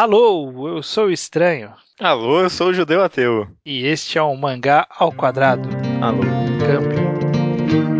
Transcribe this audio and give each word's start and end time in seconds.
Alô, 0.00 0.68
eu 0.68 0.80
sou 0.80 1.06
o 1.06 1.10
Estranho. 1.10 1.72
Alô, 1.98 2.42
eu 2.42 2.48
sou 2.48 2.68
o 2.68 2.72
Judeu 2.72 3.02
Ateu. 3.02 3.48
E 3.66 3.84
este 3.84 4.16
é 4.16 4.22
um 4.22 4.36
mangá 4.36 4.86
ao 4.88 5.10
quadrado. 5.10 5.68
Alô. 6.00 6.22
Câmbio. 6.60 7.97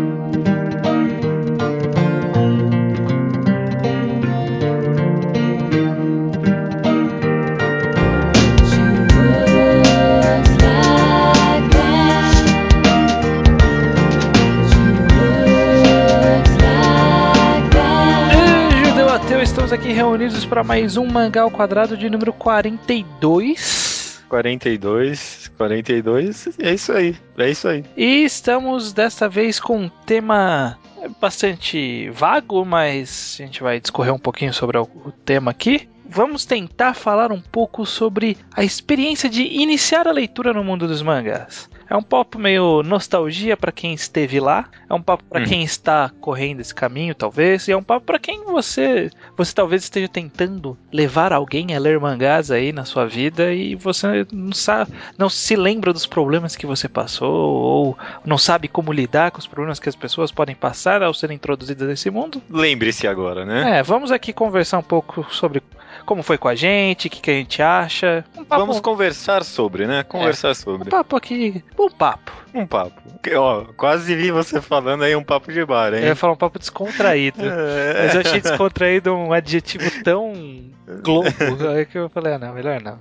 Estamos 19.69 19.85
aqui 19.85 19.93
reunidos 19.93 20.45
para 20.45 20.63
mais 20.63 20.97
um 20.97 21.05
mangá 21.05 21.43
ao 21.43 21.51
quadrado 21.51 21.95
de 21.95 22.09
número 22.09 22.33
42. 22.33 24.19
42, 24.27 25.51
42, 25.55 26.49
é 26.57 26.73
isso 26.73 26.91
aí, 26.91 27.15
é 27.37 27.51
isso 27.51 27.67
aí. 27.67 27.85
E 27.95 28.23
estamos 28.23 28.93
desta 28.93 29.29
vez 29.29 29.59
com 29.59 29.81
um 29.81 29.89
tema 30.07 30.75
bastante 31.21 32.09
vago, 32.09 32.65
mas 32.65 33.37
a 33.39 33.43
gente 33.43 33.61
vai 33.61 33.79
discorrer 33.79 34.11
um 34.11 34.17
pouquinho 34.17 34.51
sobre 34.53 34.75
o 34.79 34.89
o 35.05 35.11
tema 35.11 35.51
aqui. 35.51 35.87
Vamos 36.11 36.43
tentar 36.43 36.95
falar 36.95 37.31
um 37.31 37.39
pouco 37.39 37.85
sobre 37.85 38.35
a 38.55 38.63
experiência 38.63 39.29
de 39.29 39.43
iniciar 39.43 40.07
a 40.07 40.11
leitura 40.11 40.51
no 40.51 40.63
mundo 40.63 40.87
dos 40.87 41.03
mangás. 41.03 41.69
É 41.87 41.95
um 41.95 42.03
papo 42.03 42.37
meio 42.37 42.83
nostalgia 42.83 43.57
para 43.57 43.71
quem 43.71 43.93
esteve 43.93 44.39
lá, 44.39 44.69
é 44.87 44.93
um 44.93 45.01
papo 45.01 45.23
para 45.23 45.41
Hum. 45.41 45.45
quem 45.45 45.63
está 45.63 46.11
correndo 46.21 46.59
esse 46.59 46.73
caminho, 46.73 47.15
talvez, 47.15 47.67
e 47.67 47.71
é 47.71 47.77
um 47.77 47.81
papo 47.81 48.05
para 48.05 48.19
quem 48.19 48.43
você, 48.43 49.09
você 49.35 49.53
talvez 49.55 49.83
esteja 49.83 50.07
tentando 50.07 50.77
levar 50.91 51.33
alguém 51.33 51.75
a 51.75 51.79
ler 51.79 51.99
mangás 51.99 52.51
aí 52.51 52.71
na 52.71 52.85
sua 52.85 53.07
vida 53.07 53.51
e 53.53 53.73
você 53.73 54.25
não 54.31 54.51
sabe, 54.51 54.91
não 55.17 55.29
se 55.29 55.55
lembra 55.55 55.91
dos 55.91 56.05
problemas 56.05 56.55
que 56.55 56.67
você 56.67 56.87
passou 56.87 57.33
ou 57.33 57.97
não 58.23 58.37
sabe 58.37 58.67
como 58.67 58.93
lidar 58.93 59.31
com 59.31 59.39
os 59.39 59.47
problemas 59.47 59.79
que 59.79 59.89
as 59.89 59.95
pessoas 59.95 60.31
podem 60.31 60.55
passar 60.55 61.01
ao 61.01 61.13
serem 61.13 61.35
introduzidas 61.37 61.87
nesse 61.87 62.11
mundo. 62.11 62.39
Lembre-se 62.51 63.07
agora, 63.07 63.45
né? 63.45 63.79
É, 63.79 63.83
vamos 63.83 64.11
aqui 64.11 64.31
conversar 64.31 64.77
um 64.77 64.83
pouco 64.83 65.25
sobre 65.31 65.63
como 66.09 66.23
foi 66.23 66.39
com 66.39 66.47
a 66.47 66.55
gente, 66.55 67.05
o 67.05 67.09
que, 67.11 67.21
que 67.21 67.29
a 67.29 67.35
gente 67.35 67.61
acha. 67.61 68.25
Um 68.35 68.43
papo, 68.43 68.61
Vamos 68.61 68.79
conversar 68.79 69.43
sobre, 69.43 69.85
né? 69.85 70.01
Conversar 70.01 70.49
um 70.49 70.53
sobre. 70.55 70.89
papo 70.89 71.15
aqui, 71.15 71.63
um 71.77 71.87
papo. 71.87 72.31
Um 72.51 72.65
papo. 72.65 72.99
Que, 73.21 73.35
Ó, 73.35 73.65
quase 73.77 74.15
vi 74.15 74.31
você 74.31 74.59
falando 74.59 75.03
aí 75.03 75.15
um 75.15 75.23
papo 75.23 75.53
de 75.53 75.63
bar, 75.63 75.93
Eu 75.93 75.99
hein? 75.99 76.05
ia 76.05 76.15
falar 76.15 76.33
um 76.33 76.35
papo 76.37 76.57
descontraído. 76.57 77.37
É. 77.45 78.05
Mas 78.07 78.15
eu 78.15 78.21
achei 78.21 78.41
descontraído 78.41 79.13
um 79.13 79.31
adjetivo 79.31 80.03
tão 80.03 80.33
globo 81.03 81.27
aí 81.75 81.85
que 81.85 81.99
eu 81.99 82.09
falei, 82.09 82.33
ah, 82.33 82.39
não, 82.39 82.53
melhor 82.55 82.81
não. 82.81 82.99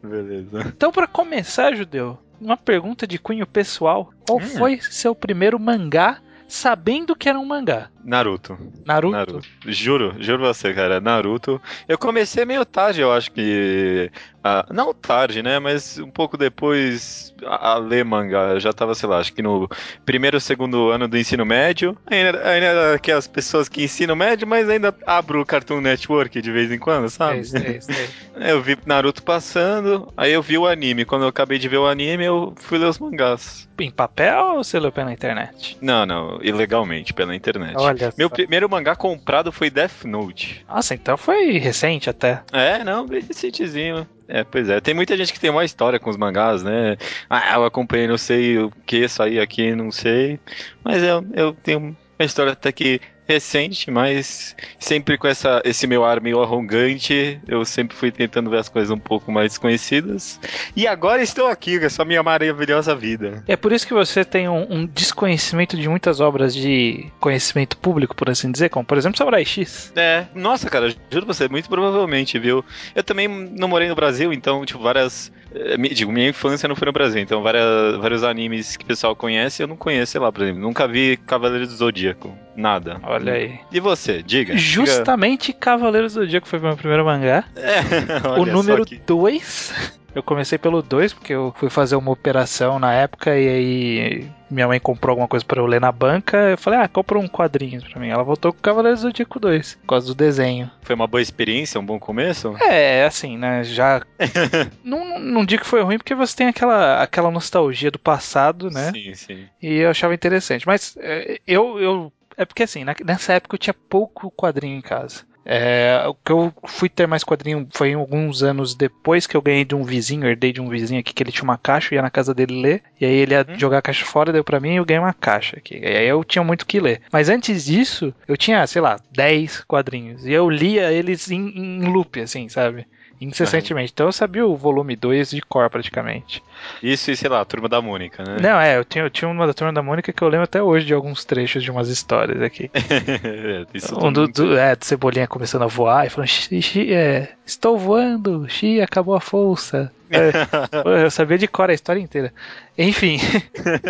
Beleza. 0.00 0.60
Então, 0.68 0.92
pra 0.92 1.08
começar, 1.08 1.74
Judeu, 1.74 2.16
uma 2.40 2.56
pergunta 2.56 3.08
de 3.08 3.18
cunho 3.18 3.44
pessoal. 3.44 4.10
Qual 4.24 4.38
Hum. 4.38 4.42
foi 4.46 4.78
seu 4.80 5.16
primeiro 5.16 5.58
mangá 5.58 6.18
sabendo 6.46 7.16
que 7.16 7.28
era 7.28 7.40
um 7.40 7.44
mangá? 7.44 7.90
Naruto. 8.06 8.56
Naruto? 8.84 9.12
Naruto. 9.12 9.48
Juro, 9.66 10.14
juro 10.20 10.44
você, 10.44 10.72
cara. 10.72 11.00
Naruto. 11.00 11.60
Eu 11.88 11.98
comecei 11.98 12.44
meio 12.44 12.64
tarde, 12.64 13.00
eu 13.00 13.12
acho 13.12 13.32
que. 13.32 14.10
ah, 14.44 14.64
não 14.70 14.94
tarde, 14.94 15.42
né? 15.42 15.58
Mas 15.58 15.98
um 15.98 16.08
pouco 16.08 16.36
depois 16.36 17.34
a, 17.44 17.72
a 17.72 17.78
ler 17.78 18.04
mangá. 18.04 18.50
Eu 18.52 18.60
já 18.60 18.72
tava, 18.72 18.94
sei 18.94 19.08
lá, 19.08 19.18
acho 19.18 19.32
que 19.32 19.42
no 19.42 19.68
primeiro 20.04 20.36
ou 20.36 20.40
segundo 20.40 20.90
ano 20.90 21.08
do 21.08 21.18
ensino 21.18 21.44
médio. 21.44 21.98
Ainda, 22.06 22.48
ainda 22.48 22.66
era 22.66 22.94
aquelas 22.94 23.26
pessoas 23.26 23.68
que 23.68 23.82
ensinam 23.82 24.14
médio, 24.14 24.46
mas 24.46 24.68
ainda 24.68 24.94
abro 25.04 25.40
o 25.40 25.46
Cartoon 25.46 25.80
Network 25.80 26.40
de 26.40 26.52
vez 26.52 26.70
em 26.70 26.78
quando, 26.78 27.10
sabe? 27.10 27.44
Sei, 27.44 27.80
sei, 27.80 27.80
sei. 27.80 28.08
Eu 28.36 28.60
vi 28.60 28.76
Naruto 28.84 29.22
passando, 29.22 30.12
aí 30.14 30.30
eu 30.30 30.42
vi 30.42 30.58
o 30.58 30.66
anime. 30.66 31.06
Quando 31.06 31.22
eu 31.22 31.28
acabei 31.28 31.58
de 31.58 31.70
ver 31.70 31.78
o 31.78 31.86
anime, 31.86 32.22
eu 32.22 32.52
fui 32.56 32.76
ler 32.76 32.84
os 32.84 32.98
mangás. 32.98 33.66
Em 33.78 33.90
papel 33.90 34.44
ou 34.44 34.62
você 34.62 34.78
leu 34.78 34.92
pela 34.92 35.10
internet? 35.10 35.78
Não, 35.80 36.04
não, 36.04 36.38
ilegalmente, 36.42 37.14
pela 37.14 37.34
internet. 37.34 37.74
Olha 37.78 37.95
Meu 38.16 38.28
só. 38.28 38.34
primeiro 38.34 38.68
mangá 38.68 38.94
comprado 38.94 39.50
foi 39.52 39.70
Death 39.70 40.04
Note. 40.04 40.64
Nossa, 40.68 40.94
então 40.94 41.16
foi 41.16 41.58
recente 41.58 42.10
até. 42.10 42.42
É, 42.52 42.84
não, 42.84 43.06
bem 43.06 43.20
recentezinho. 43.20 44.06
É, 44.28 44.42
pois 44.44 44.68
é. 44.68 44.80
Tem 44.80 44.94
muita 44.94 45.16
gente 45.16 45.32
que 45.32 45.40
tem 45.40 45.50
uma 45.50 45.64
história 45.64 45.98
com 45.98 46.10
os 46.10 46.16
mangás, 46.16 46.62
né? 46.62 46.96
Ah, 47.30 47.54
eu 47.54 47.64
acompanhei, 47.64 48.08
não 48.08 48.18
sei 48.18 48.58
o 48.58 48.70
que 48.84 49.06
sair 49.08 49.40
aqui, 49.40 49.74
não 49.74 49.90
sei. 49.90 50.38
Mas 50.82 51.02
eu, 51.02 51.24
eu 51.32 51.52
tenho 51.52 51.78
uma 51.78 52.26
história 52.26 52.52
até 52.52 52.72
que 52.72 53.00
recente, 53.26 53.90
mas 53.90 54.54
sempre 54.78 55.18
com 55.18 55.26
essa, 55.26 55.60
esse 55.64 55.86
meu 55.86 56.04
ar 56.04 56.20
meio 56.20 56.42
arrogante, 56.42 57.40
eu 57.46 57.64
sempre 57.64 57.96
fui 57.96 58.10
tentando 58.10 58.50
ver 58.50 58.58
as 58.58 58.68
coisas 58.68 58.90
um 58.90 58.98
pouco 58.98 59.32
mais 59.32 59.52
desconhecidas. 59.52 60.40
E 60.74 60.86
agora 60.86 61.22
estou 61.22 61.48
aqui 61.48 61.78
com 61.78 61.86
essa 61.86 62.04
minha 62.04 62.22
maravilhosa 62.22 62.94
vida. 62.94 63.42
É 63.48 63.56
por 63.56 63.72
isso 63.72 63.86
que 63.86 63.94
você 63.94 64.24
tem 64.24 64.48
um, 64.48 64.66
um 64.70 64.86
desconhecimento 64.86 65.76
de 65.76 65.88
muitas 65.88 66.20
obras 66.20 66.54
de 66.54 67.06
conhecimento 67.20 67.76
público, 67.76 68.14
por 68.14 68.30
assim 68.30 68.50
dizer, 68.50 68.68
como 68.68 68.84
por 68.84 68.96
exemplo 68.96 69.18
Samurai 69.18 69.44
X. 69.44 69.92
É, 69.96 70.26
nossa, 70.34 70.70
cara, 70.70 70.94
juro 71.10 71.26
você, 71.26 71.48
muito 71.48 71.68
provavelmente, 71.68 72.38
viu? 72.38 72.64
Eu 72.94 73.02
também 73.02 73.28
não 73.28 73.68
morei 73.68 73.88
no 73.88 73.94
Brasil, 73.94 74.32
então, 74.32 74.64
tipo, 74.64 74.82
várias. 74.82 75.32
eh, 75.54 75.76
Digo, 75.94 76.12
minha 76.12 76.28
infância 76.28 76.68
não 76.68 76.76
foi 76.76 76.86
no 76.86 76.92
Brasil, 76.92 77.20
então 77.20 77.42
várias, 77.42 77.96
vários 77.98 78.22
animes 78.22 78.76
que 78.76 78.84
o 78.84 78.86
pessoal 78.86 79.16
conhece, 79.16 79.62
eu 79.62 79.66
não 79.66 79.76
conheço, 79.76 80.12
sei 80.12 80.20
lá, 80.20 80.30
por 80.30 80.42
exemplo, 80.42 80.60
nunca 80.60 80.86
vi 80.86 81.16
Cavaleiro 81.26 81.66
do 81.66 81.74
Zodíaco. 81.74 82.36
Nada. 82.56 82.98
Olha 83.16 83.32
aí. 83.32 83.58
E 83.72 83.80
você, 83.80 84.22
diga. 84.22 84.54
diga. 84.54 84.56
Justamente 84.56 85.52
Cavaleiros 85.52 86.14
do 86.14 86.26
que 86.26 86.48
foi 86.48 86.58
meu 86.58 86.76
primeiro 86.76 87.04
mangá. 87.04 87.44
É, 87.56 87.80
o 88.40 88.46
número 88.46 88.84
que- 88.84 88.98
2. 89.06 89.96
Eu 90.16 90.22
comecei 90.22 90.56
pelo 90.56 90.80
2, 90.80 91.12
porque 91.12 91.34
eu 91.34 91.54
fui 91.58 91.68
fazer 91.68 91.94
uma 91.94 92.10
operação 92.10 92.78
na 92.78 92.90
época 92.90 93.38
e 93.38 93.48
aí 93.48 94.30
minha 94.50 94.66
mãe 94.66 94.80
comprou 94.80 95.10
alguma 95.12 95.28
coisa 95.28 95.44
pra 95.44 95.60
eu 95.60 95.66
ler 95.66 95.78
na 95.78 95.92
banca. 95.92 96.38
Eu 96.38 96.56
falei, 96.56 96.80
ah, 96.80 96.88
compra 96.88 97.18
um 97.18 97.28
quadrinho 97.28 97.82
pra 97.82 98.00
mim. 98.00 98.08
Ela 98.08 98.22
voltou 98.22 98.50
com 98.50 98.58
Cavaleiros 98.58 99.00
do 99.00 99.08
Zodíaco 99.08 99.38
2, 99.38 99.74
por 99.74 99.86
causa 99.88 100.06
do 100.06 100.14
desenho. 100.14 100.70
Foi 100.80 100.94
uma 100.94 101.06
boa 101.06 101.20
experiência, 101.20 101.78
um 101.78 101.84
bom 101.84 101.98
começo? 101.98 102.56
É, 102.62 103.04
assim, 103.04 103.36
né? 103.36 103.62
Já. 103.62 104.00
não, 104.82 105.18
não 105.18 105.44
digo 105.44 105.62
que 105.64 105.68
foi 105.68 105.82
ruim, 105.82 105.98
porque 105.98 106.14
você 106.14 106.34
tem 106.34 106.46
aquela, 106.48 107.02
aquela 107.02 107.30
nostalgia 107.30 107.90
do 107.90 107.98
passado, 107.98 108.70
né? 108.70 108.92
Sim, 108.92 109.14
sim. 109.14 109.44
E 109.62 109.74
eu 109.74 109.90
achava 109.90 110.14
interessante. 110.14 110.66
Mas 110.66 110.96
é, 110.98 111.38
eu, 111.46 111.78
eu. 111.78 112.12
É 112.36 112.44
porque 112.44 112.62
assim, 112.64 112.84
nessa 113.04 113.32
época 113.34 113.54
eu 113.54 113.58
tinha 113.58 113.74
pouco 113.88 114.30
quadrinho 114.30 114.76
em 114.78 114.82
casa. 114.82 115.24
É, 115.48 116.02
o 116.08 116.12
que 116.14 116.32
eu 116.32 116.52
fui 116.66 116.88
ter 116.88 117.06
mais 117.06 117.22
quadrinho 117.22 117.68
foi 117.72 117.94
alguns 117.94 118.42
anos 118.42 118.74
depois 118.74 119.28
que 119.28 119.36
eu 119.36 119.40
ganhei 119.40 119.64
de 119.64 119.76
um 119.76 119.84
vizinho, 119.84 120.26
herdei 120.26 120.52
de 120.52 120.60
um 120.60 120.68
vizinho 120.68 120.98
aqui 120.98 121.14
que 121.14 121.22
ele 121.22 121.30
tinha 121.30 121.44
uma 121.44 121.56
caixa, 121.56 121.94
eu 121.94 121.96
ia 121.96 122.02
na 122.02 122.10
casa 122.10 122.34
dele 122.34 122.60
ler, 122.60 122.82
e 123.00 123.06
aí 123.06 123.14
ele 123.14 123.32
ia 123.32 123.46
Hum. 123.48 123.56
jogar 123.56 123.78
a 123.78 123.82
caixa 123.82 124.04
fora, 124.04 124.32
deu 124.32 124.42
pra 124.42 124.58
mim 124.58 124.72
e 124.72 124.76
eu 124.76 124.84
ganhei 124.84 125.00
uma 125.00 125.14
caixa 125.14 125.56
aqui. 125.56 125.78
E 125.80 125.86
aí 125.86 126.08
eu 126.08 126.24
tinha 126.24 126.42
muito 126.42 126.62
o 126.62 126.66
que 126.66 126.80
ler. 126.80 127.00
Mas 127.12 127.28
antes 127.28 127.64
disso, 127.66 128.12
eu 128.26 128.36
tinha, 128.36 128.66
sei 128.66 128.82
lá, 128.82 128.98
10 129.12 129.62
quadrinhos. 129.62 130.26
E 130.26 130.32
eu 130.32 130.50
lia 130.50 130.90
eles 130.92 131.30
em, 131.30 131.46
em 131.56 131.84
loop, 131.92 132.20
assim, 132.20 132.48
sabe? 132.48 132.84
Incessantemente. 133.20 133.92
Então 133.92 134.06
eu 134.06 134.12
sabia 134.12 134.46
o 134.46 134.56
volume 134.56 134.94
2 134.94 135.30
de 135.30 135.40
cor 135.42 135.68
praticamente. 135.70 136.42
Isso 136.82 137.10
e, 137.10 137.16
sei 137.16 137.28
lá, 137.30 137.44
Turma 137.44 137.68
da 137.68 137.80
Mônica, 137.80 138.22
né? 138.22 138.36
Não, 138.40 138.60
é, 138.60 138.76
eu 138.76 138.84
tinha, 138.84 139.04
eu 139.04 139.10
tinha 139.10 139.28
uma 139.28 139.46
da 139.46 139.54
turma 139.54 139.72
da 139.72 139.82
Mônica 139.82 140.12
que 140.12 140.22
eu 140.22 140.28
lembro 140.28 140.44
até 140.44 140.62
hoje 140.62 140.84
de 140.86 140.92
alguns 140.94 141.24
trechos 141.24 141.62
de 141.62 141.70
umas 141.70 141.88
histórias 141.88 142.42
aqui. 142.42 142.70
Isso 143.72 143.94
Um 143.98 144.12
do, 144.12 144.26
do, 144.28 144.56
é, 144.58 144.74
do 144.76 144.84
Cebolinha 144.84 145.26
começando 145.26 145.62
a 145.62 145.66
voar 145.66 146.06
e 146.06 146.10
falando: 146.10 146.28
"Xi, 146.28 146.60
xi, 146.62 146.92
é, 146.92 147.32
Estou 147.44 147.78
voando, 147.78 148.48
Xi, 148.48 148.80
acabou 148.80 149.14
a 149.14 149.20
força. 149.20 149.90
É, 150.10 150.30
eu 151.04 151.10
sabia 151.10 151.38
de 151.38 151.46
cor 151.48 151.70
a 151.70 151.74
história 151.74 152.00
inteira. 152.00 152.32
Enfim, 152.76 153.18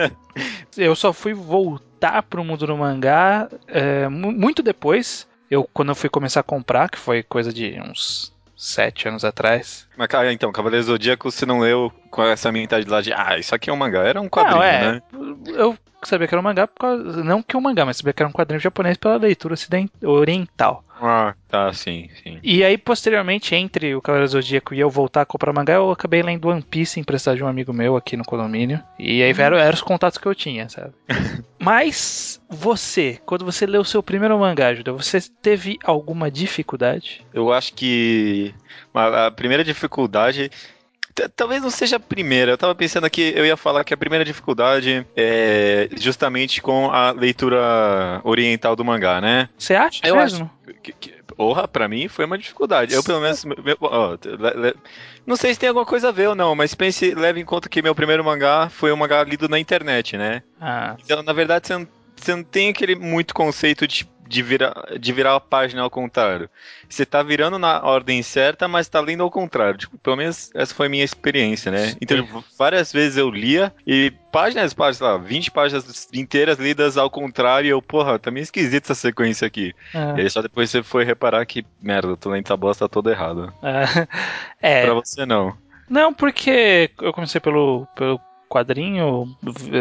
eu 0.76 0.94
só 0.94 1.12
fui 1.12 1.34
voltar 1.34 2.22
pro 2.22 2.44
mundo 2.44 2.66
do 2.66 2.76
mangá 2.76 3.48
é, 3.66 4.09
mu- 4.09 4.32
muito 4.32 4.62
depois. 4.62 5.26
Eu, 5.50 5.69
quando 5.72 5.91
eu 5.91 5.94
fui 5.94 6.10
começar 6.10 6.41
a 6.41 6.42
comprar, 6.44 6.88
que 6.91 6.98
foi 6.98 7.22
coisa 7.22 7.53
de 7.53 7.78
uns 7.81 8.32
sete 8.56 9.09
anos 9.09 9.25
atrás. 9.25 9.85
Mas, 9.97 10.09
cara, 10.09 10.33
então, 10.33 10.53
Cavaleiro 10.53 10.84
do 10.84 10.89
Zodíaco, 10.93 11.31
você 11.31 11.47
não 11.47 11.60
leu 11.60 11.93
com 12.10 12.22
essa 12.22 12.53
mentalidade 12.53 13.07
de, 13.07 13.13
ah, 13.13 13.39
isso 13.39 13.54
aqui 13.54 13.71
é 13.71 13.72
um 13.72 13.77
mangá. 13.77 14.03
Era 14.03 14.21
um 14.21 14.28
quadrinho, 14.28 14.57
Não, 14.59 14.63
é, 14.63 14.93
né? 14.93 15.03
Eu 15.47 15.77
sabia 16.03 16.28
que 16.28 16.34
era 16.34 16.41
um 16.41 16.45
mangá, 16.45 16.66
por 16.66 16.78
causa, 16.81 17.25
não 17.25 17.43
que 17.43 17.57
um 17.57 17.60
mangá, 17.60 17.84
mas 17.84 17.97
sabia 17.97 18.13
que 18.13 18.22
era 18.22 18.28
um 18.28 18.33
quadrinho 18.33 18.60
japonês 18.60 18.97
pela 18.97 19.16
leitura 19.16 19.54
ocident- 19.54 19.91
oriental. 20.03 20.84
Ah, 20.98 21.34
tá, 21.48 21.71
sim, 21.75 22.09
sim. 22.22 22.39
E 22.43 22.65
aí, 22.65 22.78
posteriormente, 22.78 23.54
entre 23.54 23.95
o 23.95 24.01
Cavaleiro 24.01 24.31
do 24.31 24.33
Zodíaco 24.33 24.72
e 24.75 24.81
eu 24.81 24.89
voltar 24.89 25.22
a 25.22 25.27
comprar 25.27 25.53
mangá, 25.53 25.75
eu 25.75 25.91
acabei 25.91 26.22
lendo 26.22 26.49
One 26.49 26.63
Piece 26.63 26.99
emprestado 26.99 27.37
de 27.37 27.45
um 27.45 27.47
amigo 27.49 27.71
meu 27.71 27.97
aqui 27.97 28.16
no 28.16 28.25
condomínio. 28.25 28.83
E 28.99 29.22
aí 29.22 29.31
eram, 29.39 29.59
eram 29.59 29.75
os 29.75 29.83
contatos 29.83 30.16
que 30.19 30.27
eu 30.27 30.34
tinha, 30.34 30.69
sabe? 30.71 30.92
Mas 31.59 32.41
você, 32.49 33.19
quando 33.27 33.45
você 33.45 33.66
leu 33.66 33.81
o 33.83 33.84
seu 33.84 34.03
primeiro 34.03 34.39
mangá, 34.39 34.72
Judeu, 34.75 34.97
você 34.97 35.21
teve 35.42 35.78
alguma 35.84 36.31
dificuldade? 36.31 37.27
Eu 37.34 37.53
acho 37.53 37.75
que 37.75 38.54
a 38.95 39.27
a 39.27 39.31
primeira 39.31 39.63
dificuldade. 39.65 39.85
T- 41.15 41.28
Talvez 41.30 41.62
não 41.62 41.71
seja 41.71 41.97
a 41.97 42.00
primeira. 42.00 42.53
Eu 42.53 42.59
tava 42.59 42.74
pensando 42.74 43.04
aqui, 43.04 43.33
eu 43.34 43.44
ia 43.47 43.56
falar 43.56 43.84
que 43.84 43.94
a 43.94 43.97
primeira 43.97 44.24
dificuldade 44.24 45.06
é 45.16 45.88
justamente 45.98 46.60
com 46.60 46.91
a 46.91 47.10
leitura 47.12 48.21
oriental 48.24 48.77
do 48.77 48.84
mangá, 48.84 49.21
né? 49.21 49.48
Você 49.59 49.74
acha 49.74 50.06
Eu 50.06 50.16
mesmo? 50.16 50.50
Que- 50.83 50.92
que- 50.92 51.16
Porra, 51.36 51.68
pra 51.68 51.86
mim 51.86 52.09
foi 52.09 52.24
uma 52.24 52.38
dificuldade. 52.38 52.94
Eu, 52.94 53.04
pelo 53.04 53.21
menos. 53.21 53.44
Ó, 53.80 54.16
não 55.27 55.36
sei 55.36 55.53
se 55.53 55.60
tem 55.60 55.68
alguma 55.68 55.84
coisa 55.84 56.09
a 56.09 56.12
ver 56.12 56.28
ou 56.28 56.34
não, 56.34 56.54
mas 56.54 56.74
pense, 56.74 57.15
leve 57.15 57.41
em 57.41 57.44
conta 57.44 57.68
que 57.68 57.82
meu 57.82 57.94
primeiro 57.94 58.24
mangá 58.24 58.68
foi 58.71 58.91
um 58.91 58.97
mangá 58.97 59.22
lido 59.22 59.47
na 59.48 59.59
internet, 59.59 60.16
né? 60.16 60.42
Ah. 60.59 60.97
Então, 61.04 61.22
na 61.22 61.32
verdade, 61.34 61.66
você 61.66 61.74
não, 61.77 61.89
você 62.16 62.34
não 62.34 62.42
tem 62.42 62.71
aquele 62.71 62.94
muito 62.94 63.34
conceito 63.34 63.86
de 63.86 64.09
de 64.27 64.43
virar, 64.43 64.75
de 64.99 65.13
virar 65.13 65.37
a 65.37 65.41
página 65.41 65.83
ao 65.83 65.91
contrário. 65.91 66.49
Você 66.89 67.07
tá 67.07 67.23
virando 67.23 67.59
na 67.59 67.83
ordem 67.83 68.23
certa, 68.23 68.69
mas 68.69 68.89
tá 68.89 69.01
lendo 69.01 69.23
ao 69.23 69.31
contrário. 69.31 69.78
Tipo, 69.78 69.99
pelo 69.99 70.17
menos 70.17 70.51
essa 70.55 70.75
foi 70.75 70.87
a 70.87 70.91
minha 70.91 71.05
experiência, 71.05 71.71
né? 71.71 71.95
Então, 72.01 72.23
tipo, 72.23 72.45
várias 72.59 72.93
vezes 72.93 73.17
eu 73.17 73.31
lia 73.31 73.73
e 73.87 74.13
páginas, 74.33 74.75
páginas, 74.75 75.01
lá, 75.01 75.17
20 75.17 75.51
páginas 75.51 76.09
inteiras 76.13 76.59
lidas 76.59 76.97
ao 76.97 77.11
contrário 77.11 77.69
e 77.69 77.71
eu, 77.71 77.81
porra, 77.81 78.19
tá 78.19 78.31
meio 78.31 78.43
esquisita 78.43 78.93
essa 78.93 79.01
sequência 79.01 79.47
aqui. 79.47 79.75
É. 79.95 80.19
E 80.19 80.21
aí 80.23 80.31
só 80.31 80.43
depois 80.43 80.71
você 80.71 80.83
foi 80.83 81.05
reparar 81.05 81.45
que, 81.47 81.65
merda, 81.81 82.09
eu 82.09 82.17
tô 82.17 82.31
lendo 82.31 82.45
essa 82.45 82.57
bosta 82.57 82.89
toda 82.89 83.11
errada. 83.11 83.53
É. 83.63 84.07
é. 84.83 84.84
Pra 84.84 84.95
você 84.95 85.25
não. 85.25 85.57
Não, 85.89 86.13
porque 86.13 86.91
eu 87.01 87.13
comecei 87.13 87.41
pelo, 87.41 87.87
pelo 87.95 88.21
quadrinho 88.48 89.28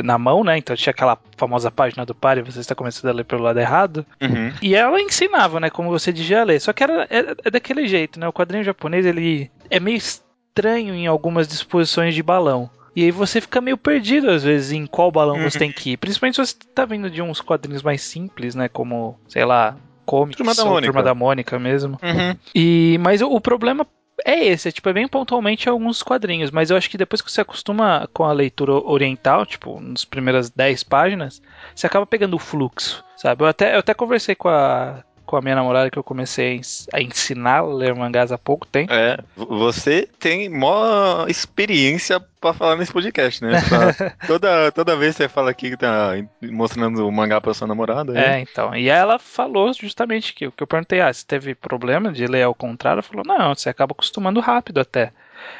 na 0.04 0.18
mão, 0.18 0.44
né? 0.44 0.58
Então 0.58 0.76
tinha 0.76 0.92
aquela 0.92 1.18
famosa 1.38 1.72
página 1.72 2.06
do 2.06 2.16
Pare, 2.16 2.42
você 2.42 2.60
está 2.60 2.76
começando 2.76 3.10
a 3.10 3.14
ler 3.14 3.24
pelo 3.24 3.44
lado 3.44 3.60
errado. 3.60 4.06
Uhum. 4.22 4.52
E 4.62 4.76
ela 4.76 5.00
ensinava, 5.02 5.60
né? 5.60 5.70
Como 5.70 5.90
você 5.90 6.12
devia 6.12 6.44
ler. 6.44 6.60
Só 6.60 6.74
que 6.74 6.84
era, 6.84 7.08
é, 7.10 7.36
é, 7.46 7.52
daquele 7.52 7.88
jeito, 7.88 8.20
né? 8.20 8.28
O 8.28 8.34
quadrinho 8.34 8.64
japonês, 8.64 9.06
ele 9.06 9.50
é 9.70 9.80
meio 9.80 9.98
estranho 9.98 10.94
em 10.94 11.08
algumas 11.08 11.48
disposições 11.48 12.16
de 12.16 12.24
balão. 12.24 12.70
E 12.96 13.04
aí 13.04 13.12
você 13.12 13.42
fica 13.42 13.60
meio 13.60 13.78
perdido, 13.78 14.32
às 14.32 14.44
vezes, 14.44 14.72
em 14.72 14.86
qual 14.86 15.12
balão 15.12 15.36
uhum. 15.36 15.50
você 15.50 15.60
tem 15.60 15.72
que 15.72 15.92
ir. 15.92 15.98
Principalmente 15.98 16.36
se 16.36 16.46
você 16.46 16.56
tá 16.74 16.86
vindo 16.86 17.10
de 17.10 17.22
uns 17.22 17.42
quadrinhos 17.42 17.84
mais 17.84 18.02
simples, 18.02 18.56
né? 18.56 18.70
Como, 18.70 19.20
sei 19.28 19.44
lá, 19.44 19.76
Comics 20.06 20.38
Turma 20.38 20.56
da 20.56 20.64
Mônica, 20.64 20.88
Turma 20.88 21.04
da 21.04 21.16
Mônica 21.16 21.60
mesmo. 21.60 22.00
Uhum. 22.02 22.38
E, 22.54 22.98
mas 23.02 23.22
o, 23.22 23.28
o 23.28 23.42
problema 23.42 23.86
é 24.26 24.44
esse, 24.44 24.68
é, 24.68 24.72
tipo, 24.72 24.90
é 24.90 24.94
bem 24.94 25.08
pontualmente 25.08 25.70
alguns 25.70 26.02
quadrinhos, 26.02 26.50
mas 26.50 26.72
eu 26.72 26.78
acho 26.78 26.90
que 26.90 26.98
depois 26.98 27.22
que 27.22 27.32
você 27.32 27.42
acostuma 27.42 28.10
com 28.12 28.24
a 28.24 28.34
leitura 28.34 28.74
oriental, 28.74 29.46
tipo, 29.46 29.80
nas 29.80 30.04
primeiras 30.04 30.50
10 30.50 30.84
páginas, 30.84 31.42
você 31.76 31.86
acaba 31.86 32.08
pegando 32.08 32.36
o 32.36 32.40
fluxo, 32.40 33.06
sabe? 33.16 33.44
Eu 33.44 33.48
até, 33.48 33.76
eu 33.76 33.80
até 33.80 33.94
conversei 33.94 34.34
com 34.34 34.50
a, 34.50 35.04
com 35.26 35.36
a 35.36 35.42
minha 35.42 35.56
namorada 35.56 35.90
que 35.90 35.98
eu 35.98 36.04
comecei 36.04 36.62
a 36.94 37.02
ensinar 37.02 37.60
a 37.60 37.66
ler 37.66 37.94
mangás 37.96 38.32
há 38.32 38.38
pouco 38.38 38.66
tempo. 38.66 38.94
É, 38.94 39.18
você 39.36 40.08
tem 40.20 40.50
maior 40.50 41.30
experiência 41.30 42.20
para 42.40 42.54
falar 42.54 42.76
nesse 42.76 42.94
podcast, 42.94 43.44
né? 43.44 43.54
toda, 44.28 44.72
toda 44.72 44.96
vez 44.96 45.16
você 45.16 45.28
fala 45.28 45.50
aqui 45.50 45.72
que 45.72 45.78
tá 45.78 46.12
mostrando 46.42 47.08
o 47.08 47.12
mangá 47.12 47.42
pra 47.42 47.54
sua 47.54 47.68
namorada. 47.68 48.18
É, 48.18 48.38
é 48.38 48.40
então. 48.40 48.76
E 48.76 48.88
ela 48.88 49.18
falou 49.18 49.74
justamente 49.74 50.34
que, 50.34 50.50
que 50.52 50.64
eu 50.64 50.68
perguntei, 50.68 51.02
ah, 51.02 51.12
se 51.12 51.26
teve 51.26 51.56
problema 51.56 52.12
de 52.12 52.26
ler 52.28 52.44
ao 52.44 52.54
contrário, 52.54 52.98
ela 53.00 53.04
falou, 53.04 53.24
não, 53.26 53.56
você 53.56 53.70
acaba 53.70 53.94
acostumando 53.94 54.40
rápido 54.40 54.80
até. 54.80 55.12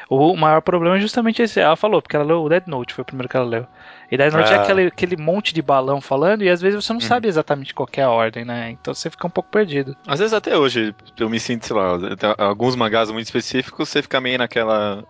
O 0.08 0.36
maior 0.36 0.60
problema 0.60 0.96
é 0.96 1.00
justamente 1.00 1.42
esse. 1.42 1.60
Ela 1.60 1.76
falou, 1.76 2.00
porque 2.00 2.16
ela 2.16 2.24
leu 2.24 2.42
o 2.42 2.48
Dead 2.48 2.66
Note, 2.66 2.94
foi 2.94 3.02
o 3.02 3.04
primeiro 3.04 3.28
que 3.28 3.36
ela 3.36 3.46
leu. 3.46 3.66
E 4.10 4.16
Dead 4.16 4.32
Note 4.32 4.52
é 4.52 4.56
ah. 4.56 4.58
é 4.58 4.62
aquele, 4.62 4.86
aquele 4.86 5.16
monte 5.16 5.52
de 5.52 5.60
balão 5.60 6.00
falando, 6.00 6.42
e 6.42 6.48
às 6.48 6.60
vezes 6.60 6.84
você 6.84 6.92
não 6.92 7.00
uhum. 7.00 7.06
sabe 7.06 7.26
exatamente 7.26 7.74
qual 7.74 7.88
é 7.92 8.02
a 8.02 8.10
ordem, 8.10 8.44
né? 8.44 8.70
Então 8.70 8.94
você 8.94 9.10
fica 9.10 9.26
um 9.26 9.30
pouco 9.30 9.50
perdido. 9.50 9.96
Às 10.06 10.20
vezes 10.20 10.32
até 10.32 10.56
hoje 10.56 10.94
eu 11.18 11.28
me 11.28 11.40
sinto, 11.40 11.66
sei 11.66 11.76
lá, 11.76 11.98
alguns 12.38 12.76
mangás 12.76 13.10
muito 13.10 13.26
específicos, 13.26 13.88
você 13.88 14.02
fica 14.02 14.20
meio 14.20 14.38
naquela. 14.38 15.04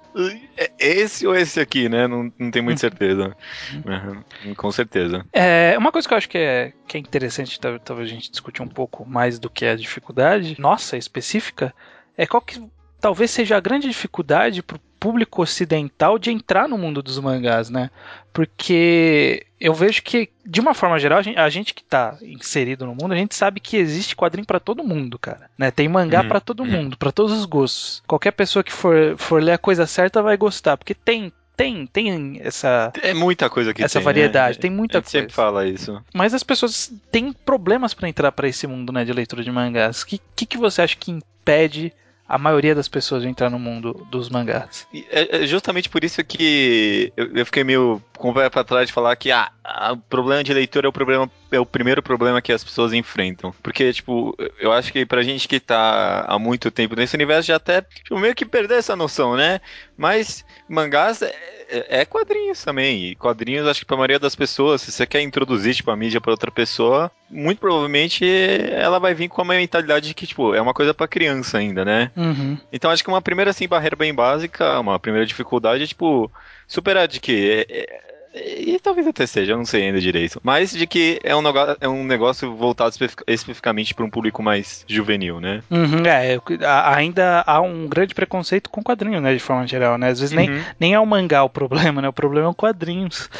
É 0.56 0.70
esse 0.78 1.26
ou 1.26 1.34
esse 1.34 1.60
aqui, 1.60 1.88
né? 1.88 2.06
Não, 2.06 2.32
não 2.38 2.50
tem 2.50 2.62
muita 2.62 2.78
uhum. 2.78 2.90
certeza. 2.90 3.36
Uhum. 3.74 4.54
Com 4.54 4.72
certeza. 4.72 5.26
É, 5.32 5.76
uma 5.78 5.92
coisa 5.92 6.08
que 6.08 6.14
eu 6.14 6.18
acho 6.18 6.28
que 6.28 6.38
é, 6.38 6.72
que 6.86 6.96
é 6.96 7.00
interessante, 7.00 7.60
talvez 7.60 8.08
a 8.08 8.12
gente 8.12 8.30
discutir 8.30 8.62
um 8.62 8.68
pouco 8.68 9.04
mais 9.04 9.38
do 9.38 9.50
que 9.50 9.66
a 9.66 9.76
dificuldade, 9.76 10.56
nossa, 10.58 10.96
específica, 10.96 11.74
é 12.16 12.26
qual 12.26 12.40
que 12.40 12.62
talvez 13.06 13.30
seja 13.30 13.56
a 13.56 13.60
grande 13.60 13.86
dificuldade 13.86 14.64
para 14.64 14.78
o 14.78 14.80
público 14.98 15.40
ocidental 15.40 16.18
de 16.18 16.32
entrar 16.32 16.68
no 16.68 16.76
mundo 16.76 17.00
dos 17.00 17.20
mangás, 17.20 17.70
né? 17.70 17.88
Porque 18.32 19.46
eu 19.60 19.72
vejo 19.72 20.02
que, 20.02 20.28
de 20.44 20.60
uma 20.60 20.74
forma 20.74 20.98
geral, 20.98 21.20
a 21.20 21.22
gente, 21.22 21.38
a 21.38 21.48
gente 21.48 21.72
que 21.72 21.82
está 21.82 22.18
inserido 22.20 22.84
no 22.84 22.96
mundo, 22.96 23.12
a 23.12 23.16
gente 23.16 23.36
sabe 23.36 23.60
que 23.60 23.76
existe 23.76 24.16
quadrinho 24.16 24.44
para 24.44 24.58
todo 24.58 24.82
mundo, 24.82 25.20
cara. 25.20 25.48
Né? 25.56 25.70
Tem 25.70 25.86
mangá 25.86 26.22
uhum. 26.22 26.28
para 26.28 26.40
todo 26.40 26.64
uhum. 26.64 26.70
mundo, 26.70 26.96
para 26.96 27.12
todos 27.12 27.30
os 27.30 27.44
gostos. 27.44 28.02
Qualquer 28.08 28.32
pessoa 28.32 28.64
que 28.64 28.72
for, 28.72 29.16
for 29.16 29.40
ler 29.40 29.52
a 29.52 29.58
coisa 29.58 29.86
certa 29.86 30.20
vai 30.20 30.36
gostar, 30.36 30.76
porque 30.76 30.92
tem 30.92 31.32
tem, 31.56 31.86
tem 31.86 32.40
essa. 32.42 32.92
É 33.02 33.14
muita 33.14 33.48
coisa 33.48 33.72
que 33.72 33.84
Essa 33.84 34.00
tem, 34.00 34.04
variedade, 34.04 34.58
né? 34.58 34.62
tem 34.62 34.70
muita 34.70 35.00
coisa. 35.00 35.10
sempre 35.10 35.32
fala 35.32 35.64
isso. 35.64 36.02
Mas 36.12 36.34
as 36.34 36.42
pessoas 36.42 36.92
têm 37.12 37.32
problemas 37.32 37.94
para 37.94 38.08
entrar 38.08 38.32
para 38.32 38.48
esse 38.48 38.66
mundo, 38.66 38.92
né, 38.92 39.04
de 39.04 39.12
leitura 39.12 39.44
de 39.44 39.50
mangás. 39.50 40.02
O 40.02 40.06
que, 40.06 40.20
que, 40.34 40.44
que 40.44 40.58
você 40.58 40.82
acha 40.82 40.96
que 40.96 41.12
impede 41.12 41.94
a 42.28 42.38
maioria 42.38 42.74
das 42.74 42.88
pessoas 42.88 43.24
entrar 43.24 43.50
no 43.50 43.58
mundo 43.58 44.06
dos 44.10 44.28
mangás. 44.28 44.86
É, 44.92 45.42
é 45.42 45.46
justamente 45.46 45.88
por 45.88 46.02
isso 46.02 46.24
que 46.24 47.12
eu 47.16 47.46
fiquei 47.46 47.62
meio 47.62 48.02
com 48.16 48.30
o 48.30 48.34
pé 48.34 48.48
pra 48.48 48.64
trás 48.64 48.86
de 48.86 48.92
falar 48.92 49.14
que 49.16 49.30
ah, 49.30 49.50
o 49.92 49.96
problema 49.96 50.42
de 50.42 50.52
leitura 50.52 50.86
é 50.86 50.88
o 50.88 50.92
problema 50.92 51.30
é 51.50 51.60
o 51.60 51.66
primeiro 51.66 52.02
problema 52.02 52.42
que 52.42 52.52
as 52.52 52.64
pessoas 52.64 52.92
enfrentam. 52.92 53.54
Porque, 53.62 53.92
tipo, 53.92 54.36
eu 54.58 54.72
acho 54.72 54.92
que 54.92 55.06
pra 55.06 55.22
gente 55.22 55.46
que 55.46 55.60
tá 55.60 56.24
há 56.26 56.38
muito 56.38 56.70
tempo 56.70 56.96
nesse 56.96 57.14
universo 57.14 57.48
já 57.48 57.56
até 57.56 57.82
tipo, 57.82 58.18
meio 58.18 58.34
que 58.34 58.44
perdeu 58.44 58.76
essa 58.76 58.96
noção, 58.96 59.36
né? 59.36 59.60
Mas 59.96 60.44
mangás 60.68 61.22
é, 61.22 61.34
é, 61.68 62.00
é 62.00 62.04
quadrinhos 62.04 62.62
também. 62.62 63.10
E 63.10 63.14
quadrinhos, 63.14 63.66
acho 63.66 63.80
que 63.80 63.86
pra 63.86 63.96
maioria 63.96 64.18
das 64.18 64.34
pessoas, 64.34 64.82
se 64.82 64.92
você 64.92 65.06
quer 65.06 65.20
introduzir, 65.20 65.74
tipo, 65.74 65.90
a 65.90 65.96
mídia 65.96 66.20
pra 66.20 66.32
outra 66.32 66.50
pessoa, 66.50 67.10
muito 67.30 67.58
provavelmente 67.58 68.24
ela 68.72 68.98
vai 68.98 69.14
vir 69.14 69.28
com 69.28 69.42
uma 69.42 69.54
mentalidade 69.54 70.08
de 70.08 70.14
que, 70.14 70.26
tipo, 70.26 70.54
é 70.54 70.60
uma 70.60 70.74
coisa 70.74 70.92
para 70.92 71.08
criança 71.08 71.58
ainda, 71.58 71.84
né? 71.84 72.10
Uhum. 72.16 72.58
Então 72.72 72.90
acho 72.90 73.02
que 73.02 73.08
uma 73.08 73.22
primeira, 73.22 73.50
assim, 73.50 73.68
barreira 73.68 73.96
bem 73.96 74.14
básica, 74.14 74.80
uma 74.80 74.98
primeira 74.98 75.26
dificuldade 75.26 75.84
é, 75.84 75.86
tipo, 75.86 76.30
superar 76.66 77.06
de 77.08 77.20
que 77.20 77.66
é, 77.68 77.80
é 77.80 78.05
e 78.36 78.78
talvez 78.82 79.06
até 79.06 79.26
seja, 79.26 79.52
eu 79.52 79.56
não 79.56 79.64
sei 79.64 79.84
ainda 79.84 80.00
direito. 80.00 80.40
Mas 80.42 80.70
de 80.70 80.86
que 80.86 81.18
é 81.22 81.34
um 81.34 81.42
negócio, 81.42 81.76
é 81.80 81.88
um 81.88 82.04
negócio 82.04 82.54
voltado 82.54 82.94
especificamente 83.26 83.94
para 83.94 84.04
um 84.04 84.10
público 84.10 84.42
mais 84.42 84.84
juvenil, 84.86 85.40
né? 85.40 85.62
Uhum, 85.70 86.04
é, 86.04 86.38
ainda 86.66 87.42
há 87.46 87.60
um 87.60 87.86
grande 87.88 88.14
preconceito 88.14 88.68
com 88.68 88.82
quadrinhos, 88.82 89.22
né? 89.22 89.32
De 89.32 89.40
forma 89.40 89.66
geral, 89.66 89.96
né? 89.96 90.08
Às 90.08 90.20
vezes 90.20 90.36
uhum. 90.36 90.44
nem, 90.44 90.64
nem 90.78 90.94
é 90.94 91.00
o 91.00 91.06
mangá 91.06 91.42
o 91.42 91.50
problema, 91.50 92.02
né? 92.02 92.08
O 92.08 92.12
problema 92.12 92.46
é 92.46 92.50
o 92.50 92.54
quadrinhos. 92.54 93.30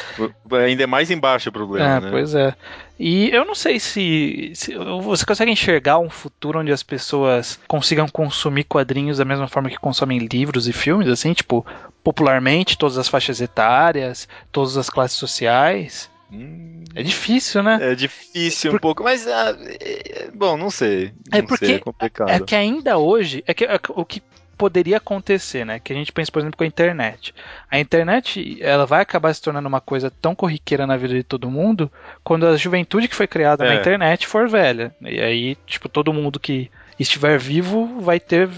Ainda 0.51 0.83
é 0.83 0.87
mais 0.87 1.11
embaixo 1.11 1.49
o 1.49 1.53
problema, 1.53 1.97
é, 1.97 2.01
né? 2.01 2.07
Pois 2.09 2.33
é. 2.33 2.55
E 2.99 3.29
eu 3.29 3.45
não 3.45 3.53
sei 3.53 3.79
se, 3.79 4.51
se, 4.55 4.73
você 4.75 5.25
consegue 5.25 5.51
enxergar 5.51 5.99
um 5.99 6.09
futuro 6.09 6.59
onde 6.59 6.71
as 6.71 6.81
pessoas 6.81 7.59
consigam 7.67 8.07
consumir 8.07 8.63
quadrinhos 8.63 9.19
da 9.19 9.25
mesma 9.25 9.47
forma 9.47 9.69
que 9.69 9.77
consomem 9.77 10.17
livros 10.19 10.67
e 10.67 10.73
filmes, 10.73 11.07
assim, 11.07 11.33
tipo, 11.33 11.65
popularmente, 12.03 12.77
todas 12.77 12.97
as 12.97 13.07
faixas 13.07 13.39
etárias, 13.39 14.27
todas 14.51 14.77
as 14.77 14.89
classes 14.89 15.17
sociais. 15.17 16.09
Hum, 16.31 16.83
é 16.95 17.03
difícil, 17.03 17.61
né? 17.61 17.77
É 17.81 17.95
difícil 17.95 18.71
Por... 18.71 18.77
um 18.77 18.79
pouco, 18.79 19.03
mas 19.03 19.27
ah, 19.27 19.55
é, 19.79 20.29
bom, 20.33 20.57
não 20.57 20.69
sei. 20.69 21.13
É 21.31 21.39
não 21.39 21.47
porque 21.47 21.65
sei, 21.65 21.75
é, 21.75 21.79
complicado. 21.79 22.29
é 22.29 22.39
que 22.39 22.55
ainda 22.55 22.97
hoje 22.97 23.43
é 23.47 23.53
que 23.53 23.63
é, 23.63 23.79
o 23.89 24.03
que 24.03 24.21
poderia 24.57 24.97
acontecer, 24.97 25.65
né? 25.65 25.79
Que 25.79 25.93
a 25.93 25.95
gente 25.95 26.11
pensa, 26.11 26.31
por 26.31 26.39
exemplo, 26.39 26.57
com 26.57 26.63
a 26.63 26.67
internet. 26.67 27.33
A 27.69 27.79
internet, 27.79 28.57
ela 28.61 28.85
vai 28.85 29.01
acabar 29.01 29.33
se 29.33 29.41
tornando 29.41 29.67
uma 29.67 29.79
coisa 29.79 30.09
tão 30.09 30.33
corriqueira 30.33 30.87
na 30.87 30.97
vida 30.97 31.13
de 31.13 31.23
todo 31.23 31.51
mundo 31.51 31.91
quando 32.23 32.47
a 32.47 32.57
juventude 32.57 33.07
que 33.07 33.15
foi 33.15 33.27
criada 33.27 33.65
é. 33.65 33.69
na 33.69 33.75
internet 33.75 34.25
for 34.25 34.49
velha. 34.49 34.93
E 35.01 35.19
aí, 35.19 35.55
tipo, 35.65 35.87
todo 35.87 36.13
mundo 36.13 36.39
que 36.39 36.71
estiver 36.99 37.37
vivo 37.37 38.01
vai 38.01 38.19
ter 38.19 38.49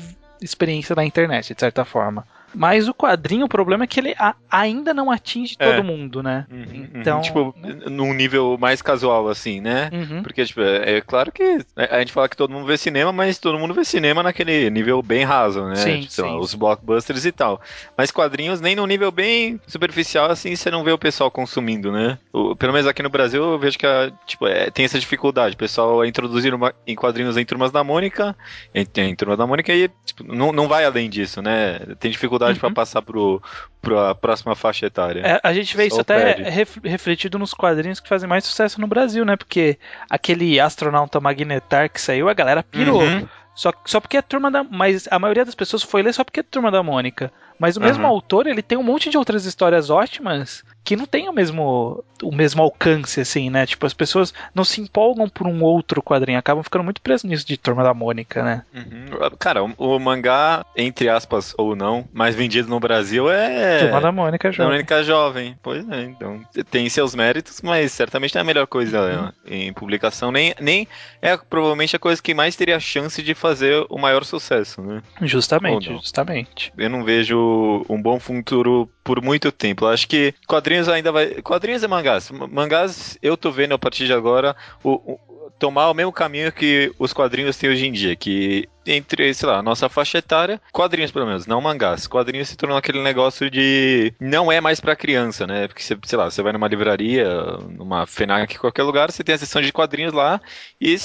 experiência 0.41 0.95
na 0.95 1.03
internet, 1.03 1.53
de 1.53 1.59
certa 1.59 1.83
forma. 1.83 2.25
Mas 2.53 2.87
o 2.87 2.93
quadrinho, 2.93 3.45
o 3.45 3.49
problema 3.49 3.83
é 3.83 3.87
que 3.87 3.99
ele 3.99 4.15
a, 4.17 4.35
ainda 4.49 4.93
não 4.93 5.11
atinge 5.11 5.55
é. 5.59 5.71
todo 5.71 5.83
mundo, 5.85 6.23
né? 6.23 6.45
Uhum, 6.51 6.59
uhum. 6.59 6.87
então, 6.95 7.17
uhum. 7.17 7.21
tipo, 7.21 7.55
né? 7.57 7.77
num 7.89 8.13
nível 8.13 8.57
mais 8.59 8.81
casual, 8.81 9.27
assim, 9.27 9.61
né? 9.61 9.89
Uhum. 9.93 10.23
Porque, 10.23 10.45
tipo, 10.45 10.61
é, 10.61 10.97
é, 10.97 11.01
claro 11.01 11.31
que 11.31 11.59
a 11.75 11.99
gente 11.99 12.11
fala 12.11 12.27
que 12.27 12.37
todo 12.37 12.51
mundo 12.51 12.65
vê 12.65 12.77
cinema, 12.77 13.11
mas 13.11 13.37
todo 13.37 13.59
mundo 13.59 13.73
vê 13.73 13.85
cinema 13.85 14.23
naquele 14.23 14.69
nível 14.69 15.01
bem 15.01 15.23
raso, 15.23 15.63
né? 15.65 15.75
Sim, 15.75 16.01
tipo, 16.01 16.13
sim. 16.13 16.21
Lá, 16.21 16.39
os 16.39 16.55
blockbusters 16.55 17.25
e 17.25 17.31
tal. 17.31 17.61
Mas 17.97 18.11
quadrinhos, 18.11 18.59
nem 18.59 18.75
num 18.75 18.87
nível 18.87 19.11
bem 19.11 19.59
superficial, 19.67 20.31
assim, 20.31 20.55
você 20.55 20.71
não 20.71 20.83
vê 20.83 20.91
o 20.91 20.97
pessoal 20.97 21.29
consumindo, 21.29 21.91
né? 21.91 22.17
O, 22.33 22.55
pelo 22.55 22.73
menos 22.73 22.87
aqui 22.87 23.03
no 23.03 23.09
Brasil, 23.09 23.43
eu 23.43 23.59
vejo 23.59 23.77
que 23.77 23.85
a, 23.85 24.11
tipo, 24.25 24.47
é, 24.47 24.71
tem 24.71 24.85
essa 24.85 24.99
dificuldade. 24.99 25.55
O 25.55 25.59
pessoal 25.59 26.03
é 26.03 26.07
introduzir 26.07 26.53
uma, 26.53 26.73
em 26.87 26.95
quadrinhos 26.95 27.37
em 27.37 27.45
turmas 27.45 27.71
da 27.71 27.83
Mônica, 27.83 28.35
em, 28.73 28.85
em 28.97 29.15
turmas 29.15 29.37
da 29.37 29.45
Mônica, 29.45 29.73
e 29.73 29.89
tipo, 30.05 30.23
não, 30.23 30.51
não 30.51 30.67
vai 30.67 30.83
além 30.83 31.09
disso, 31.09 31.41
né? 31.41 31.79
Tem 31.99 32.09
dificuldade 32.09 32.38
uhum. 32.47 32.55
para 32.55 32.71
passar 32.71 33.01
pro 33.01 33.41
pra 33.81 34.13
próxima 34.13 34.55
faixa 34.55 34.85
etária. 34.85 35.21
É, 35.25 35.39
a 35.41 35.53
gente 35.53 35.75
vê 35.75 35.87
isso 35.87 36.01
até 36.01 36.35
refletido 36.83 37.39
nos 37.39 37.53
quadrinhos 37.53 37.99
que 37.99 38.09
fazem 38.09 38.27
mais 38.27 38.43
sucesso 38.43 38.79
no 38.81 38.87
Brasil, 38.87 39.23
né? 39.23 39.35
Porque 39.35 39.77
aquele 40.09 40.59
astronauta 40.59 41.19
magnetar 41.19 41.89
que 41.89 42.01
saiu, 42.01 42.27
a 42.29 42.33
galera 42.33 42.63
pirou. 42.63 43.01
Uhum. 43.01 43.27
Só, 43.55 43.73
só 43.85 43.99
porque 43.99 44.17
é 44.17 44.21
turma 44.21 44.49
da. 44.49 44.63
Mas 44.63 45.07
a 45.11 45.19
maioria 45.19 45.43
das 45.43 45.55
pessoas 45.55 45.83
foi 45.83 46.01
ler 46.01 46.13
só 46.13 46.23
porque 46.23 46.39
é 46.39 46.43
turma 46.43 46.71
da 46.71 46.81
Mônica. 46.81 47.31
Mas 47.59 47.75
o 47.75 47.81
mesmo 47.81 48.03
uhum. 48.03 48.09
autor, 48.09 48.47
ele 48.47 48.61
tem 48.61 48.77
um 48.77 48.83
monte 48.83 49.09
de 49.09 49.17
outras 49.17 49.45
histórias 49.45 49.89
ótimas 49.89 50.63
que 50.89 50.95
não 50.95 51.05
tem 51.05 51.29
o 51.29 51.33
mesmo, 51.33 52.03
o 52.23 52.33
mesmo 52.33 52.63
alcance, 52.63 53.21
assim, 53.21 53.49
né? 53.49 53.65
Tipo, 53.65 53.85
as 53.85 53.93
pessoas 53.93 54.33
não 54.55 54.63
se 54.63 54.81
empolgam 54.81 55.29
por 55.29 55.45
um 55.45 55.61
outro 55.61 56.01
quadrinho, 56.01 56.39
acabam 56.39 56.63
ficando 56.63 56.83
muito 56.83 57.01
presos 57.01 57.25
nisso 57.25 57.45
de 57.45 57.57
Turma 57.57 57.83
da 57.83 57.93
Mônica, 57.93 58.41
né? 58.41 58.63
Uhum. 58.73 59.29
Cara, 59.37 59.63
o, 59.63 59.73
o, 59.77 59.99
mangá, 59.99 60.65
entre 60.75 61.07
aspas, 61.07 61.53
ou 61.57 61.75
não, 61.75 62.05
mais 62.11 62.33
vendido 62.33 62.69
no 62.69 62.79
Brasil 62.79 63.29
é. 63.29 63.79
Turma 63.81 64.01
da 64.01 64.11
Mônica 64.11 64.51
Jovem. 64.51 64.71
Mônica 64.71 65.03
Jovem. 65.03 65.55
Pois 65.61 65.87
é, 65.89 66.03
então 66.05 66.41
tem 66.71 66.89
seus 66.89 67.13
méritos, 67.13 67.61
mas 67.61 67.91
certamente 67.91 68.33
não 68.33 68.39
é 68.39 68.43
a 68.43 68.47
melhor 68.47 68.65
coisa 68.65 69.33
uhum. 69.45 69.53
em 69.53 69.73
publicação, 69.73 70.31
nem, 70.31 70.55
nem 70.59 70.87
é 71.21 71.37
provavelmente 71.37 71.95
a 71.95 71.99
coisa 71.99 72.19
que 72.19 72.33
mais 72.33 72.55
teria 72.55 72.79
chance 72.79 73.21
de 73.21 73.35
fazer 73.35 73.85
o 73.89 73.97
maior 73.99 74.23
sucesso, 74.23 74.81
né? 74.81 75.03
Justamente, 75.21 75.89
justamente. 75.89 76.73
Eu 76.75 76.89
não 76.89 77.03
vejo 77.03 77.48
um 77.89 78.01
bom 78.01 78.19
futuro 78.19 78.89
por 79.03 79.21
muito 79.21 79.51
tempo. 79.51 79.85
Eu 79.85 79.89
acho 79.89 80.07
que 80.07 80.33
quadrinhos 80.47 80.87
ainda 80.89 81.11
vai. 81.11 81.41
Quadrinhos 81.41 81.83
e 81.83 81.87
mangás. 81.87 82.31
Mangás, 82.31 83.17
eu 83.21 83.35
tô 83.37 83.51
vendo 83.51 83.73
a 83.73 83.79
partir 83.79 84.05
de 84.05 84.13
agora 84.13 84.55
o, 84.83 84.91
o 84.91 85.48
tomar 85.59 85.89
o 85.89 85.93
mesmo 85.93 86.11
caminho 86.11 86.51
que 86.51 86.91
os 86.97 87.13
quadrinhos 87.13 87.57
têm 87.57 87.69
hoje 87.69 87.85
em 87.85 87.91
dia, 87.91 88.15
que 88.15 88.67
entre, 88.89 89.33
sei 89.33 89.47
lá, 89.47 89.61
nossa 89.61 89.87
faixa 89.87 90.17
etária, 90.17 90.59
quadrinhos 90.71 91.11
pelo 91.11 91.25
menos, 91.25 91.45
não 91.45 91.61
mangás. 91.61 92.07
Quadrinhos 92.07 92.49
se 92.49 92.57
tornou 92.57 92.77
aquele 92.77 93.01
negócio 93.01 93.49
de 93.49 94.13
não 94.19 94.51
é 94.51 94.59
mais 94.59 94.79
para 94.79 94.95
criança, 94.95 95.45
né? 95.45 95.67
Porque 95.67 95.83
você, 95.83 95.97
sei 96.03 96.17
lá, 96.17 96.29
você 96.29 96.41
vai 96.41 96.53
numa 96.53 96.67
livraria, 96.67 97.29
numa 97.69 98.05
FENAC, 98.07 98.57
qualquer 98.57 98.83
lugar, 98.83 99.11
você 99.11 99.23
tem 99.23 99.35
a 99.35 99.37
seção 99.37 99.61
de 99.61 99.71
quadrinhos 99.71 100.13
lá 100.13 100.41
e 100.81 100.95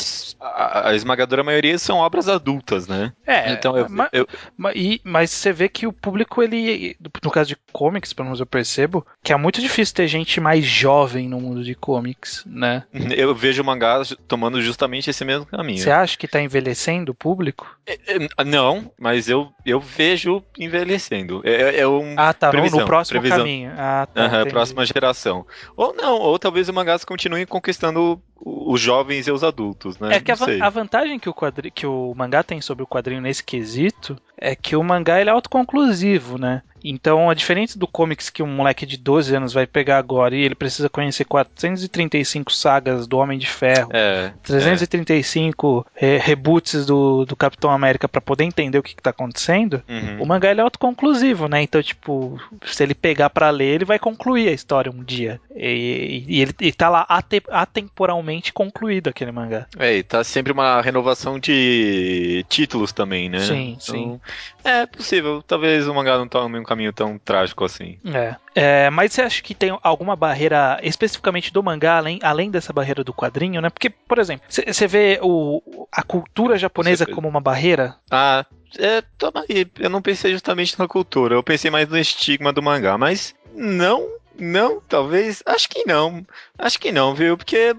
a, 0.40 0.90
a 0.90 0.94
esmagadora 0.94 1.42
maioria 1.42 1.78
são 1.78 1.98
obras 1.98 2.28
adultas, 2.28 2.86
né? 2.86 3.12
É, 3.26 3.52
então 3.52 3.76
eu, 3.76 3.86
mas, 3.88 4.08
eu... 4.12 4.26
Mas, 4.56 5.00
mas 5.02 5.30
você 5.30 5.52
vê 5.52 5.68
que 5.68 5.86
o 5.86 5.92
público 5.92 6.42
ele, 6.42 6.96
no 7.22 7.30
caso 7.30 7.48
de 7.48 7.56
comics, 7.72 8.12
pelo 8.12 8.26
menos 8.26 8.40
eu 8.40 8.46
percebo, 8.46 9.06
que 9.22 9.32
é 9.32 9.36
muito 9.36 9.60
difícil 9.60 9.94
ter 9.94 10.08
gente 10.08 10.40
mais 10.40 10.64
jovem 10.64 11.28
no 11.28 11.40
mundo 11.40 11.62
de 11.62 11.74
comics, 11.74 12.44
né? 12.46 12.84
Eu 13.16 13.34
vejo 13.34 13.62
mangás 13.62 14.14
tomando 14.26 14.43
justamente 14.60 15.10
esse 15.10 15.24
mesmo 15.24 15.46
caminho. 15.46 15.78
Você 15.78 15.90
acha 15.90 16.16
que 16.16 16.28
tá 16.28 16.40
envelhecendo 16.40 17.12
o 17.12 17.14
público? 17.14 17.66
É, 17.86 17.98
é, 18.14 18.44
não, 18.44 18.90
mas 18.98 19.28
eu, 19.28 19.52
eu 19.64 19.80
vejo 19.80 20.42
envelhecendo. 20.58 21.42
É, 21.44 21.50
é, 21.50 21.80
é 21.80 21.88
um 21.88 22.14
ah, 22.16 22.32
tá. 22.32 22.50
Previsão, 22.50 22.80
no 22.80 22.86
próximo 22.86 23.20
previsão. 23.20 23.38
caminho. 23.38 23.72
Ah, 23.76 24.08
tá. 24.12 24.24
Uhum, 24.24 24.50
próxima 24.50 24.86
geração. 24.86 25.46
Ou 25.76 25.94
não, 25.94 26.18
ou 26.18 26.38
talvez 26.38 26.68
o 26.68 26.72
mangás 26.72 27.04
continue 27.04 27.46
conquistando 27.46 28.20
os 28.44 28.80
jovens 28.80 29.26
e 29.26 29.32
os 29.32 29.42
adultos, 29.42 29.98
né? 29.98 30.16
É 30.16 30.20
que 30.20 30.30
a, 30.30 30.36
a, 30.60 30.70
vantagem 30.70 31.18
que 31.18 31.28
o, 31.28 31.34
quadri, 31.34 31.70
que 31.70 31.86
o 31.86 32.12
mangá 32.14 32.42
tem 32.42 32.60
sobre 32.60 32.82
o 32.82 32.86
quadrinho 32.86 33.20
nesse 33.20 33.42
quesito 33.42 34.16
é 34.36 34.54
que 34.54 34.76
o 34.76 34.82
mangá 34.82 35.20
ele 35.20 35.30
é 35.30 35.32
autoconclusivo, 35.32 36.38
né? 36.38 36.62
Então, 36.86 37.30
a 37.30 37.34
diferença 37.34 37.78
do 37.78 37.86
comics 37.86 38.28
que 38.28 38.42
um 38.42 38.46
moleque 38.46 38.84
de 38.84 38.98
12 38.98 39.34
anos 39.34 39.54
vai 39.54 39.66
pegar 39.66 39.96
agora 39.96 40.36
e 40.36 40.42
ele 40.42 40.54
precisa 40.54 40.90
conhecer 40.90 41.24
435 41.24 42.52
sagas 42.52 43.06
do 43.06 43.16
Homem 43.16 43.38
de 43.38 43.46
Ferro, 43.46 43.88
é, 43.90 44.32
335 44.42 45.86
é. 45.96 46.18
Re 46.18 46.34
reboots 46.34 46.84
do, 46.84 47.24
do 47.24 47.34
Capitão 47.34 47.70
América 47.70 48.06
para 48.06 48.20
poder 48.20 48.44
entender 48.44 48.76
o 48.76 48.82
que, 48.82 48.90
está 48.90 49.10
acontecendo, 49.10 49.82
uhum. 49.88 50.22
o 50.22 50.26
mangá 50.26 50.50
ele 50.50 50.60
é 50.60 50.62
autoconclusivo, 50.62 51.48
né? 51.48 51.62
Então, 51.62 51.82
tipo, 51.82 52.38
se 52.66 52.82
ele 52.82 52.94
pegar 52.94 53.30
para 53.30 53.48
ler, 53.48 53.76
ele 53.76 53.84
vai 53.86 53.98
concluir 53.98 54.48
a 54.48 54.52
história 54.52 54.92
um 54.92 55.02
dia. 55.02 55.40
E, 55.56 56.24
e 56.28 56.42
ele, 56.42 56.54
ele 56.60 56.72
tá 56.72 56.90
lá 56.90 57.06
atemporalmente 57.50 58.23
concluído 58.52 59.08
aquele 59.08 59.32
mangá. 59.32 59.66
É, 59.78 59.96
e 59.96 60.02
tá 60.02 60.22
sempre 60.24 60.52
uma 60.52 60.80
renovação 60.80 61.38
de 61.38 62.44
títulos 62.48 62.92
também, 62.92 63.28
né? 63.28 63.40
Sim, 63.40 63.76
então, 63.80 63.94
sim. 63.94 64.20
É 64.64 64.86
possível. 64.86 65.42
Talvez 65.42 65.86
o 65.86 65.94
mangá 65.94 66.16
não 66.16 66.28
tome 66.28 66.58
um 66.58 66.64
caminho 66.64 66.92
tão 66.92 67.18
trágico 67.18 67.64
assim. 67.64 67.98
É. 68.04 68.36
é. 68.54 68.90
mas 68.90 69.12
você 69.12 69.22
acha 69.22 69.42
que 69.42 69.54
tem 69.54 69.76
alguma 69.82 70.16
barreira 70.16 70.78
especificamente 70.82 71.52
do 71.52 71.62
mangá, 71.62 71.98
além, 71.98 72.18
além 72.22 72.50
dessa 72.50 72.72
barreira 72.72 73.04
do 73.04 73.12
quadrinho, 73.12 73.60
né? 73.60 73.70
Porque, 73.70 73.90
por 73.90 74.18
exemplo, 74.18 74.46
você 74.48 74.86
vê 74.86 75.18
o, 75.22 75.86
a 75.92 76.02
cultura 76.02 76.56
japonesa 76.56 77.06
como 77.06 77.28
uma 77.28 77.40
barreira? 77.40 77.96
Ah, 78.10 78.44
é, 78.78 79.02
toma 79.18 79.44
aí. 79.48 79.66
Eu 79.78 79.90
não 79.90 80.02
pensei 80.02 80.32
justamente 80.32 80.78
na 80.78 80.88
cultura, 80.88 81.34
eu 81.34 81.42
pensei 81.42 81.70
mais 81.70 81.88
no 81.88 81.98
estigma 81.98 82.52
do 82.52 82.62
mangá, 82.62 82.96
mas 82.98 83.34
não 83.54 84.08
não, 84.38 84.80
talvez. 84.80 85.42
Acho 85.46 85.68
que 85.68 85.84
não. 85.86 86.24
Acho 86.58 86.78
que 86.78 86.90
não, 86.90 87.14
viu? 87.14 87.36
Porque 87.36 87.74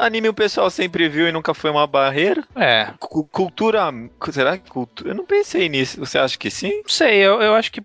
anime 0.00 0.28
o 0.28 0.34
pessoal 0.34 0.70
sempre 0.70 1.08
viu 1.08 1.28
e 1.28 1.32
nunca 1.32 1.54
foi 1.54 1.70
uma 1.70 1.86
barreira. 1.86 2.44
É. 2.54 2.86
C 2.86 2.92
cultura. 3.30 3.92
Será 4.30 4.58
que 4.58 4.70
cultura. 4.70 5.10
Eu 5.10 5.14
não 5.14 5.24
pensei 5.24 5.68
nisso. 5.68 5.98
Você 5.98 6.18
acha 6.18 6.36
que 6.38 6.50
sim? 6.50 6.82
Não 6.82 6.88
sei, 6.88 7.18
eu, 7.18 7.40
eu 7.40 7.54
acho 7.54 7.72
que 7.72 7.82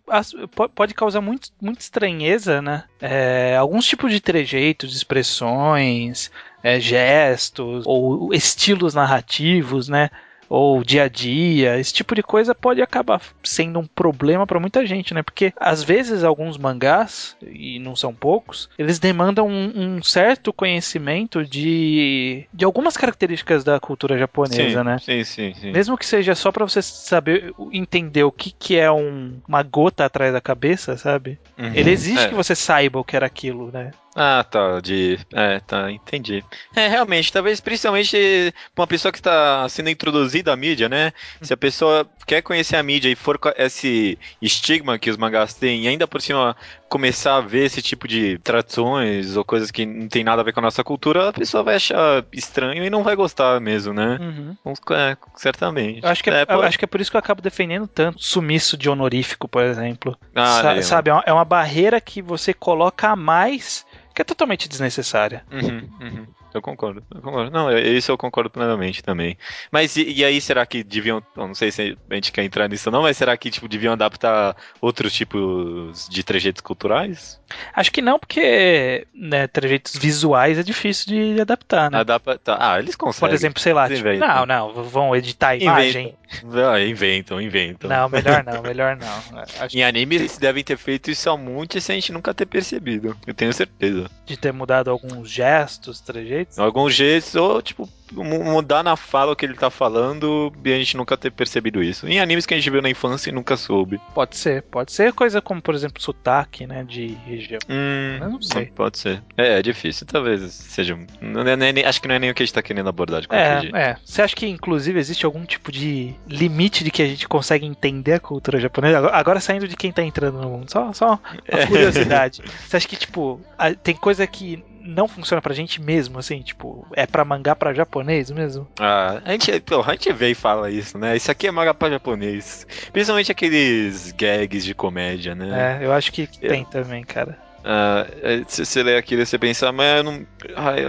pode 0.75 0.93
causar 0.93 1.21
muito, 1.21 1.49
muita 1.61 1.81
estranheza, 1.81 2.61
né? 2.61 2.83
É, 2.99 3.55
alguns 3.57 3.85
tipos 3.85 4.11
de 4.11 4.19
trejeitos, 4.19 4.95
expressões, 4.95 6.31
é, 6.63 6.79
gestos 6.79 7.83
ou 7.85 8.33
estilos 8.33 8.93
narrativos, 8.93 9.87
né? 9.87 10.09
Ou 10.53 10.83
dia 10.83 11.03
a 11.03 11.07
dia, 11.07 11.79
esse 11.79 11.93
tipo 11.93 12.13
de 12.13 12.21
coisa 12.21 12.53
pode 12.53 12.81
acabar 12.81 13.21
sendo 13.41 13.79
um 13.79 13.85
problema 13.85 14.45
para 14.45 14.59
muita 14.59 14.85
gente, 14.85 15.13
né? 15.13 15.23
Porque 15.23 15.53
às 15.55 15.81
vezes 15.81 16.25
alguns 16.25 16.57
mangás, 16.57 17.37
e 17.41 17.79
não 17.79 17.95
são 17.95 18.13
poucos, 18.13 18.69
eles 18.77 18.99
demandam 18.99 19.47
um, 19.47 19.71
um 19.95 20.03
certo 20.03 20.51
conhecimento 20.51 21.45
de, 21.45 22.45
de 22.53 22.65
algumas 22.65 22.97
características 22.97 23.63
da 23.63 23.79
cultura 23.79 24.17
japonesa, 24.17 24.79
sim, 24.79 24.83
né? 24.83 24.97
Sim, 24.99 25.23
sim, 25.23 25.53
sim. 25.53 25.71
Mesmo 25.71 25.97
que 25.97 26.05
seja 26.05 26.35
só 26.35 26.51
para 26.51 26.65
você 26.65 26.81
saber 26.81 27.53
entender 27.71 28.25
o 28.25 28.31
que, 28.31 28.51
que 28.51 28.77
é 28.77 28.91
um, 28.91 29.37
uma 29.47 29.63
gota 29.63 30.03
atrás 30.03 30.33
da 30.33 30.41
cabeça, 30.41 30.97
sabe? 30.97 31.39
Uhum, 31.57 31.71
Ele 31.73 31.91
exige 31.91 32.25
é. 32.25 32.27
que 32.27 32.35
você 32.35 32.55
saiba 32.55 32.99
o 32.99 33.05
que 33.05 33.15
era 33.15 33.25
aquilo, 33.25 33.71
né? 33.71 33.91
Ah, 34.15 34.43
tá, 34.43 34.79
de. 34.81 35.17
É, 35.33 35.59
tá, 35.61 35.91
entendi. 35.91 36.43
É, 36.75 36.87
realmente, 36.87 37.31
talvez 37.31 37.61
principalmente 37.61 38.53
pra 38.75 38.81
uma 38.81 38.87
pessoa 38.87 39.11
que 39.11 39.19
está 39.19 39.67
sendo 39.69 39.89
introduzida 39.89 40.51
à 40.51 40.55
mídia, 40.55 40.89
né? 40.89 41.13
Se 41.41 41.53
a 41.53 41.57
pessoa 41.57 42.05
quer 42.25 42.41
conhecer 42.41 42.75
a 42.75 42.83
mídia 42.83 43.09
e 43.09 43.15
for 43.15 43.37
com 43.37 43.51
esse 43.57 44.19
estigma 44.41 44.99
que 44.99 45.09
os 45.09 45.17
mangás 45.17 45.53
têm, 45.53 45.83
e 45.83 45.87
ainda 45.87 46.07
por 46.07 46.21
cima 46.21 46.55
começar 46.89 47.37
a 47.37 47.41
ver 47.41 47.65
esse 47.65 47.81
tipo 47.81 48.05
de 48.05 48.37
tradições 48.39 49.37
ou 49.37 49.45
coisas 49.45 49.71
que 49.71 49.85
não 49.85 50.09
tem 50.09 50.25
nada 50.25 50.41
a 50.41 50.43
ver 50.43 50.51
com 50.51 50.59
a 50.59 50.63
nossa 50.63 50.83
cultura, 50.83 51.29
a 51.29 51.33
pessoa 51.33 51.63
vai 51.63 51.75
achar 51.75 52.25
estranho 52.33 52.83
e 52.83 52.89
não 52.89 53.01
vai 53.01 53.15
gostar 53.15 53.61
mesmo, 53.61 53.93
né? 53.93 54.17
Uhum. 54.19 54.73
É, 54.91 55.17
certamente. 55.37 56.03
Eu 56.03 56.09
acho, 56.09 56.21
que 56.21 56.29
é, 56.29 56.45
é 56.47 56.53
acho 56.53 56.77
que 56.77 56.83
é 56.83 56.87
por 56.87 56.99
isso 56.99 57.09
que 57.09 57.15
eu 57.15 57.19
acabo 57.19 57.41
defendendo 57.41 57.87
tanto 57.87 58.21
sumiço 58.21 58.75
de 58.75 58.89
honorífico, 58.89 59.47
por 59.47 59.63
exemplo. 59.63 60.17
Ah, 60.35 60.61
Sa 60.61 60.75
é. 60.75 60.81
Sabe, 60.81 61.11
é 61.25 61.31
uma 61.31 61.45
barreira 61.45 62.01
que 62.01 62.21
você 62.21 62.53
coloca 62.53 63.07
a 63.07 63.15
mais 63.15 63.85
que 64.13 64.21
é 64.21 64.25
totalmente 64.25 64.67
desnecessária. 64.67 65.43
Uhum, 65.51 65.89
uhum. 65.99 66.27
Eu 66.53 66.61
concordo, 66.61 67.03
eu 67.13 67.21
concordo. 67.21 67.51
Não, 67.51 67.71
isso 67.77 68.11
eu 68.11 68.17
concordo 68.17 68.49
plenamente 68.49 69.01
também. 69.01 69.37
Mas 69.71 69.95
e, 69.95 70.11
e, 70.11 70.25
aí, 70.25 70.41
será 70.41 70.65
que 70.65 70.83
deviam. 70.83 71.23
Não 71.35 71.55
sei 71.55 71.71
se 71.71 71.97
a 72.09 72.13
gente 72.15 72.31
quer 72.31 72.43
entrar 72.43 72.67
nisso 72.67 72.89
ou 72.89 72.93
não, 72.93 73.03
mas 73.03 73.17
será 73.17 73.37
que 73.37 73.49
tipo, 73.49 73.67
deviam 73.67 73.93
adaptar 73.93 74.55
outros 74.81 75.13
tipos 75.13 76.07
de 76.09 76.23
trejeitos 76.23 76.61
culturais? 76.61 77.39
Acho 77.73 77.91
que 77.91 78.01
não, 78.01 78.19
porque 78.19 79.07
né, 79.13 79.47
trejeitos 79.47 79.95
visuais 79.95 80.57
é 80.57 80.63
difícil 80.63 81.07
de 81.07 81.41
adaptar, 81.41 81.89
né? 81.89 81.99
Adaptar. 81.99 82.57
Ah, 82.59 82.79
eles 82.79 82.95
conseguem. 82.95 83.29
Por 83.29 83.35
exemplo, 83.35 83.61
sei 83.61 83.73
lá, 83.73 83.87
tipo, 83.89 84.13
não, 84.13 84.45
não, 84.45 84.83
vão 84.83 85.15
editar 85.15 85.49
a 85.49 85.55
imagem. 85.55 86.15
Inventam, 86.43 86.71
ah, 86.71 86.81
inventam, 86.81 87.41
inventam. 87.41 87.89
Não, 87.89 88.09
melhor 88.09 88.43
não, 88.43 88.61
melhor 88.63 88.97
não. 88.97 89.41
Acho 89.59 89.77
em 89.77 89.83
anime 89.83 90.15
eles 90.15 90.37
devem 90.37 90.63
ter 90.63 90.77
feito 90.77 91.11
isso 91.11 91.29
há 91.29 91.37
muito 91.37 91.79
sem 91.79 91.97
a 91.97 91.99
gente 91.99 92.11
nunca 92.11 92.33
ter 92.33 92.45
percebido. 92.45 93.15
Eu 93.25 93.33
tenho 93.33 93.53
certeza. 93.53 94.09
De 94.25 94.37
ter 94.37 94.51
mudado 94.51 94.89
alguns 94.89 95.29
gestos, 95.29 95.99
trejeitos? 95.99 96.40
Alguns 96.57 96.93
gestos, 96.93 97.35
ou 97.35 97.61
tipo, 97.61 97.89
mudar 98.13 98.83
na 98.83 98.95
fala 98.95 99.31
o 99.31 99.35
que 99.35 99.45
ele 99.45 99.53
tá 99.53 99.69
falando 99.69 100.51
e 100.63 100.73
a 100.73 100.77
gente 100.77 100.97
nunca 100.97 101.15
ter 101.17 101.31
percebido 101.31 101.81
isso. 101.81 102.07
Em 102.07 102.19
animes 102.19 102.45
que 102.45 102.53
a 102.53 102.57
gente 102.57 102.69
viu 102.69 102.81
na 102.81 102.89
infância 102.89 103.29
e 103.29 103.33
nunca 103.33 103.55
soube. 103.55 103.99
Pode 104.13 104.35
ser, 104.35 104.63
pode 104.63 104.91
ser 104.91 105.13
coisa 105.13 105.41
como, 105.41 105.61
por 105.61 105.73
exemplo, 105.73 106.01
sotaque, 106.01 106.67
né, 106.67 106.83
de 106.83 107.07
região. 107.25 107.59
Hum, 107.69 108.17
Eu 108.21 108.29
não 108.29 108.41
sei. 108.41 108.65
Pode 108.67 108.97
ser. 108.97 109.23
É, 109.37 109.59
é 109.59 109.61
difícil, 109.61 110.05
talvez 110.05 110.53
seja. 110.53 110.97
Não 111.21 111.41
é, 111.41 111.55
nem, 111.55 111.85
acho 111.85 112.01
que 112.01 112.07
não 112.07 112.15
é 112.15 112.19
nem 112.19 112.31
o 112.31 112.33
que 112.33 112.43
a 112.43 112.45
gente 112.45 112.53
tá 112.53 112.61
querendo 112.61 112.89
abordar 112.89 113.21
de 113.21 113.27
qualquer 113.27 113.73
é, 113.73 113.81
É, 113.81 113.97
você 114.03 114.21
acha 114.21 114.35
que, 114.35 114.47
inclusive, 114.47 114.99
existe 114.99 115.25
algum 115.25 115.45
tipo 115.45 115.71
de 115.71 116.13
limite 116.27 116.83
de 116.83 116.91
que 116.91 117.01
a 117.01 117.07
gente 117.07 117.27
consegue 117.27 117.65
entender 117.65 118.13
a 118.13 118.19
cultura 118.19 118.59
japonesa? 118.59 118.97
Agora, 118.97 119.15
agora 119.15 119.39
saindo 119.39 119.67
de 119.67 119.75
quem 119.75 119.91
tá 119.91 120.03
entrando 120.03 120.41
no 120.41 120.49
mundo, 120.49 120.71
só, 120.71 120.91
só 120.93 121.07
uma 121.07 121.21
é. 121.47 121.65
curiosidade. 121.65 122.41
Você 122.67 122.77
acha 122.77 122.87
que, 122.87 122.95
tipo, 122.95 123.39
tem 123.83 123.95
coisa 123.95 124.25
que 124.27 124.63
não 124.83 125.07
funciona 125.07 125.41
pra 125.41 125.53
gente 125.53 125.81
mesmo, 125.81 126.19
assim, 126.19 126.41
tipo, 126.41 126.87
é 126.93 127.05
pra 127.05 127.25
mangá 127.25 127.55
pra 127.55 127.73
japonês 127.73 128.31
mesmo? 128.31 128.67
Ah, 128.79 129.21
a 129.23 129.31
gente, 129.31 129.59
pô, 129.61 129.81
a 129.81 129.91
gente 129.91 130.11
vê 130.13 130.31
e 130.31 130.35
fala 130.35 130.69
isso, 130.69 130.97
né? 130.97 131.15
Isso 131.15 131.31
aqui 131.31 131.47
é 131.47 131.51
mangá 131.51 131.73
pra 131.73 131.89
japonês. 131.89 132.65
Principalmente 132.91 133.31
aqueles 133.31 134.11
gags 134.11 134.63
de 134.63 134.73
comédia, 134.73 135.35
né? 135.35 135.79
É, 135.81 135.85
eu 135.85 135.93
acho 135.93 136.11
que 136.11 136.27
tem 136.27 136.65
também, 136.65 137.03
cara. 137.03 137.37
Uh, 137.61 138.43
você 138.47 138.81
lê 138.81 138.97
aquilo 138.97 139.21
e 139.21 139.25
você 139.25 139.37
pensa, 139.37 139.71
mas 139.71 139.97
eu 139.97 140.03
não, 140.03 140.25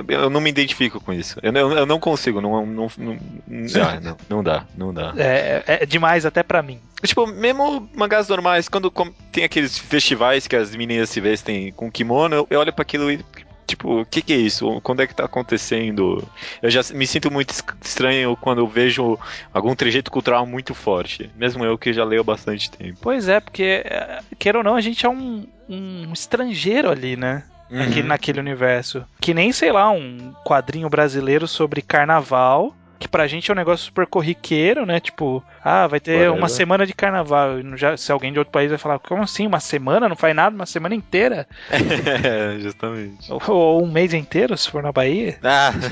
eu 0.08 0.30
não 0.30 0.40
me 0.40 0.49
identifico 0.49 1.00
com 1.00 1.12
isso. 1.12 1.38
Eu, 1.42 1.52
eu, 1.52 1.72
eu 1.72 1.87
não 1.87 2.00
consigo, 2.00 2.40
não, 2.40 2.64
não, 2.64 2.90
não, 2.96 3.18
não, 3.46 3.66
dá, 3.66 4.00
não, 4.00 4.16
não 4.28 4.42
dá, 4.42 4.64
não 4.75 4.94
dá. 4.94 5.12
É, 5.18 5.62
é 5.66 5.87
demais 5.87 6.25
até 6.25 6.42
para 6.42 6.62
mim. 6.62 6.80
Tipo, 7.04 7.26
mesmo 7.26 7.88
mangás 7.94 8.28
normais, 8.28 8.68
quando 8.68 8.90
tem 9.30 9.44
aqueles 9.44 9.76
festivais 9.76 10.46
que 10.46 10.56
as 10.56 10.75
meninas 10.75 11.11
se 11.11 11.20
vestem 11.20 11.72
com 11.72 11.90
kimono, 11.90 12.37
eu, 12.37 12.46
eu 12.49 12.61
olho 12.61 12.72
para 12.72 12.82
aquilo 12.82 13.11
e 13.11 13.22
Tipo, 13.66 14.00
o 14.00 14.07
que, 14.07 14.23
que 14.23 14.33
é 14.33 14.37
isso? 14.37 14.81
Quando 14.83 15.02
é 15.02 15.07
que 15.07 15.14
tá 15.14 15.25
acontecendo? 15.25 16.26
Eu 16.61 16.71
já 16.71 16.81
me 16.95 17.07
sinto 17.07 17.31
muito 17.31 17.54
estranho 17.81 18.37
quando 18.37 18.59
eu 18.59 18.66
vejo 18.66 19.19
algum 19.52 19.75
trejeito 19.75 20.11
cultural 20.11 20.47
muito 20.47 20.75
forte. 20.75 21.31
Mesmo 21.37 21.64
eu 21.64 21.78
que 21.78 21.92
já 21.92 22.04
leio 22.04 22.21
há 22.21 22.25
bastante 22.25 22.71
tempo. 22.71 22.99
Pois 23.00 23.28
é, 23.28 23.40
porque, 23.40 23.83
é, 23.85 24.21
queira 24.38 24.59
ou 24.59 24.64
não, 24.64 24.75
a 24.75 24.81
gente 24.81 25.07
é 25.07 25.09
um, 25.09 25.47
um 25.69 26.12
estrangeiro 26.12 26.90
ali, 26.90 27.16
né? 27.16 27.45
Uhum. 27.71 27.83
Aqui, 27.83 28.02
naquele 28.02 28.40
universo. 28.40 29.04
Que 29.19 29.33
nem, 29.33 29.50
sei 29.50 29.73
lá, 29.73 29.90
um 29.90 30.35
quadrinho 30.45 30.90
brasileiro 30.90 31.49
sobre 31.49 31.81
carnaval 31.81 32.75
que 33.02 33.09
pra 33.09 33.26
gente 33.26 33.50
é 33.50 33.54
um 33.54 33.56
negócio 33.56 33.87
super 33.87 34.06
corriqueiro, 34.06 34.87
né? 34.87 35.00
Tipo, 35.00 35.42
ah, 35.62 35.87
vai 35.87 36.00
ter 36.00 36.12
Whatever. 36.12 36.38
uma 36.38 36.49
semana 36.49 36.87
de 36.87 36.94
carnaval. 36.94 37.61
Já, 37.76 37.94
se 37.97 38.11
alguém 38.12 38.32
de 38.32 38.38
outro 38.38 38.52
país 38.52 38.71
vai 38.71 38.78
falar, 38.78 38.99
como 39.00 39.23
assim? 39.23 39.47
Uma 39.47 39.61
semana? 39.61 40.09
Não 40.09 40.16
faz 40.16 40.35
nada? 40.35 40.54
Uma 40.54 40.66
semana 40.66 40.94
inteira? 40.94 41.47
é, 41.71 42.59
justamente. 42.61 43.30
Ou, 43.30 43.42
ou, 43.49 43.82
um 43.82 43.90
mês 43.90 44.14
inteiro, 44.14 44.56
se 44.56 44.71
for 44.71 44.82
na 44.82 44.92
Bahia. 44.92 45.37
Ah. 45.42 45.73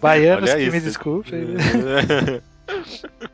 Baianos 0.00 0.50
Olha 0.50 0.58
que 0.58 0.64
isso. 0.64 0.72
me 0.72 0.80
desculpem. 0.80 1.40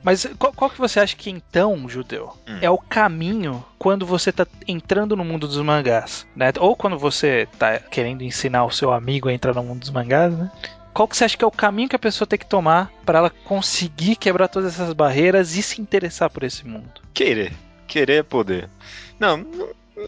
Mas 0.03 0.27
qual, 0.39 0.53
qual, 0.53 0.71
que 0.71 0.79
você 0.79 1.01
acha 1.01 1.17
que 1.17 1.31
então, 1.31 1.89
Judeu, 1.89 2.37
hum. 2.49 2.59
é 2.61 2.71
o 2.71 2.79
caminho 2.79 3.65
quando 3.79 4.07
você 4.07 4.33
tá 4.33 4.47
entrando 4.67 5.17
no 5.17 5.25
mundo 5.25 5.47
dos 5.47 5.59
mangás, 5.59 6.27
né? 6.35 6.53
Ou 6.59 6.77
quando 6.77 6.99
você 6.99 7.49
tá 7.59 7.79
querendo 7.79 8.23
ensinar 8.23 8.65
o 8.65 8.71
seu 8.71 8.93
amigo 8.93 9.29
a 9.29 9.33
entrar 9.33 9.55
no 9.55 9.63
mundo 9.63 9.81
dos 9.81 9.91
mangás, 9.91 10.37
né? 10.37 10.51
Qual 10.93 11.07
que 11.07 11.17
você 11.17 11.25
acha 11.25 11.37
que 11.37 11.45
é 11.45 11.47
o 11.47 11.51
caminho 11.51 11.89
que 11.89 11.97
a 11.97 11.99
pessoa 11.99 12.27
tem 12.27 12.39
que 12.39 12.47
tomar 12.47 12.91
para 13.05 13.19
ela 13.19 13.31
conseguir 13.31 14.17
quebrar 14.17 14.49
todas 14.49 14.75
essas 14.75 14.95
barreiras 14.95 15.55
e 15.55 15.63
se 15.63 15.81
interessar 15.81 16.31
por 16.31 16.43
esse 16.43 16.67
mundo? 16.67 17.03
Querer. 17.13 17.53
Querer 17.87 18.21
é 18.21 18.23
poder. 18.23 18.71
Não, 19.19 19.45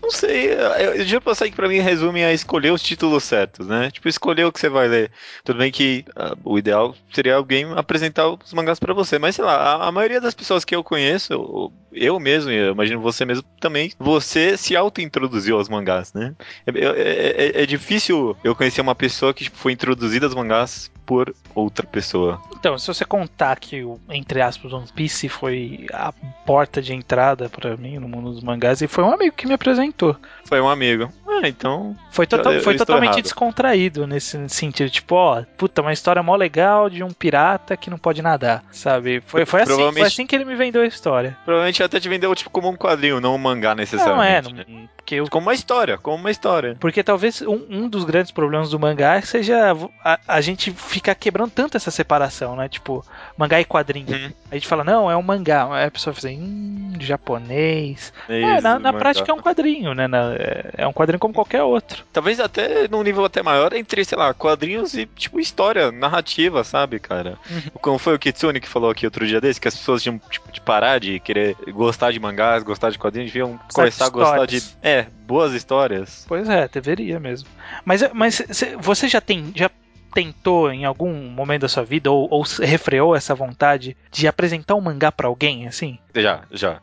não 0.02 0.10
sei, 0.10 0.50
eu 0.52 1.04
já 1.04 1.20
passei 1.20 1.50
que 1.50 1.56
pra 1.56 1.68
mim 1.68 1.78
resume 1.78 2.22
a 2.22 2.32
escolher 2.32 2.72
os 2.72 2.82
títulos 2.82 3.24
certos, 3.24 3.66
né? 3.66 3.90
Tipo, 3.90 4.08
escolher 4.08 4.44
o 4.44 4.52
que 4.52 4.60
você 4.60 4.68
vai 4.68 4.86
ler. 4.86 5.10
Tudo 5.42 5.58
bem 5.58 5.72
que 5.72 6.04
uh, 6.10 6.36
o 6.44 6.58
ideal 6.58 6.94
seria 7.12 7.36
alguém 7.36 7.64
apresentar 7.74 8.28
os 8.28 8.52
mangás 8.52 8.78
para 8.78 8.92
você, 8.92 9.18
mas 9.18 9.36
sei 9.36 9.44
lá, 9.44 9.54
a, 9.54 9.88
a, 9.88 9.92
maioria 9.92 10.20
das 10.20 10.34
pessoas 10.34 10.64
que 10.64 10.76
eu 10.76 10.84
conheço, 10.84 11.72
eu 12.00 12.18
mesmo, 12.18 12.50
eu 12.50 12.72
imagino 12.72 13.00
você 13.00 13.24
mesmo 13.24 13.44
também, 13.60 13.92
você 13.98 14.56
se 14.56 14.76
auto-introduziu 14.76 15.56
aos 15.56 15.68
mangás, 15.68 16.12
né? 16.12 16.34
É, 16.66 16.70
é, 16.70 17.60
é, 17.60 17.62
é, 17.62 17.66
difícil 17.66 18.36
eu 18.42 18.54
conhecer 18.54 18.80
uma 18.80 18.94
pessoa 18.94 19.34
que 19.34 19.44
tipo, 19.44 19.56
foi 19.56 19.72
introduzida 19.72 20.26
aos 20.26 20.34
mangás 20.34 20.90
por 21.04 21.34
outra 21.54 21.86
pessoa. 21.86 22.38
Então, 22.54 22.78
se 22.78 22.86
você 22.86 23.02
contar 23.02 23.58
que 23.58 23.82
entre 24.10 24.42
aspas, 24.42 24.72
One 24.72 24.86
Piece 24.94 25.28
foi 25.28 25.86
a 25.92 26.12
porta 26.44 26.82
de 26.82 26.92
entrada 26.92 27.48
para 27.48 27.76
mim 27.78 27.98
no 27.98 28.08
mundo 28.08 28.32
dos 28.32 28.42
mangás, 28.42 28.82
e 28.82 28.86
foi 28.86 29.04
um 29.04 29.12
amigo 29.12 29.34
que 29.34 29.46
me 29.46 29.54
apresentou. 29.54 30.16
Foi 30.44 30.60
um 30.60 30.68
amigo. 30.68 31.10
Ah, 31.26 31.48
então. 31.48 31.96
Foi, 32.10 32.26
eu, 32.30 32.62
foi 32.62 32.74
eu 32.74 32.78
totalmente 32.78 33.12
errado. 33.12 33.22
descontraído 33.22 34.06
nesse 34.06 34.48
sentido. 34.48 34.90
Tipo, 34.90 35.14
ó, 35.14 35.42
puta, 35.56 35.82
uma 35.82 35.92
história 35.92 36.22
mó 36.22 36.34
legal 36.34 36.90
de 36.90 37.02
um 37.02 37.10
pirata 37.10 37.76
que 37.76 37.90
não 37.90 37.98
pode 37.98 38.20
nadar, 38.22 38.64
sabe? 38.72 39.22
Foi, 39.26 39.46
foi, 39.46 39.62
assim, 39.62 39.92
foi 39.92 40.02
assim 40.02 40.26
que 40.26 40.34
ele 40.34 40.44
me 40.44 40.56
vendeu 40.56 40.82
a 40.82 40.86
história. 40.86 41.36
Provavelmente 41.44 41.82
até 41.88 42.00
te 42.00 42.08
vendeu 42.08 42.34
tipo 42.34 42.50
como 42.50 42.68
um 42.68 42.76
quadrinho, 42.76 43.20
não 43.20 43.34
um 43.34 43.38
mangá 43.38 43.74
necessariamente. 43.74 44.52
Não 44.52 44.60
é, 44.60 44.64
não, 44.66 44.80
né? 44.82 44.88
Porque. 45.08 45.30
Como 45.30 45.46
uma 45.46 45.54
história, 45.54 45.96
como 45.96 46.16
uma 46.16 46.30
história. 46.30 46.76
Porque 46.78 47.02
talvez 47.02 47.40
um, 47.42 47.64
um 47.70 47.88
dos 47.88 48.04
grandes 48.04 48.30
problemas 48.30 48.70
do 48.70 48.78
mangá 48.78 49.20
seja 49.22 49.74
a, 50.04 50.18
a 50.28 50.40
gente 50.40 50.70
ficar 50.70 51.14
quebrando 51.14 51.50
tanto 51.50 51.76
essa 51.76 51.90
separação, 51.90 52.54
né? 52.56 52.68
Tipo, 52.68 53.04
mangá 53.36 53.60
e 53.60 53.64
quadrinho. 53.64 54.08
Uhum. 54.10 54.32
A 54.50 54.54
gente 54.54 54.66
fala, 54.66 54.84
não, 54.84 55.10
é 55.10 55.16
um 55.16 55.22
mangá. 55.22 55.68
Aí 55.72 55.86
a 55.86 55.90
pessoa 55.90 56.14
fala 56.14 56.28
assim, 56.28 56.42
hum, 56.42 56.92
japonês. 57.00 58.12
É, 58.28 58.40
é 58.40 58.60
na, 58.60 58.78
na 58.78 58.92
prática 58.92 59.30
é 59.30 59.34
um 59.34 59.40
quadrinho, 59.40 59.94
né? 59.94 60.06
Na, 60.06 60.34
é, 60.34 60.70
é 60.78 60.86
um 60.86 60.92
quadrinho 60.92 61.18
como 61.18 61.34
qualquer 61.34 61.62
outro. 61.62 62.04
Talvez 62.12 62.40
até 62.40 62.88
num 62.88 63.02
nível 63.02 63.24
até 63.24 63.42
maior 63.42 63.72
entre, 63.72 64.04
sei 64.04 64.18
lá, 64.18 64.34
quadrinhos 64.34 64.94
e, 64.94 65.06
tipo, 65.06 65.40
história, 65.40 65.90
narrativa, 65.90 66.62
sabe, 66.64 66.98
cara? 66.98 67.38
Uhum. 67.50 67.62
Como 67.80 67.98
foi 67.98 68.14
o 68.14 68.18
Kitsune 68.18 68.60
que 68.60 68.68
falou 68.68 68.90
aqui 68.90 69.06
outro 69.06 69.26
dia 69.26 69.40
desse, 69.40 69.60
que 69.60 69.68
as 69.68 69.76
pessoas 69.76 70.02
tinham, 70.02 70.20
tipo, 70.30 70.50
de 70.52 70.60
parar 70.60 70.98
de 70.98 71.20
querer 71.20 71.56
gostar 71.68 72.12
de 72.12 72.20
mangás, 72.20 72.62
gostar 72.62 72.90
de 72.90 72.98
quadrinhos, 72.98 73.32
deviam 73.32 73.58
começar 73.72 74.06
a 74.06 74.10
gostar 74.10 74.46
de. 74.46 74.62
É, 74.82 74.97
boas 75.26 75.52
histórias. 75.52 76.24
Pois 76.28 76.48
é, 76.48 76.68
deveria 76.68 77.18
mesmo. 77.18 77.48
Mas, 77.84 78.02
mas 78.12 78.42
você 78.80 79.08
já 79.08 79.20
tem. 79.20 79.52
Já 79.54 79.70
tentou 80.12 80.72
em 80.72 80.84
algum 80.84 81.12
momento 81.12 81.62
da 81.62 81.68
sua 81.68 81.84
vida 81.84 82.10
ou, 82.10 82.26
ou 82.30 82.42
refreou 82.60 83.14
essa 83.14 83.34
vontade 83.34 83.96
de 84.10 84.26
apresentar 84.26 84.74
um 84.74 84.80
mangá 84.80 85.12
para 85.12 85.28
alguém, 85.28 85.68
assim? 85.68 85.98
Já, 86.14 86.42
já. 86.50 86.80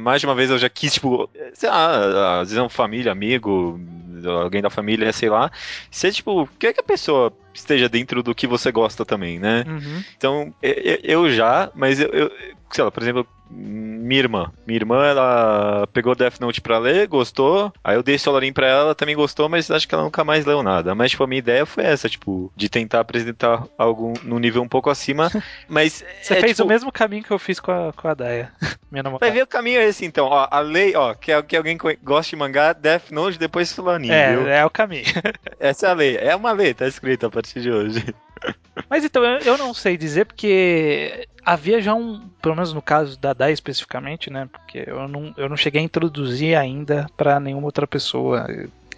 Mais 0.00 0.20
de 0.20 0.26
uma 0.26 0.34
vez 0.34 0.50
eu 0.50 0.58
já 0.58 0.68
quis, 0.68 0.94
tipo, 0.94 1.28
sei 1.52 1.68
lá, 1.68 2.40
às 2.40 2.48
vezes 2.48 2.58
é 2.58 2.62
um 2.62 2.68
família, 2.68 3.12
amigo, 3.12 3.78
alguém 4.26 4.62
da 4.62 4.70
família, 4.70 5.12
sei 5.12 5.28
lá. 5.28 5.50
Ser, 5.90 6.12
tipo, 6.12 6.48
quer 6.58 6.72
que 6.72 6.80
a 6.80 6.84
pessoa 6.84 7.32
esteja 7.54 7.88
dentro 7.88 8.22
do 8.22 8.34
que 8.34 8.46
você 8.46 8.72
gosta 8.72 9.04
também, 9.04 9.38
né? 9.38 9.64
Uhum. 9.66 10.04
Então, 10.16 10.54
eu, 10.62 10.98
eu, 11.02 11.30
já, 11.30 11.70
mas 11.74 12.00
eu, 12.00 12.08
eu, 12.08 12.30
sei 12.70 12.84
lá, 12.84 12.90
por 12.90 13.02
exemplo, 13.02 13.26
minha 13.50 14.20
irmã. 14.20 14.52
Minha 14.66 14.78
irmã, 14.78 15.06
ela 15.06 15.86
pegou 15.92 16.14
Death 16.14 16.40
Note 16.40 16.60
pra 16.60 16.78
ler, 16.78 17.06
gostou. 17.06 17.72
Aí 17.82 17.96
eu 17.96 18.02
dei 18.02 18.18
Solarim 18.18 18.52
pra 18.52 18.66
ela, 18.66 18.80
ela 18.80 18.94
também 18.94 19.16
gostou, 19.16 19.48
mas 19.48 19.70
acho 19.70 19.88
que 19.88 19.94
ela 19.94 20.04
nunca 20.04 20.24
mais 20.24 20.44
leu 20.44 20.62
nada. 20.62 20.94
Mas, 20.94 21.10
tipo, 21.10 21.24
a 21.24 21.26
minha 21.26 21.38
ideia 21.38 21.66
foi 21.66 21.84
essa, 21.84 22.08
tipo, 22.08 22.52
de 22.56 22.68
tentar 22.68 23.00
apresentar 23.00 23.64
algo 23.76 24.14
no 24.22 24.38
nível 24.38 24.62
um 24.62 24.68
pouco 24.68 24.90
acima. 24.90 25.30
Mas. 25.68 26.04
Você 26.22 26.34
é, 26.34 26.40
fez 26.40 26.56
tipo... 26.56 26.64
o 26.64 26.68
mesmo 26.68 26.92
caminho 26.92 27.24
que 27.24 27.30
eu 27.30 27.38
fiz 27.38 27.60
com 27.60 27.72
a, 27.72 27.92
com 27.92 28.08
a 28.08 28.14
Daya, 28.14 28.52
minha 28.90 29.02
namorada. 29.02 29.26
Vai 29.26 29.34
ver 29.34 29.42
o 29.42 29.46
caminho 29.46 29.80
é 29.80 29.88
esse, 29.88 30.04
então. 30.04 30.26
Ó, 30.26 30.48
a 30.50 30.60
lei, 30.60 30.94
ó, 30.94 31.14
que, 31.14 31.42
que 31.42 31.56
alguém 31.56 31.78
goste 32.02 32.30
de 32.30 32.36
mangá, 32.36 32.72
Death 32.72 33.10
Note, 33.10 33.38
depois 33.38 33.68
Solarim. 33.68 34.10
É, 34.10 34.36
viu? 34.36 34.48
é 34.48 34.64
o 34.64 34.70
caminho. 34.70 35.04
Essa 35.58 35.88
é 35.88 35.90
a 35.90 35.94
lei. 35.94 36.16
É 36.16 36.36
uma 36.36 36.52
lei, 36.52 36.74
tá 36.74 36.86
escrita 36.86 37.26
a 37.26 37.30
partir 37.30 37.60
de 37.60 37.70
hoje. 37.70 38.14
Mas 38.88 39.04
então, 39.04 39.22
eu 39.24 39.58
não 39.58 39.74
sei 39.74 39.96
dizer 39.96 40.26
porque 40.26 41.26
havia 41.44 41.80
já 41.80 41.94
um, 41.94 42.28
pelo 42.40 42.54
menos 42.54 42.72
no 42.72 42.82
caso 42.82 43.18
da 43.18 43.32
Dai 43.32 43.52
especificamente, 43.52 44.30
né? 44.30 44.48
Porque 44.50 44.84
eu 44.86 45.08
não, 45.08 45.34
eu 45.36 45.48
não 45.48 45.56
cheguei 45.56 45.80
a 45.80 45.84
introduzir 45.84 46.56
ainda 46.56 47.06
para 47.16 47.40
nenhuma 47.40 47.66
outra 47.66 47.86
pessoa 47.86 48.46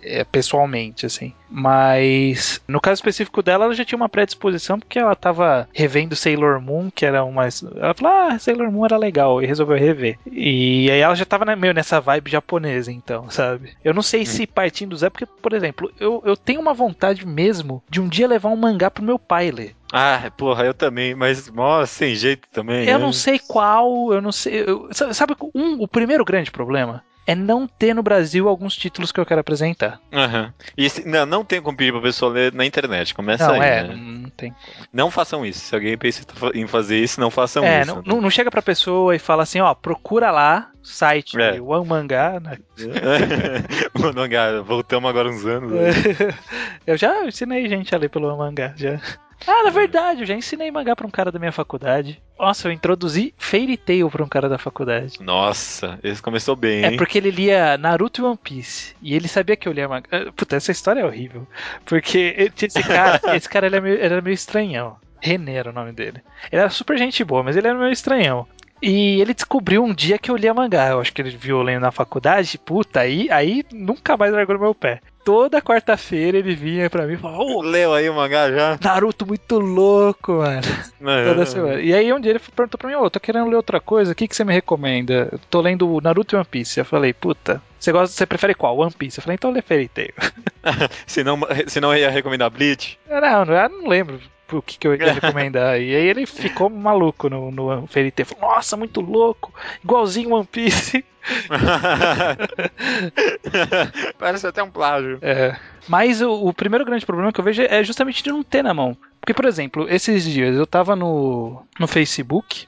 é, 0.03 0.25
pessoalmente, 0.25 1.07
assim. 1.07 1.33
Mas 1.51 2.61
no 2.69 2.81
caso 2.81 2.99
específico 2.99 3.43
dela, 3.43 3.65
ela 3.65 3.75
já 3.75 3.85
tinha 3.85 3.97
uma 3.97 4.09
predisposição 4.09 4.79
porque 4.79 4.99
ela 4.99 5.17
tava 5.17 5.69
revendo 5.73 6.15
Sailor 6.15 6.61
Moon, 6.61 6.91
que 6.91 7.05
era 7.05 7.25
uma. 7.25 7.49
Ela 7.77 7.95
falou, 7.95 8.13
ah, 8.13 8.39
Sailor 8.39 8.71
Moon 8.71 8.85
era 8.85 8.97
legal, 8.97 9.43
e 9.43 9.47
resolveu 9.47 9.77
rever. 9.77 10.19
E 10.31 10.91
aí 10.91 11.01
ela 11.01 11.15
já 11.15 11.25
tava 11.25 11.57
meio 11.57 11.75
nessa 11.75 12.01
vibe 12.01 12.31
japonesa, 12.31 12.93
então, 12.93 13.29
sabe? 13.31 13.73
Eu 13.85 13.93
não 13.93 14.03
sei 14.03 14.23
hum. 14.23 14.27
se 14.27 14.47
partindo 14.47 14.91
do 14.91 14.97
Zé, 14.97 15.11
porque, 15.11 15.27
por 15.27 15.53
exemplo, 15.53 15.91
eu, 15.99 16.23
eu 16.25 16.37
tenho 16.37 16.61
uma 16.61 16.75
vontade 16.75 17.27
mesmo 17.27 17.83
de 17.89 18.01
um 18.01 18.09
dia 18.09 18.29
levar 18.29 18.49
um 18.49 18.57
mangá 18.57 18.91
pro 18.91 19.05
meu 19.05 19.19
pai 19.19 19.51
ler. 19.51 19.75
Ah, 19.93 20.31
porra, 20.37 20.65
eu 20.65 20.75
também, 20.75 21.15
mas 21.15 21.51
mó 21.51 21.85
sem 21.85 22.15
jeito 22.15 22.49
também. 22.53 22.89
Eu 22.89 22.99
né? 22.99 23.05
não 23.05 23.13
sei 23.13 23.41
qual, 23.41 24.13
eu 24.13 24.23
não 24.23 24.31
sei. 24.31 24.65
Eu, 24.67 24.89
sabe, 24.93 25.35
um, 25.55 25.83
o 25.83 25.89
primeiro 25.89 26.25
grande 26.25 26.51
problema 26.51 27.03
é 27.31 27.35
não 27.37 27.65
ter 27.65 27.95
no 27.95 28.03
Brasil 28.03 28.49
alguns 28.49 28.75
títulos 28.75 29.13
que 29.13 29.21
eu 29.21 29.25
quero 29.25 29.41
apresentar. 29.41 30.01
Uhum. 30.13 30.51
E 30.77 30.91
se, 30.91 31.07
não, 31.07 31.25
não 31.25 31.45
tem 31.45 31.63
como 31.63 31.77
pedir 31.77 31.93
pra 31.93 32.01
pessoa 32.01 32.33
ler 32.33 32.53
na 32.53 32.67
internet. 32.67 33.15
Começa 33.15 33.47
não, 33.47 33.55
aí. 33.55 33.61
É, 33.61 33.83
né? 33.85 33.95
não 33.95 34.31
tem 34.31 34.53
Não 34.93 35.13
façam 35.13 35.47
isso. 35.47 35.61
Se 35.61 35.73
alguém 35.73 35.97
pensa 35.97 36.27
em 36.53 36.67
fazer 36.67 36.99
isso, 36.99 37.21
não 37.21 37.31
façam 37.31 37.63
é, 37.63 37.83
isso. 37.83 38.03
Não, 38.05 38.21
não 38.21 38.31
chega 38.31 38.51
pra 38.51 38.61
pessoa 38.61 39.15
e 39.15 39.21
fala 39.21 39.45
assim, 39.45 39.61
ó, 39.61 39.73
procura 39.75 40.33
lá 40.33 40.73
site 40.83 41.41
é. 41.41 41.61
One 41.61 41.87
Mangá, 41.87 42.41
né? 42.41 42.59
One 44.03 44.15
Mangá, 44.15 44.61
voltamos 44.63 45.09
agora 45.09 45.29
uns 45.29 45.45
anos. 45.45 45.73
Né? 45.73 45.91
eu 46.87 46.97
já 46.97 47.25
ensinei 47.25 47.69
gente 47.69 47.95
a 47.95 47.99
ler 47.99 48.09
pelo 48.09 48.29
One 48.29 48.39
Mangá, 48.39 48.75
já. 48.77 49.01
Ah, 49.47 49.65
na 49.65 49.71
verdade, 49.71 50.21
eu 50.21 50.27
já 50.27 50.35
ensinei 50.35 50.71
mangá 50.71 50.95
pra 50.95 51.07
um 51.07 51.11
cara 51.11 51.33
da 51.33 51.39
minha 51.39 51.53
faculdade. 51.53 52.21
Nossa, 52.39 52.69
eu 52.69 52.73
introduzi 52.73 53.35
Fairy 53.39 53.77
Tail 53.77 54.11
pra 54.11 54.25
um 54.25 54.29
cara 54.29 54.49
da 54.49 54.59
faculdade. 54.59 55.23
Nossa, 55.23 55.99
esse 56.03 56.21
começou 56.21 56.55
bem, 56.55 56.85
é 56.85 56.89
hein? 56.89 56.95
É 56.95 56.97
porque 56.99 57.19
ele 57.19 57.31
lia 57.31 57.79
Naruto 57.79 58.21
e 58.21 58.25
One 58.25 58.39
Piece. 58.43 58.95
E 59.03 59.15
ele 59.15 59.29
sabia 59.29 59.57
que 59.57 59.69
eu 59.69 59.73
lia 59.73 59.89
mangá. 59.89 60.09
Ah, 60.11 60.33
puta, 60.35 60.57
essa 60.57 60.73
história 60.73 61.01
é 61.01 61.05
horrível. 61.05 61.47
Porque 61.85 62.53
esse 62.61 62.83
cara, 62.83 63.21
esse 63.37 63.49
cara 63.49 63.67
ele 63.67 63.77
era, 63.77 63.83
meio, 63.83 64.01
era 64.01 64.21
meio 64.21 64.35
estranhão. 64.35 64.97
René 65.23 65.55
era 65.55 65.71
o 65.71 65.75
nome 65.75 65.93
dele. 65.93 66.23
Ele 66.51 66.61
era 66.61 66.71
super 66.71 66.99
gente 66.99 67.23
boa, 67.25 67.43
mas 67.43 67.57
ele 67.57 67.69
era 67.69 67.79
meio 67.79 67.93
estranhão. 67.93 68.47
E 68.83 69.21
ele 69.21 69.35
descobriu 69.35 69.85
um 69.85 69.93
dia 69.93 70.19
que 70.19 70.31
eu 70.31 70.37
lia 70.37 70.55
mangá. 70.55 70.89
Eu 70.89 71.01
acho 71.01 71.13
que 71.13 71.21
ele 71.21 71.31
viu 71.31 71.63
lendo 71.63 71.83
na 71.83 71.91
faculdade. 71.91 72.59
Puta, 72.59 73.01
aí, 73.01 73.29
aí 73.31 73.65
nunca 73.73 74.17
mais 74.17 74.33
largou 74.33 74.55
no 74.55 74.63
meu 74.63 74.75
pé 74.75 75.01
toda 75.25 75.61
quarta-feira 75.61 76.39
ele 76.39 76.55
vinha 76.55 76.89
pra 76.89 77.07
mim 77.07 77.15
e 77.15 77.17
falava: 77.17 77.43
Ô, 77.43 77.63
Leu 77.63 77.93
aí 77.95 78.09
o 78.09 78.15
mangá 78.15 78.51
já? 78.51 78.79
Naruto 78.83 79.27
muito 79.27 79.59
louco, 79.59 80.33
mano. 80.35 80.63
É. 81.03 81.25
Toda 81.25 81.47
semana. 81.47 81.81
E 81.81 81.95
aí 81.95 82.13
um 82.13 82.21
dia 82.21 82.33
ele 82.33 82.41
perguntou 82.41 82.79
pra 82.79 82.89
mim, 82.89 82.97
ô, 82.97 83.09
tô 83.11 83.21
querendo 83.21 83.49
ler 83.49 83.57
outra 83.57 83.81
coisa, 83.81 84.13
o 84.13 84.15
que, 84.15 84.27
que 84.27 84.35
você 84.35 84.45
me 84.45 84.53
recomenda? 84.53 85.29
Eu 85.33 85.39
tô 85.51 85.61
lendo 85.61 86.01
Naruto 86.03 86.35
e 86.35 86.37
One 86.37 86.45
Piece. 86.45 86.81
Eu 86.81 86.85
falei, 86.85 87.13
puta, 87.13 87.63
você 87.79 87.93
gosta, 87.93 88.15
você 88.15 88.27
prefere 88.27 88.55
qual? 88.55 88.77
One 88.79 88.93
Piece? 88.93 89.19
Eu 89.19 89.23
falei, 89.23 89.35
então 89.35 89.51
lê 89.51 89.63
Fairy 89.63 89.89
Tail. 89.89 90.15
se, 91.07 91.23
não, 91.23 91.39
se 91.67 91.81
não 91.81 91.95
ia 91.95 92.11
recomendar 92.11 92.51
Bleach? 92.51 92.99
Não, 93.09 93.45
não, 93.45 93.55
eu 93.55 93.69
não 93.69 93.89
lembro 93.89 94.21
o 94.59 94.63
que, 94.63 94.79
que 94.79 94.87
eu 94.87 94.95
ia 94.95 95.13
recomendar. 95.13 95.81
e 95.81 95.95
aí 95.95 96.07
ele 96.07 96.27
ficou 96.27 96.69
maluco 96.69 97.29
no, 97.29 97.51
no 97.51 97.87
Fairy. 97.87 98.13
Falou, 98.25 98.55
nossa, 98.55 98.77
muito 98.77 99.01
louco, 99.01 99.53
igualzinho 99.83 100.35
One 100.35 100.47
Piece. 100.47 101.05
Parece 104.19 104.47
até 104.47 104.63
um 104.63 104.71
plágio. 104.71 105.19
É. 105.21 105.57
Mas 105.89 106.21
o, 106.21 106.33
o 106.33 106.53
primeiro 106.53 106.85
grande 106.85 107.07
problema 107.07 107.33
que 107.33 107.41
eu 107.41 107.45
vejo 107.45 107.63
é 107.63 107.83
justamente 107.85 108.23
de 108.23 108.31
não 108.31 108.43
ter 108.43 108.63
na 108.63 108.73
mão. 108.73 108.97
Porque, 109.21 109.35
por 109.35 109.45
exemplo, 109.45 109.87
esses 109.89 110.25
dias 110.25 110.57
eu 110.57 110.67
tava 110.67 110.97
no, 110.97 111.63
no 111.79 111.87
Facebook 111.87 112.67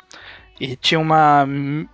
e 0.61 0.77
tinha 0.77 1.01
uma 1.01 1.47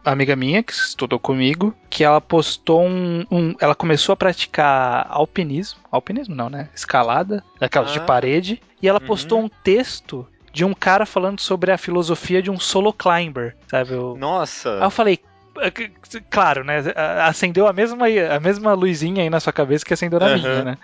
amiga 0.05 0.37
minha 0.37 0.62
que 0.62 0.73
estudou 0.73 1.18
comigo 1.18 1.75
que 1.88 2.05
ela 2.05 2.21
postou 2.21 2.83
um, 2.85 3.25
um 3.31 3.55
ela 3.61 3.75
começou 3.75 4.12
a 4.12 4.16
praticar 4.16 5.07
alpinismo, 5.09 5.81
alpinismo 5.90 6.35
não, 6.35 6.49
né? 6.51 6.68
Escalada, 6.75 7.42
daquelas 7.59 7.92
de 7.92 7.99
Ah. 7.99 8.03
parede, 8.03 8.61
e 8.83 8.88
ela 8.88 9.01
Uhum. 9.01 9.07
postou 9.07 9.40
um 9.40 9.49
texto 9.49 10.27
de 10.53 10.64
um 10.64 10.75
cara 10.75 11.07
falando 11.07 11.40
sobre 11.40 11.71
a 11.71 11.79
filosofia 11.79 12.42
de 12.42 12.51
um 12.51 12.59
solo 12.59 12.92
climber, 12.92 13.57
sabe? 13.68 13.94
Aí 13.94 14.18
Nossa. 14.18 14.68
eu 14.68 14.90
falei, 14.90 15.18
"É 15.61 15.71
que- 15.71 15.90
claro, 16.31 16.64
né? 16.64 16.79
Acendeu 17.25 17.66
a 17.66 17.73
mesma, 17.73 18.07
a 18.07 18.40
mesma 18.40 18.73
luzinha 18.75 19.23
aí 19.23 19.31
na 19.31 19.40
sua 19.40 19.53
cabeça 19.53 19.85
que 19.85 19.92
acendeu 19.94 20.18
na 20.21 20.27
Aham. 20.27 20.38
minha, 20.38 20.64
né? 20.64 20.79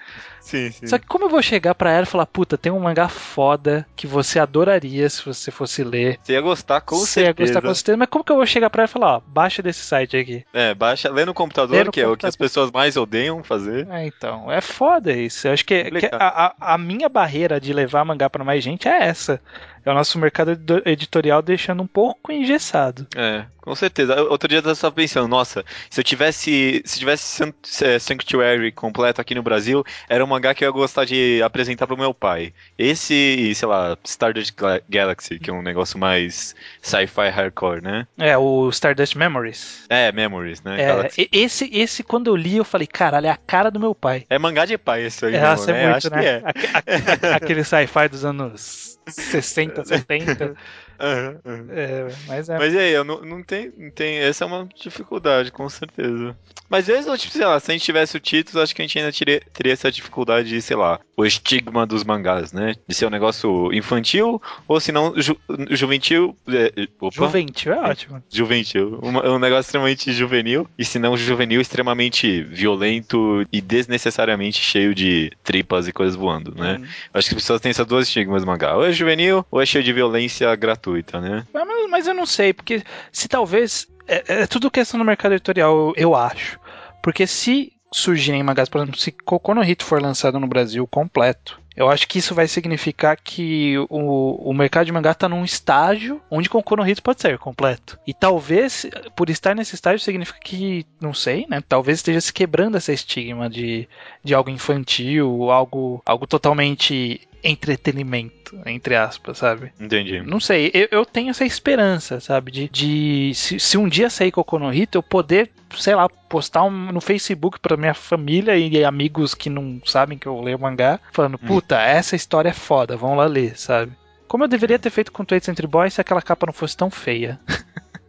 Sim, 0.45 0.71
sim. 0.71 0.87
Só 0.87 0.99
que 0.99 1.07
como 1.07 1.25
eu 1.25 1.29
vou 1.31 1.43
chegar 1.43 1.75
pra 1.75 1.91
ela 1.91 2.03
e 2.03 2.07
falar, 2.07 2.27
puta, 2.27 2.59
tem 2.59 2.71
um 2.71 2.79
mangá 2.79 3.09
foda 3.09 3.87
que 3.97 4.07
você 4.07 4.39
adoraria 4.39 5.09
se 5.09 5.25
você 5.25 5.51
fosse 5.51 5.83
ler. 5.83 6.19
Você 6.23 6.35
ia 6.35 6.41
gostar 6.43 6.83
com 6.83 6.97
você 6.97 7.21
ia 7.21 7.27
certeza. 7.27 7.53
gostar 7.55 7.63
com 7.69 7.75
certeza, 7.75 7.97
mas 7.97 8.09
como 8.09 8.23
que 8.25 8.31
eu 8.31 8.37
vou 8.37 8.45
chegar 8.47 8.69
pra 8.69 8.83
ela 8.83 8.89
e 8.89 8.93
falar, 8.93 9.17
ó, 9.17 9.21
baixa 9.27 9.63
desse 9.63 9.81
site 9.81 10.17
aqui? 10.19 10.45
É, 10.53 10.75
baixa, 10.75 11.11
lê 11.11 11.25
no 11.25 11.33
computador, 11.33 11.77
Lê 11.79 11.85
no 11.85 11.91
que 11.93 12.01
é 12.01 12.05
o 12.05 12.09
que 12.09 12.11
computador. 12.13 12.29
as 12.29 12.37
pessoas 12.37 12.71
mais 12.71 12.97
odeiam 12.97 13.43
fazer. 13.43 13.89
É, 13.91 14.07
então, 14.07 14.53
é 14.53 14.61
foda 14.61 15.13
isso. 15.13 15.49
Eu 15.49 15.53
acho 15.55 15.65
que, 15.65 15.91
que 15.91 16.07
a, 16.13 16.47
a- 16.59 16.75
a 16.75 16.79
minha 16.79 17.09
barreira 17.09 17.59
de 17.59 17.73
levar 17.73 18.05
mangá 18.05 18.29
pra 18.29 18.45
mais 18.45 18.63
gente 18.63 18.87
é 18.87 19.03
essa. 19.05 19.41
É 19.87 19.91
o 19.91 19.95
nosso 19.95 20.19
mercado 20.19 20.59
editorial 20.87 21.43
deixando 21.43 21.83
um 21.83 21.87
pouco 21.87 22.33
engessado. 22.33 23.07
É, 23.15 23.45
com 23.61 23.75
certeza. 23.75 24.23
Outro 24.23 24.49
dia 24.49 24.59
eu 24.59 24.63
tava 24.63 24.91
pensando, 24.93 25.29
nossa, 25.29 25.63
se 25.91 26.01
eu 26.01 26.05
tivesse. 26.05 26.81
Se 26.87 26.99
tivesse 26.99 27.43
é, 27.83 27.99
Sanctuary 27.99 28.73
completo 28.73 29.21
aqui 29.21 29.35
no 29.35 29.43
Brasil, 29.43 29.85
era 30.09 30.25
um 30.25 30.34
mangá 30.35 30.55
que 30.55 30.65
eu 30.65 30.69
ia 30.69 30.73
gostar 30.73 31.05
de 31.05 31.41
apresentar 31.43 31.87
pro 31.87 31.97
meu 31.97 32.13
pai. 32.13 32.53
Esse, 32.79 33.55
sei 33.55 33.69
lá, 33.69 33.97
Stardust 34.05 34.53
Galaxy, 34.89 35.39
que 35.39 35.51
é 35.51 35.53
um 35.53 35.63
negócio 35.63 35.99
mais 35.99 36.55
sci-fi 36.83 37.29
hardcore, 37.31 37.83
né? 37.83 38.07
É, 38.19 38.37
o 38.37 38.69
Stardust 38.71 39.15
Memories. 39.17 39.85
É, 39.89 40.11
Memories, 40.13 40.63
né? 40.63 40.81
É, 40.83 40.87
Galaxy. 40.89 41.29
esse, 41.33 41.71
esse, 41.73 42.03
quando 42.03 42.29
eu 42.29 42.37
li, 42.37 42.57
eu 42.57 42.65
falei, 42.65 42.87
caralho, 42.87 43.27
é 43.27 43.31
a 43.31 43.37
cara 43.37 43.71
do 43.71 43.79
meu 43.81 43.95
pai. 43.95 44.25
É 44.29 44.39
mangá 44.39 44.65
de 44.65 44.77
pai 44.77 45.05
esse 45.05 45.25
aí, 45.27 45.35
É, 45.35 45.41
mesmo, 45.51 45.71
é 45.71 45.73
né? 45.73 45.83
muito, 45.85 45.97
Acho 45.97 46.11
né? 46.11 46.21
que 46.21 46.27
é. 46.27 46.43
Aque- 46.45 46.69
aque- 46.75 47.27
Aquele 47.45 47.65
sci-fi 47.65 48.09
dos 48.09 48.25
anos 48.25 48.99
60, 49.09 49.85
70. 49.85 50.55
Aham, 50.99 51.41
aham. 51.45 51.67
É, 51.71 52.09
mas 52.27 52.49
é. 52.49 52.59
Mas 52.59 52.75
e 52.75 52.79
aí, 52.79 52.93
eu 52.93 53.05
não, 53.05 53.21
não 53.23 53.43
tem, 53.43 53.73
não 53.77 53.91
tem. 53.91 54.19
Essa 54.19 54.45
é 54.45 54.47
uma 54.47 54.69
dificuldade, 54.77 55.51
com 55.51 55.69
certeza. 55.69 56.37
Mas 56.69 56.89
mesmo, 56.89 57.17
tipo, 57.17 57.33
sei 57.33 57.45
lá, 57.45 57.61
se 57.61 57.71
a 57.71 57.75
gente 57.75 57.85
tivesse 57.85 58.17
o 58.17 58.21
título, 58.21 58.63
acho 58.63 58.75
que 58.75 58.83
a 58.83 58.85
gente 58.85 58.99
ainda 58.99 59.13
teria, 59.13 59.41
teria 59.53 59.73
essa 59.73 59.93
dificuldade 59.93 60.49
de, 60.49 60.63
sei 60.63 60.77
lá, 60.77 60.99
o 61.17 61.25
estigma 61.25 61.87
dos 61.87 62.05
mangás, 62.05 62.53
né? 62.53 62.75
De 62.87 62.95
ser 62.95 63.07
um 63.07 63.11
negócio 63.11 63.73
infantil, 63.73 64.41
ou 64.67 64.81
se 64.81 64.91
não, 64.91 65.13
ju, 65.21 65.37
juventil. 65.71 66.37
É, 66.49 66.89
opa, 67.01 67.15
Juventil 67.15 67.73
é 67.73 67.81
ótimo. 67.81 68.23
Juventil. 68.31 68.99
Um, 69.03 69.35
um 69.35 69.39
negócio 69.39 69.69
extremamente 69.69 70.13
juvenil, 70.13 70.69
e 70.79 70.85
se 70.85 70.99
não 70.99 71.17
juvenil, 71.17 71.61
extremamente 71.61 72.43
violento 72.43 73.47
e 73.53 73.61
desnecessariamente 73.61 74.61
cheio 74.61 74.95
de 74.95 75.31
tripas 75.43 75.87
e 75.87 75.93
coisas 75.93 76.17
voando, 76.17 76.55
né? 76.57 76.79
Hum. 76.81 76.87
Acho 77.13 77.29
que 77.29 77.35
as 77.35 77.43
pessoas 77.43 77.61
têm 77.61 77.71
essas 77.71 77.87
duas 77.87 78.07
estigmas 78.07 78.43
do 78.43 78.47
mangá. 78.47 78.75
Ou 78.77 78.85
é 78.85 78.93
juvenil, 78.93 79.45
ou 79.51 79.61
é 79.61 79.67
cheio 79.67 79.85
de 79.85 79.93
violência 79.93 80.55
gratuita, 80.57 80.84
né? 81.21 81.47
Mas, 81.53 81.91
mas 81.91 82.07
eu 82.07 82.15
não 82.15 82.27
sei, 82.27 82.53
porque 82.53 82.83
se 83.13 83.29
talvez. 83.29 83.87
É, 84.07 84.43
é 84.43 84.47
tudo 84.47 84.71
questão 84.71 84.99
do 84.99 85.05
mercado 85.05 85.33
editorial, 85.33 85.75
eu, 85.75 85.95
eu 85.97 86.15
acho. 86.15 86.61
Porque 87.03 87.27
se 87.27 87.73
surgirem 87.93 88.43
mangás, 88.43 88.69
por 88.69 88.79
exemplo, 88.79 88.99
se 88.99 89.13
Kokono 89.13 89.65
Hito 89.65 89.85
for 89.85 90.03
lançado 90.03 90.41
no 90.41 90.49
Brasil 90.49 90.87
completo, 90.87 91.61
eu 91.77 91.91
acho 91.91 92.07
que 92.07 92.19
isso 92.19 92.35
vai 92.35 92.47
significar 92.47 93.17
que 93.17 93.77
o, 93.91 94.51
o 94.51 94.55
mercado 94.55 94.87
de 94.87 94.93
mangá 94.93 95.11
está 95.11 95.29
num 95.29 95.45
estágio 95.45 96.21
onde 96.31 96.49
Kokono 96.49 96.89
Hito 96.89 97.03
pode 97.03 97.21
ser 97.21 97.39
completo. 97.39 97.99
E 98.07 98.15
talvez, 98.15 98.87
por 99.17 99.29
estar 99.29 99.55
nesse 99.55 99.75
estágio, 99.75 99.99
significa 99.99 100.39
que, 100.39 100.87
não 101.01 101.13
sei, 101.13 101.47
né? 101.49 101.63
Talvez 101.69 101.99
esteja 101.99 102.21
se 102.21 102.33
quebrando 102.33 102.77
essa 102.77 102.93
estigma 102.93 103.51
de, 103.51 103.89
de 104.23 104.35
algo 104.35 104.51
infantil, 104.51 105.51
algo, 105.51 106.03
algo 106.07 106.27
totalmente 106.27 107.21
entretenimento, 107.45 108.59
entre 108.65 108.97
aspas, 108.97 109.37
sabe? 109.37 109.71
Entendi. 109.79 110.23
Não 110.23 110.41
sei, 110.41 110.71
eu, 110.73 110.89
eu 110.91 111.05
tenho 111.05 111.29
essa 111.29 111.45
esperança, 111.45 112.19
sabe? 112.19 112.51
De, 112.51 112.69
de 112.71 113.33
se, 113.35 113.61
se 113.61 113.77
um 113.77 113.87
dia 113.87 114.09
sair 114.09 114.33
Kokono 114.33 114.67
no 114.67 114.75
Hito, 114.75 114.97
eu 114.97 115.03
poder, 115.03 115.51
sei 115.77 115.95
lá, 115.95 116.09
postar 116.09 116.63
um, 116.63 116.71
no 116.91 117.03
Facebook 117.03 117.61
pra 117.61 117.77
minha 117.77 117.93
família 117.93 118.57
e 118.57 118.83
amigos 118.83 119.35
que 119.35 119.51
não 119.51 119.79
sabem 119.85 120.17
que 120.17 120.27
eu 120.27 120.41
leio 120.41 120.59
mangá, 120.59 120.99
falando, 121.13 121.35
Hum. 121.35 121.47
Puta, 121.65 121.81
essa 121.81 122.15
história 122.15 122.51
é 122.51 122.53
foda, 122.53 122.97
vão 122.97 123.15
lá 123.15 123.25
ler, 123.25 123.59
sabe? 123.59 123.93
Como 124.29 124.45
eu 124.45 124.49
deveria 124.49 124.79
ter 124.79 124.91
feito 124.91 125.11
com 125.13 125.25
Tweets 125.25 125.49
Entre 125.49 125.67
Boys 125.67 125.95
se 125.95 126.01
aquela 126.01 126.23
capa 126.23 126.47
não 126.47 126.53
fosse 126.53 126.77
tão 126.77 126.91
feia. 126.91 127.41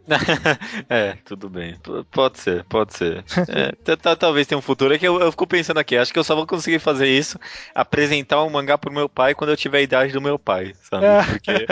é, 0.88 1.16
tudo 1.24 1.48
bem. 1.48 1.76
Pode 2.12 2.38
ser, 2.38 2.64
pode 2.64 2.94
ser. 2.94 3.24
É, 3.48 4.14
talvez 4.16 4.46
tenha 4.46 4.58
um 4.58 4.62
futuro. 4.62 4.94
É 4.94 4.98
que 4.98 5.06
eu, 5.06 5.20
eu 5.20 5.30
fico 5.32 5.46
pensando 5.46 5.78
aqui, 5.78 5.96
acho 5.96 6.12
que 6.12 6.18
eu 6.18 6.24
só 6.24 6.34
vou 6.36 6.46
conseguir 6.46 6.78
fazer 6.78 7.08
isso, 7.08 7.38
apresentar 7.74 8.42
um 8.44 8.50
mangá 8.50 8.78
pro 8.78 8.92
meu 8.92 9.08
pai 9.08 9.34
quando 9.34 9.50
eu 9.50 9.56
tiver 9.56 9.78
a 9.78 9.82
idade 9.82 10.12
do 10.12 10.20
meu 10.20 10.38
pai, 10.38 10.74
sabe? 10.82 11.06
Porque 11.28 11.66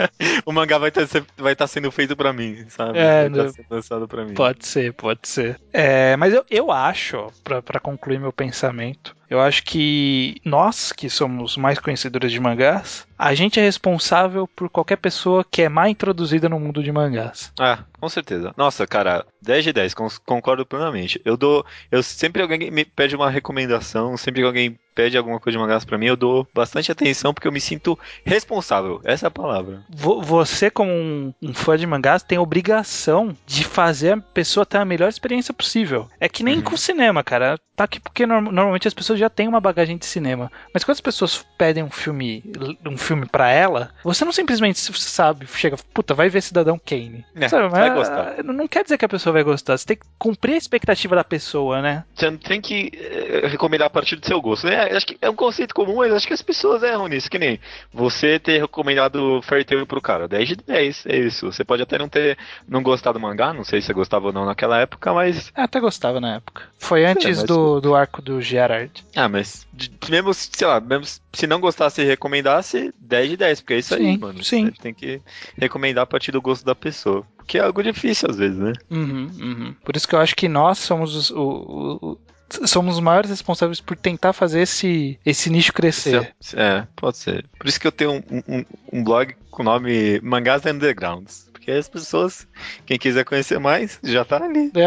o 0.45 0.51
mangá 0.51 0.77
vai 0.77 0.89
estar 0.89 1.07
vai 1.37 1.53
estar 1.53 1.67
sendo 1.67 1.89
feito 1.91 2.15
pra 2.15 2.33
mim, 2.33 2.65
sabe? 2.67 2.99
É, 2.99 3.29
vai 3.29 3.39
estar 3.39 3.49
sendo 3.49 3.67
lançado 3.69 4.07
pra 4.07 4.25
mim. 4.25 4.33
Pode 4.33 4.65
ser, 4.65 4.93
pode 4.93 5.27
ser. 5.27 5.59
É, 5.71 6.17
mas 6.17 6.33
eu, 6.33 6.45
eu 6.49 6.71
acho, 6.71 7.27
pra 7.41 7.61
pra 7.61 7.79
concluir 7.79 8.19
meu 8.19 8.33
pensamento, 8.33 9.15
eu 9.29 9.39
acho 9.41 9.63
que 9.63 10.39
nós, 10.45 10.91
que 10.91 11.09
somos 11.09 11.57
mais 11.57 11.79
conhecedores 11.79 12.31
de 12.31 12.39
mangás, 12.39 13.07
a 13.17 13.33
gente 13.33 13.59
é 13.59 13.63
responsável 13.63 14.47
por 14.47 14.69
qualquer 14.69 14.97
pessoa 14.97 15.45
que 15.49 15.61
é 15.61 15.69
mal 15.69 15.87
introduzida 15.87 16.47
no 16.49 16.59
mundo 16.59 16.83
de 16.83 16.91
mangás. 16.91 17.51
Ah, 17.59 17.79
com 17.99 18.09
certeza. 18.09 18.53
Nossa, 18.57 18.85
cara, 18.85 19.25
10 19.41 19.63
de 19.63 19.73
10, 19.73 19.93
cons- 19.93 20.17
concordo 20.17 20.65
plenamente. 20.65 21.21
Eu 21.25 21.35
dou. 21.37 21.65
Eu 21.91 22.03
sempre 22.03 22.41
alguém 22.41 22.69
me 22.71 22.85
pede 22.85 23.15
uma 23.15 23.29
recomendação, 23.29 24.15
sempre 24.17 24.43
alguém 24.43 24.77
pede 24.95 25.17
alguma 25.17 25.39
coisa 25.39 25.57
de 25.57 25.61
mangás 25.61 25.83
pra 25.85 25.97
mim, 25.97 26.05
eu 26.07 26.15
dou 26.15 26.47
bastante 26.53 26.91
atenção 26.91 27.33
porque 27.33 27.47
eu 27.47 27.51
me 27.51 27.59
sinto 27.61 27.99
responsável. 28.25 29.01
Essa 29.03 29.25
é 29.25 29.29
a 29.29 29.31
palavra. 29.31 29.83
Vo- 29.89 30.21
Você, 30.21 30.69
como 30.71 30.89
um, 30.91 31.33
um 31.41 31.53
fã 31.53 31.77
de 31.77 31.85
mangás, 31.85 32.23
tem 32.23 32.37
obrigação 32.39 33.35
de 33.45 33.63
fazer 33.63 34.13
a 34.13 34.17
pessoa 34.21 34.65
ter 34.65 34.77
a 34.77 34.85
melhor 34.85 35.09
experiência 35.09 35.53
possível. 35.53 36.09
É 36.19 36.27
que 36.29 36.43
nem 36.43 36.55
Uhum. 36.57 36.61
com 36.63 36.77
cinema, 36.77 37.23
cara. 37.23 37.59
Tá 37.75 37.83
aqui 37.83 37.99
porque 37.99 38.25
norm- 38.25 38.51
normalmente 38.51 38.87
as 38.87 38.93
pessoas 38.93 39.19
já 39.19 39.29
têm 39.29 39.49
uma 39.49 39.59
bagagem 39.59 39.97
de 39.97 40.05
cinema. 40.05 40.49
Mas 40.73 40.83
quando 40.85 40.95
as 40.95 41.01
pessoas 41.01 41.45
pedem 41.57 41.83
um 41.83 41.89
filme, 41.91 42.41
um 42.85 42.97
filme 42.97 43.25
para 43.25 43.49
ela, 43.51 43.91
você 44.01 44.23
não 44.23 44.31
simplesmente 44.31 44.79
sabe, 44.79 45.45
chega, 45.47 45.75
puta, 45.93 46.13
vai 46.13 46.29
ver 46.29 46.39
Cidadão 46.41 46.79
Kane. 46.79 47.25
É, 47.35 47.49
Sabe, 47.49 47.67
vai 47.67 47.89
mas, 47.89 47.97
gostar. 47.97 48.35
ah, 48.39 48.43
Não 48.43 48.65
quer 48.67 48.83
dizer 48.83 48.97
que 48.97 49.03
a 49.03 49.09
pessoa 49.09 49.33
vai 49.33 49.43
gostar. 49.43 49.77
Você 49.77 49.85
tem 49.87 49.97
que 49.97 50.05
cumprir 50.17 50.53
a 50.53 50.57
expectativa 50.57 51.15
da 51.17 51.23
pessoa, 51.23 51.81
né? 51.81 52.05
Você 52.15 52.29
não 52.31 52.37
tem 52.37 52.61
que 52.61 52.91
eh, 52.93 53.45
recomendar 53.47 53.87
a 53.87 53.89
partir 53.89 54.15
do 54.15 54.25
seu 54.25 54.41
gosto. 54.41 54.67
Né? 54.89 54.95
acho 54.97 55.05
que 55.07 55.17
é 55.21 55.29
um 55.29 55.35
conceito 55.35 55.73
comum, 55.73 55.97
mas 55.97 56.11
acho 56.13 56.27
que 56.27 56.33
as 56.33 56.41
pessoas 56.41 56.83
erram 56.83 57.07
nisso. 57.07 57.29
Que 57.29 57.39
nem 57.39 57.59
você 57.93 58.39
ter 58.39 58.59
recomendado 58.59 59.41
Fairy 59.43 59.63
Tail 59.65 59.85
pro 59.85 60.01
cara. 60.01 60.27
10 60.27 60.47
de 60.49 60.55
10, 60.57 61.05
é 61.07 61.17
isso. 61.19 61.51
Você 61.51 61.63
pode 61.63 61.81
até 61.83 61.97
não 61.97 62.09
ter 62.09 62.37
não 62.67 62.81
gostado 62.83 63.17
do 63.19 63.21
mangá, 63.21 63.53
não 63.53 63.63
sei 63.63 63.81
se 63.81 63.87
você 63.87 63.93
gostava 63.93 64.27
ou 64.27 64.33
não 64.33 64.45
naquela 64.45 64.79
época, 64.79 65.13
mas. 65.13 65.51
Eu 65.55 65.63
até 65.63 65.79
gostava 65.79 66.19
na 66.19 66.35
época. 66.35 66.63
Foi 66.79 67.05
antes 67.05 67.37
mas- 67.39 67.43
do, 67.47 67.79
do 67.79 67.95
arco 67.95 68.21
do 68.21 68.41
Gerard. 68.41 68.91
Ah, 69.15 69.27
mas 69.29 69.65
de- 69.73 69.91
mesmo, 70.09 70.33
sei 70.33 70.67
lá, 70.67 70.79
mesmo 70.79 71.05
se 71.33 71.47
não 71.47 71.59
gostasse 71.59 72.01
e 72.01 72.05
recomendasse, 72.05 72.93
10 72.99 73.29
de 73.31 73.37
10, 73.37 73.61
porque 73.61 73.73
é 73.73 73.77
isso 73.79 73.95
Sim, 73.95 74.05
aí, 74.11 74.17
mano. 74.17 74.43
sim. 74.43 74.65
Você 74.65 74.81
tem 74.81 74.93
que 74.93 75.21
recomendar 75.57 76.03
a 76.03 76.07
partir 76.07 76.31
do 76.31 76.41
gosto 76.41 76.65
da 76.65 76.75
pessoa. 76.75 77.25
Que 77.47 77.59
é 77.59 77.61
algo 77.61 77.83
difícil 77.83 78.27
às 78.29 78.37
vezes, 78.37 78.57
né? 78.57 78.73
Uhum, 78.89 79.29
uhum. 79.39 79.75
Por 79.83 79.95
isso 79.95 80.07
que 80.07 80.15
eu 80.15 80.19
acho 80.19 80.35
que 80.35 80.47
nós 80.49 80.79
somos 80.79 81.15
os, 81.15 81.29
o- 81.29 81.99
o- 82.01 82.17
somos 82.65 82.95
os 82.95 83.01
maiores 83.01 83.29
responsáveis 83.29 83.79
por 83.81 83.95
tentar 83.97 84.33
fazer 84.33 84.61
esse, 84.61 85.19
esse 85.25 85.49
nicho 85.49 85.73
crescer. 85.73 86.33
É, 86.55 86.85
pode 86.95 87.17
ser. 87.17 87.45
Por 87.57 87.67
isso 87.67 87.79
que 87.79 87.87
eu 87.87 87.91
tenho 87.91 88.11
um, 88.13 88.43
um- 88.59 88.65
um 88.93 89.03
blog 89.03 89.35
com 89.51 89.61
o 89.61 89.65
nome 89.65 90.19
Mangás 90.21 90.65
Undergrounds. 90.65 91.45
Porque 91.51 91.71
as 91.71 91.89
pessoas, 91.89 92.47
quem 92.85 92.99
quiser 92.99 93.25
conhecer 93.25 93.59
mais, 93.59 93.99
já 94.03 94.23
tá 94.23 94.37
ali. 94.43 94.71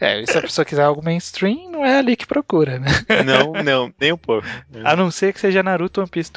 É. 0.00 0.20
É, 0.22 0.24
se 0.24 0.38
a 0.38 0.40
pessoa 0.40 0.64
quiser 0.64 0.82
algo 0.82 1.04
mainstream, 1.04 1.70
não 1.70 1.84
é 1.84 1.98
ali 1.98 2.16
que 2.16 2.26
procura, 2.26 2.78
né? 2.78 2.86
Não, 3.24 3.52
não, 3.62 3.92
nem 4.00 4.10
um 4.12 4.16
pouco. 4.16 4.46
A 4.82 4.96
não 4.96 5.10
ser 5.10 5.30
que 5.34 5.38
seja 5.38 5.62
Naruto, 5.62 6.00
One 6.00 6.08
Piece, 6.08 6.30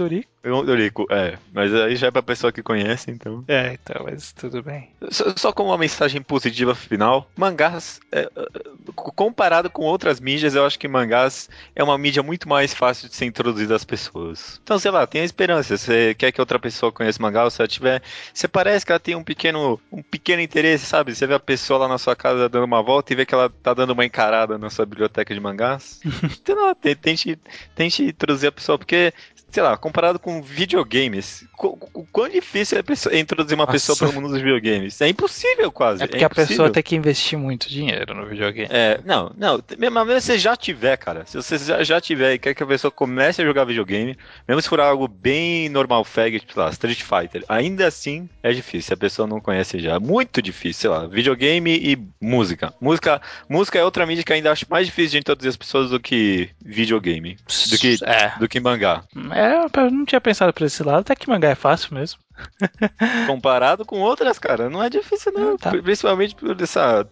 Toriko. 0.43 0.65
Dorico, 0.65 1.07
é. 1.09 1.37
Mas 1.53 1.73
aí 1.73 1.95
já 1.95 2.07
é 2.07 2.11
pra 2.11 2.21
pessoa 2.21 2.51
que 2.51 2.61
conhece, 2.61 3.09
então. 3.09 3.45
É, 3.47 3.73
então, 3.73 4.03
mas 4.03 4.33
tudo 4.33 4.61
bem. 4.61 4.89
Só, 5.09 5.33
só 5.37 5.53
como 5.53 5.69
uma 5.69 5.77
mensagem 5.77 6.21
positiva 6.21 6.75
final, 6.75 7.29
mangás, 7.35 8.01
é, 8.11 8.29
é, 8.35 8.47
comparado 8.93 9.69
com 9.69 9.83
outras 9.83 10.19
mídias, 10.19 10.53
eu 10.53 10.65
acho 10.65 10.77
que 10.77 10.87
mangás 10.87 11.49
é 11.73 11.81
uma 11.81 11.97
mídia 11.97 12.21
muito 12.21 12.49
mais 12.49 12.73
fácil 12.73 13.07
de 13.07 13.15
ser 13.15 13.25
introduzida 13.25 13.73
às 13.73 13.85
pessoas. 13.85 14.59
Então, 14.61 14.77
sei 14.77 14.91
lá, 14.91 15.07
tenha 15.07 15.23
esperança. 15.23 15.77
Você 15.77 16.13
quer 16.13 16.31
que 16.33 16.41
outra 16.41 16.59
pessoa 16.59 16.91
conheça 16.91 17.21
mangá, 17.21 17.45
ou 17.45 17.49
se 17.49 17.61
ela 17.61 17.67
tiver. 17.67 18.01
Você 18.33 18.47
parece 18.47 18.85
que 18.85 18.91
ela 18.91 18.99
tem 18.99 19.15
um 19.15 19.23
pequeno, 19.23 19.79
um 19.89 20.01
pequeno 20.01 20.41
interesse, 20.41 20.85
sabe? 20.85 21.15
Você 21.15 21.25
vê 21.25 21.35
a 21.35 21.39
pessoa 21.39 21.79
lá 21.79 21.87
na 21.87 21.97
sua 21.97 22.17
casa 22.17 22.49
dando 22.49 22.65
uma 22.65 22.83
volta 22.83 23.13
e 23.13 23.15
vê 23.15 23.25
que 23.25 23.33
ela 23.33 23.49
tá 23.49 23.73
dando 23.73 23.91
uma 23.91 24.03
encarada 24.03 24.57
na 24.57 24.69
sua 24.69 24.85
biblioteca 24.85 25.33
de 25.33 25.39
mangás. 25.39 26.01
então, 26.41 26.55
não, 26.55 26.75
tente, 26.75 27.39
tente 27.75 28.03
introduzir 28.03 28.49
a 28.49 28.51
pessoa, 28.51 28.77
porque 28.77 29.13
sei 29.53 29.61
lá, 29.61 29.77
comparado 29.77 30.17
com 30.17 30.41
videogames, 30.41 31.45
o 31.61 32.07
quão 32.11 32.27
difícil 32.27 32.79
é, 32.79 32.81
pessoa, 32.81 33.13
é 33.13 33.19
introduzir 33.19 33.53
uma 33.53 33.67
Nossa. 33.67 33.73
pessoa 33.73 33.95
para 33.95 34.09
o 34.09 34.11
mundo 34.11 34.29
dos 34.29 34.41
videogames? 34.41 34.99
É 34.99 35.07
impossível 35.07 35.71
quase. 35.71 36.01
É 36.01 36.07
porque 36.07 36.23
é 36.23 36.25
a 36.25 36.29
pessoa 36.29 36.71
tem 36.71 36.81
que 36.81 36.95
investir 36.95 37.37
muito 37.37 37.69
dinheiro 37.69 38.15
no 38.15 38.25
videogame. 38.25 38.67
É, 38.71 38.99
não, 39.05 39.31
não, 39.37 39.63
mesmo 39.77 40.03
se 40.05 40.21
você 40.21 40.39
já 40.39 40.55
tiver, 40.55 40.97
cara, 40.97 41.23
se 41.27 41.37
você 41.37 41.59
já, 41.59 41.83
já 41.83 42.01
tiver 42.01 42.33
e 42.33 42.39
quer 42.39 42.55
que 42.55 42.63
a 42.63 42.65
pessoa 42.65 42.89
comece 42.89 43.43
a 43.43 43.45
jogar 43.45 43.65
videogame, 43.65 44.17
mesmo 44.47 44.59
se 44.59 44.67
for 44.67 44.79
algo 44.79 45.07
bem 45.07 45.69
normal 45.69 46.03
fag, 46.03 46.39
tipo 46.39 46.59
lá, 46.59 46.71
Street 46.71 47.03
Fighter, 47.03 47.45
ainda 47.47 47.85
assim 47.85 48.27
é 48.41 48.51
difícil, 48.51 48.95
a 48.95 48.97
pessoa 48.97 49.27
não 49.27 49.39
conhece 49.39 49.77
já. 49.77 49.99
Muito 49.99 50.41
difícil, 50.41 50.81
sei 50.81 50.89
lá, 50.89 51.05
videogame 51.05 51.77
e 51.77 51.95
música. 52.19 52.73
Música, 52.81 53.21
música 53.47 53.77
é 53.77 53.83
outra 53.83 54.03
mídia 54.07 54.23
que 54.23 54.33
ainda 54.33 54.51
acho 54.51 54.65
mais 54.67 54.87
difícil 54.87 55.11
de 55.11 55.17
introduzir 55.19 55.49
as 55.49 55.57
pessoas 55.57 55.91
do 55.91 55.99
que 55.99 56.49
videogame, 56.59 57.37
do 57.69 57.77
que, 57.77 57.97
é. 58.03 58.33
do 58.39 58.49
que 58.49 58.59
mangá. 58.59 59.03
É, 59.31 59.42
é, 59.43 59.65
eu 59.81 59.91
não 59.91 60.05
tinha 60.05 60.21
pensado 60.21 60.53
por 60.53 60.63
esse 60.65 60.83
lado, 60.83 61.01
até 61.01 61.15
que 61.15 61.29
mangá 61.29 61.49
é 61.49 61.55
fácil 61.55 61.93
mesmo. 61.93 62.19
Comparado 63.27 63.85
com 63.85 63.99
outras, 63.99 64.39
cara, 64.39 64.69
não 64.69 64.83
é 64.83 64.89
difícil 64.89 65.31
não, 65.31 65.55
tá. 65.55 65.69
principalmente 65.69 66.33
por 66.33 66.59
essa 66.59 67.05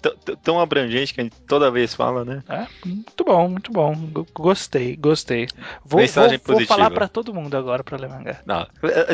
tão 0.44 0.60
abrangente 0.60 1.14
que 1.14 1.22
a 1.22 1.24
gente 1.24 1.40
toda 1.42 1.70
vez 1.70 1.94
fala, 1.94 2.26
né? 2.26 2.44
É, 2.50 2.66
muito 2.86 3.24
bom, 3.24 3.48
muito 3.48 3.72
bom, 3.72 3.96
gostei, 4.34 4.96
gostei. 4.96 5.48
Vou, 5.86 6.02
Mensagem 6.02 6.40
vou, 6.44 6.58
vou 6.58 6.66
falar 6.66 6.90
para 6.90 7.08
todo 7.08 7.34
mundo 7.34 7.56
agora 7.56 7.84
para 7.84 7.98
ler 7.98 8.10
mangá. 8.10 8.40
Não, 8.46 8.66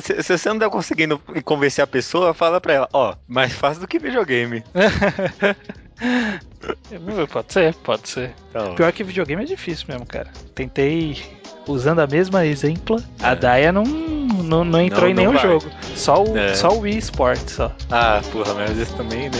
se, 0.01 0.23
se, 0.23 0.37
você 0.37 0.49
não 0.49 0.59
tá 0.59 0.69
conseguindo 0.69 1.19
convencer 1.43 1.83
a 1.83 1.87
pessoa, 1.87 2.33
fala 2.33 2.61
para 2.61 2.73
ela, 2.73 2.89
ó, 2.93 3.15
mais 3.27 3.51
fácil 3.51 3.81
do 3.81 3.87
que 3.87 3.99
videogame. 3.99 4.63
pode 7.31 7.53
ser, 7.53 7.73
pode 7.75 8.09
ser. 8.09 8.33
Então. 8.49 8.75
Pior 8.75 8.91
que 8.91 9.03
videogame 9.03 9.43
é 9.43 9.45
difícil 9.45 9.85
mesmo, 9.89 10.05
cara. 10.05 10.29
Tentei 10.53 11.21
usando 11.67 11.99
a 11.99 12.07
mesma 12.07 12.45
exemplo, 12.45 13.01
a 13.21 13.31
é. 13.31 13.35
Daya 13.35 13.71
não, 13.71 13.83
não, 13.83 14.63
não 14.63 14.81
entrou 14.81 15.03
não, 15.03 15.09
em 15.09 15.13
nenhum 15.13 15.37
jogo. 15.37 15.65
Só 15.95 16.23
o, 16.23 16.37
é. 16.37 16.55
só 16.55 16.69
o 16.69 16.79
Wii 16.79 16.97
Sports, 16.97 17.53
só. 17.53 17.71
Ah, 17.91 18.21
porra, 18.31 18.53
mas 18.53 18.77
esse 18.77 18.93
também, 18.95 19.29
né? 19.29 19.39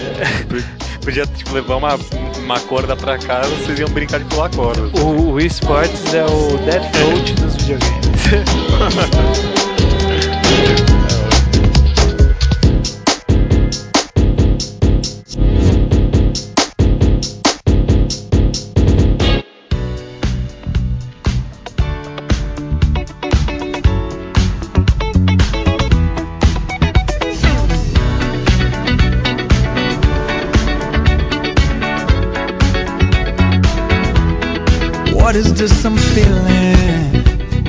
Podia 1.04 1.26
tipo, 1.26 1.54
levar 1.54 1.78
uma, 1.78 1.96
uma 2.44 2.60
corda 2.62 2.96
pra 2.96 3.18
casa, 3.18 3.50
vocês 3.56 3.80
iam 3.80 3.90
brincar 3.90 4.20
de 4.20 4.26
pular 4.26 4.50
corda. 4.50 4.82
O, 5.00 5.06
o 5.06 5.32
Wii 5.34 5.48
Sports 5.48 6.14
é 6.14 6.26
o 6.26 6.58
Death 6.66 6.84
Note 7.00 7.34
dos 7.36 7.56
videogames. 7.56 8.08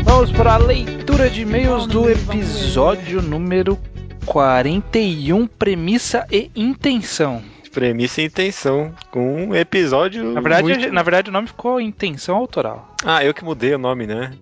Vamos 0.03 0.33
para 0.33 0.55
a 0.55 0.57
leitura 0.57 1.29
de 1.29 1.43
e-mails 1.43 1.87
do 1.87 2.09
episódio 2.09 3.21
número 3.21 3.79
41, 4.25 5.47
premissa 5.47 6.27
e 6.33 6.51
intenção. 6.57 7.43
Premissa 7.71 8.23
e 8.23 8.25
intenção, 8.25 8.95
com 9.11 9.49
um 9.49 9.55
episódio. 9.55 10.25
Na 10.25 10.41
verdade, 10.41 10.63
muito... 10.63 10.91
na 10.91 11.03
verdade, 11.03 11.29
o 11.29 11.33
nome 11.33 11.49
ficou 11.49 11.79
intenção 11.79 12.37
autoral. 12.37 12.97
Ah, 13.05 13.23
eu 13.23 13.35
que 13.35 13.45
mudei 13.45 13.75
o 13.75 13.79
nome, 13.79 14.07
né? 14.07 14.33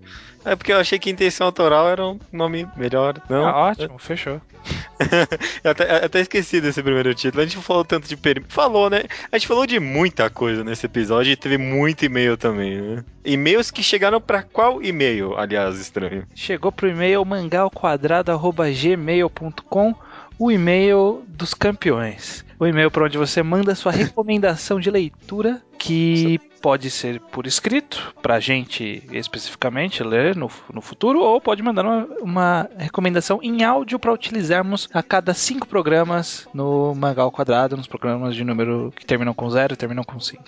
É 0.47 0.55
porque 0.55 0.73
eu 0.73 0.79
achei 0.79 0.97
que 0.97 1.11
intenção 1.11 1.49
autoral 1.49 1.89
era 1.89 2.07
um 2.07 2.21
nome 2.33 2.69
melhor. 2.77 3.21
Não? 3.29 3.45
Ah, 3.45 3.71
ótimo, 3.71 3.99
fechou. 3.99 4.41
eu 5.65 5.73
até, 5.73 6.05
até, 6.05 6.21
esqueci 6.21 6.61
desse 6.61 6.81
primeiro 6.83 7.15
título. 7.15 7.43
A 7.43 7.47
gente 7.47 7.59
falou 7.59 7.85
tanto 7.85 8.09
de. 8.09 8.17
Per... 8.17 8.45
Falou, 8.49 8.89
né? 8.89 9.03
A 9.31 9.37
gente 9.37 9.47
falou 9.49 9.67
de 9.67 9.79
muita 9.81 10.31
coisa 10.31 10.63
nesse 10.63 10.87
episódio 10.87 11.33
e 11.33 11.37
teve 11.37 11.59
muito 11.59 12.05
e-mail 12.05 12.37
também, 12.37 12.81
né? 12.81 13.05
E-mails 13.25 13.73
que 13.73 13.83
chegaram 13.83 14.21
para 14.21 14.45
qual 14.45 14.81
e-mail, 14.81 15.37
aliás, 15.37 15.81
estranho? 15.81 16.25
Chegou 16.33 16.71
pro 16.71 16.89
e-mail 16.89 17.25
mangalquadrado.gmail.com 17.25 19.97
o 20.39 20.51
e-mail 20.51 21.25
dos 21.27 21.55
campeões. 21.55 22.45
O 22.59 22.67
e-mail 22.67 22.91
para 22.91 23.05
onde 23.05 23.19
você 23.19 23.43
manda 23.43 23.75
sua 23.75 23.93
recomendação 23.93 24.79
de 24.79 24.91
leitura, 24.91 25.63
que 25.79 26.39
pode 26.61 26.90
ser 26.90 27.21
por 27.21 27.47
escrito, 27.47 28.14
para 28.23 28.35
a 28.35 28.40
gente 28.40 29.03
especificamente 29.12 30.03
ler 30.03 30.37
no, 30.37 30.51
no 30.73 30.81
futuro, 30.81 31.21
ou 31.21 31.40
pode 31.40 31.62
mandar 31.62 31.85
uma, 31.85 32.07
uma 32.21 32.71
recomendação 32.79 33.40
em 33.42 33.62
áudio 33.64 33.99
para 33.99 34.12
utilizarmos 34.12 34.88
a 34.92 35.03
cada 35.03 35.35
cinco 35.35 35.66
programas 35.66 36.49
no 36.53 36.95
Mangal 36.95 37.31
Quadrado, 37.31 37.77
nos 37.77 37.87
programas 37.87 38.35
de 38.35 38.45
número 38.45 38.92
que 38.97 39.07
terminam 39.07 39.35
com 39.35 39.49
zero 39.51 39.75
e 39.75 39.77
terminam 39.77 40.05
com 40.05 40.19
cinco. 40.19 40.45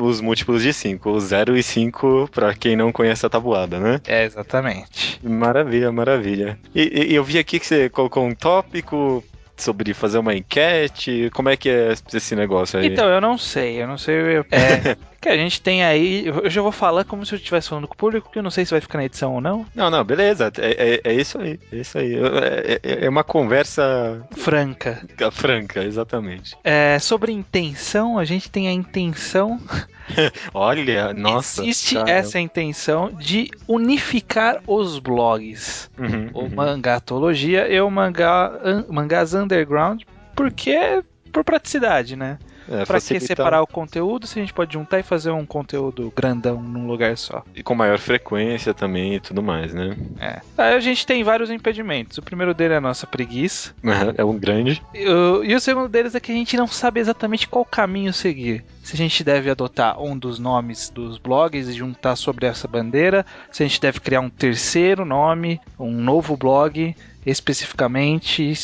Os 0.00 0.20
múltiplos 0.20 0.62
de 0.62 0.72
cinco, 0.72 1.10
o 1.10 1.20
zero 1.20 1.56
e 1.56 1.62
cinco, 1.62 2.28
para 2.32 2.54
quem 2.54 2.76
não 2.76 2.92
conhece 2.92 3.24
a 3.24 3.30
tabuada, 3.30 3.78
né? 3.78 4.00
É, 4.06 4.24
exatamente. 4.24 5.20
Maravilha, 5.22 5.90
maravilha. 5.92 6.58
E, 6.74 7.10
e 7.10 7.14
eu 7.14 7.24
vi 7.24 7.38
aqui 7.38 7.58
que 7.58 7.66
você 7.66 7.88
colocou 7.88 8.24
um 8.24 8.34
tópico 8.34 9.24
sobre 9.56 9.94
fazer 9.94 10.18
uma 10.18 10.34
enquete? 10.34 11.30
Como 11.32 11.48
é 11.48 11.56
que 11.56 11.68
é 11.68 11.94
esse 12.12 12.34
negócio 12.34 12.78
aí? 12.78 12.86
Então, 12.86 13.08
eu 13.08 13.20
não 13.20 13.38
sei, 13.38 13.80
eu 13.80 13.86
não 13.86 13.96
sei. 13.96 14.16
Eu, 14.38 14.46
é, 14.50 14.96
que 15.22 15.28
a 15.28 15.36
gente 15.36 15.62
tem 15.62 15.84
aí. 15.84 16.26
Eu 16.26 16.50
já 16.50 16.60
vou 16.60 16.72
falar 16.72 17.04
como 17.04 17.24
se 17.24 17.32
eu 17.32 17.36
estivesse 17.36 17.68
falando 17.68 17.86
com 17.86 17.94
o 17.94 17.96
público, 17.96 18.30
que 18.30 18.38
eu 18.38 18.42
não 18.42 18.50
sei 18.50 18.64
se 18.64 18.72
vai 18.72 18.80
ficar 18.80 18.98
na 18.98 19.04
edição 19.04 19.34
ou 19.34 19.40
não. 19.40 19.64
Não, 19.72 19.88
não, 19.88 20.02
beleza. 20.04 20.52
É, 20.58 21.00
é, 21.04 21.12
é 21.12 21.14
isso 21.14 21.38
aí. 21.38 21.60
É 21.72 21.76
isso 21.76 21.96
aí. 21.96 22.14
É, 22.16 22.80
é, 22.82 23.04
é 23.04 23.08
uma 23.08 23.22
conversa. 23.22 24.26
Franca. 24.36 25.06
Franca, 25.30 25.84
exatamente. 25.84 26.56
É, 26.64 26.98
sobre 26.98 27.30
intenção, 27.32 28.18
a 28.18 28.24
gente 28.24 28.50
tem 28.50 28.66
a 28.66 28.72
intenção. 28.72 29.60
Olha, 30.52 31.14
nossa. 31.14 31.62
Existe 31.62 31.94
caramba. 31.94 32.10
essa 32.10 32.40
intenção 32.40 33.12
de 33.12 33.48
unificar 33.68 34.60
os 34.66 34.98
blogs. 34.98 35.88
Uhum, 35.96 36.30
o 36.34 36.40
uhum. 36.40 36.50
Mangatologia 36.50 37.72
e 37.72 37.80
o 37.80 37.88
mangá, 37.88 38.50
Mangás 38.88 39.34
Underground, 39.34 40.02
porque 40.34 41.02
por 41.32 41.44
praticidade, 41.44 42.16
né? 42.16 42.38
É, 42.68 42.84
pra 42.84 43.00
que 43.00 43.20
separar 43.20 43.62
o 43.62 43.66
conteúdo 43.66 44.26
se 44.26 44.38
a 44.38 44.42
gente 44.42 44.52
pode 44.52 44.72
juntar 44.72 45.00
e 45.00 45.02
fazer 45.02 45.30
um 45.30 45.44
conteúdo 45.44 46.12
grandão 46.14 46.62
num 46.62 46.86
lugar 46.86 47.16
só? 47.16 47.42
E 47.54 47.62
com 47.62 47.74
maior 47.74 47.98
frequência 47.98 48.72
também 48.72 49.14
e 49.14 49.20
tudo 49.20 49.42
mais, 49.42 49.72
né? 49.72 49.96
É. 50.20 50.40
Aí 50.56 50.74
a 50.74 50.80
gente 50.80 51.06
tem 51.06 51.22
vários 51.24 51.50
impedimentos. 51.50 52.18
O 52.18 52.22
primeiro 52.22 52.54
dele 52.54 52.74
é 52.74 52.76
a 52.76 52.80
nossa 52.80 53.06
preguiça. 53.06 53.74
É 54.16 54.24
um 54.24 54.38
grande. 54.38 54.82
E 54.94 55.08
o, 55.08 55.44
e 55.44 55.54
o 55.54 55.60
segundo 55.60 55.88
deles 55.88 56.14
é 56.14 56.20
que 56.20 56.32
a 56.32 56.34
gente 56.34 56.56
não 56.56 56.66
sabe 56.66 57.00
exatamente 57.00 57.48
qual 57.48 57.64
caminho 57.64 58.12
seguir. 58.12 58.64
Se 58.82 58.94
a 58.94 58.96
gente 58.96 59.22
deve 59.22 59.50
adotar 59.50 60.00
um 60.00 60.16
dos 60.16 60.38
nomes 60.38 60.90
dos 60.90 61.18
blogs 61.18 61.68
e 61.68 61.72
juntar 61.72 62.16
sobre 62.16 62.46
essa 62.46 62.66
bandeira, 62.66 63.24
se 63.50 63.62
a 63.62 63.66
gente 63.66 63.80
deve 63.80 64.00
criar 64.00 64.20
um 64.20 64.30
terceiro 64.30 65.04
nome, 65.04 65.60
um 65.78 65.92
novo 65.92 66.36
blog 66.36 66.94
especificamente 67.24 68.54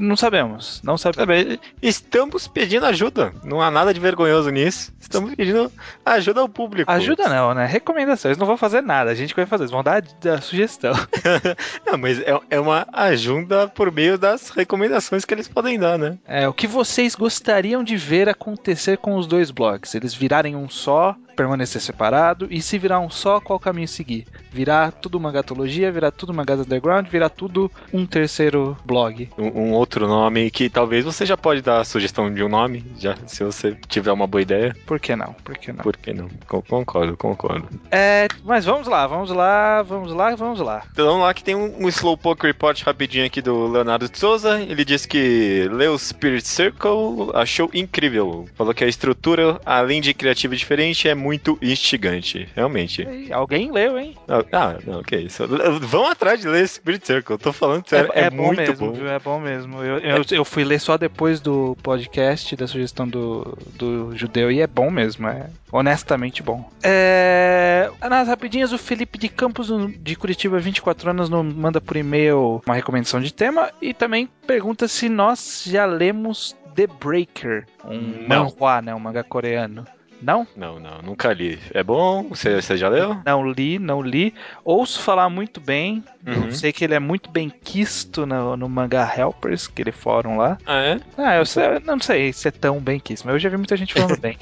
não 0.00 0.16
sabemos, 0.16 0.80
não 0.82 0.96
sabemos. 0.98 1.58
Estamos 1.82 2.48
pedindo 2.48 2.86
ajuda. 2.86 3.32
Não 3.44 3.60
há 3.60 3.70
nada 3.70 3.92
de 3.94 4.00
vergonhoso 4.00 4.50
nisso. 4.50 4.92
Estamos 5.00 5.34
pedindo 5.34 5.70
ajuda 6.04 6.40
ao 6.40 6.48
público. 6.48 6.90
Ajuda 6.90 7.28
não, 7.28 7.54
né? 7.54 7.66
Recomendações. 7.66 8.36
Não 8.36 8.46
vão 8.46 8.56
fazer 8.56 8.82
nada. 8.82 9.10
A 9.10 9.14
gente 9.14 9.34
vai 9.34 9.46
fazer. 9.46 9.64
Eles 9.64 9.70
vão 9.70 9.82
dar 9.82 10.02
a 10.02 10.40
sugestão. 10.40 10.94
não, 11.86 11.96
mas 11.96 12.20
é, 12.20 12.38
é 12.50 12.60
uma 12.60 12.86
ajuda 12.92 13.68
por 13.68 13.90
meio 13.92 14.18
das 14.18 14.50
recomendações 14.50 15.24
que 15.24 15.32
eles 15.32 15.48
podem 15.48 15.78
dar, 15.78 15.98
né? 15.98 16.18
É, 16.26 16.48
o 16.48 16.52
que 16.52 16.66
vocês 16.66 17.14
gostariam 17.14 17.82
de 17.84 17.96
ver 17.96 18.28
acontecer 18.28 18.98
com 18.98 19.16
os 19.16 19.26
dois 19.26 19.50
blogs? 19.50 19.94
Eles 19.94 20.14
virarem 20.14 20.56
um 20.56 20.68
só 20.68 21.16
permanecer 21.34 21.80
separado? 21.80 22.46
E 22.50 22.62
se 22.62 22.78
virar 22.78 23.00
um 23.00 23.10
só, 23.10 23.40
qual 23.40 23.58
caminho 23.58 23.88
seguir? 23.88 24.26
Virar 24.50 24.92
tudo 24.92 25.20
mangatologia, 25.20 25.90
virar 25.90 26.10
tudo 26.10 26.32
mangás 26.32 26.60
underground, 26.60 27.08
virar 27.08 27.28
tudo 27.28 27.70
um 27.92 28.06
terceiro 28.06 28.76
blog? 28.84 29.28
Um, 29.36 29.46
um, 29.46 29.72
outro 29.72 30.06
nome 30.06 30.50
que 30.50 30.70
talvez 30.70 31.04
você 31.04 31.26
já 31.26 31.36
pode 31.36 31.60
dar 31.60 31.80
a 31.80 31.84
sugestão 31.84 32.32
de 32.32 32.42
um 32.42 32.48
nome, 32.48 32.84
já 32.98 33.16
se 33.26 33.44
você 33.44 33.76
tiver 33.88 34.12
uma 34.12 34.26
boa 34.26 34.42
ideia. 34.42 34.74
Por 34.86 35.00
que 35.00 35.16
não? 35.16 35.32
Por 35.44 35.58
que 35.58 35.72
não? 35.72 35.82
Por 35.82 35.96
que 35.96 36.12
não? 36.12 36.28
Concordo, 36.46 37.16
concordo. 37.16 37.68
É, 37.90 38.28
mas 38.44 38.64
vamos 38.64 38.86
lá, 38.86 39.06
vamos 39.06 39.30
lá, 39.30 39.82
vamos 39.82 40.12
lá, 40.12 40.34
vamos 40.34 40.60
lá. 40.60 40.82
Então 40.92 41.06
vamos 41.06 41.22
lá 41.22 41.34
que 41.34 41.44
tem 41.44 41.54
um, 41.54 41.84
um 41.84 41.88
Slowpoke 41.88 42.46
Report 42.46 42.80
rapidinho 42.82 43.26
aqui 43.26 43.42
do 43.42 43.66
Leonardo 43.66 44.08
de 44.08 44.18
Souza. 44.18 44.60
Ele 44.60 44.84
disse 44.84 45.08
que 45.08 45.68
leu 45.70 45.98
Spirit 45.98 46.46
Circle, 46.46 47.30
achou 47.34 47.70
incrível. 47.74 48.46
Falou 48.54 48.74
que 48.74 48.84
a 48.84 48.88
estrutura, 48.88 49.60
além 49.64 50.00
de 50.00 50.14
criativa 50.14 50.54
e 50.54 50.58
diferente, 50.58 51.08
é 51.08 51.14
muito 51.24 51.58
instigante. 51.62 52.46
Realmente. 52.54 53.02
E 53.02 53.32
alguém 53.32 53.72
leu, 53.72 53.98
hein? 53.98 54.14
Ah, 54.52 54.76
não, 54.86 55.00
ok. 55.00 55.22
Isso. 55.22 55.44
Vão 55.80 56.06
atrás 56.06 56.40
de 56.40 56.48
ler 56.48 56.68
Spirit 56.68 57.06
Circle. 57.06 57.38
Tô 57.38 57.52
falando 57.52 57.88
sério. 57.88 58.10
É, 58.14 58.22
é, 58.22 58.24
é 58.24 58.30
bom 58.30 58.46
muito 58.46 58.58
mesmo, 58.58 58.92
bom. 58.92 59.06
É 59.06 59.18
bom 59.18 59.40
mesmo. 59.40 59.82
Eu, 59.82 59.98
eu, 59.98 60.24
eu, 60.30 60.44
fui 60.44 60.64
ler 60.64 60.78
só 60.78 60.98
depois 60.98 61.40
do 61.40 61.76
podcast 61.82 62.54
da 62.54 62.66
sugestão 62.66 63.08
do, 63.08 63.56
do 63.74 64.14
judeu 64.14 64.52
e 64.52 64.60
é 64.60 64.66
bom 64.66 64.90
mesmo. 64.90 65.26
É 65.26 65.48
honestamente 65.72 66.42
bom. 66.42 66.70
É... 66.82 67.90
Nas 68.00 68.28
rapidinhas, 68.28 68.72
o 68.72 68.78
Felipe 68.78 69.18
de 69.18 69.28
Campos 69.28 69.68
de 69.98 70.14
Curitiba 70.14 70.58
24 70.58 71.10
anos 71.10 71.30
manda 71.30 71.80
por 71.80 71.96
e-mail 71.96 72.62
uma 72.66 72.74
recomendação 72.74 73.20
de 73.20 73.32
tema 73.32 73.70
e 73.80 73.94
também 73.94 74.28
pergunta 74.46 74.86
se 74.86 75.08
nós 75.08 75.64
já 75.66 75.86
lemos 75.86 76.54
The 76.74 76.86
Breaker, 76.86 77.66
um 77.84 78.26
Não. 78.28 78.44
manhua, 78.44 78.82
né, 78.82 78.94
um 78.94 79.00
mangá 79.00 79.22
coreano. 79.22 79.86
Não? 80.20 80.46
Não, 80.56 80.80
não, 80.80 81.02
nunca 81.02 81.32
li. 81.32 81.58
É 81.72 81.82
bom? 81.82 82.28
Você, 82.30 82.60
você 82.60 82.76
já 82.76 82.88
leu? 82.88 83.16
Não 83.24 83.50
li, 83.50 83.78
não 83.78 84.00
li. 84.00 84.34
Ouço 84.64 85.00
falar 85.00 85.28
muito 85.28 85.60
bem. 85.60 86.02
Uhum. 86.26 86.50
Sei 86.52 86.72
que 86.72 86.84
ele 86.84 86.94
é 86.94 86.98
muito 86.98 87.30
bem 87.30 87.50
quisto 87.50 88.24
no, 88.24 88.56
no 88.56 88.68
Manga 88.68 89.06
Helpers, 89.16 89.68
aquele 89.68 89.92
fórum 89.92 90.38
lá. 90.38 90.56
Ah, 90.64 90.80
é? 90.80 91.00
Ah, 91.18 91.36
eu 91.36 91.44
sei, 91.44 91.64
não 91.84 92.00
sei 92.00 92.32
se 92.32 92.48
é 92.48 92.50
tão 92.50 92.80
bem 92.80 92.98
quisto, 92.98 93.26
mas 93.26 93.34
eu 93.34 93.38
já 93.38 93.48
vi 93.50 93.56
muita 93.58 93.76
gente 93.76 93.92
falando 93.92 94.18
bem. 94.18 94.38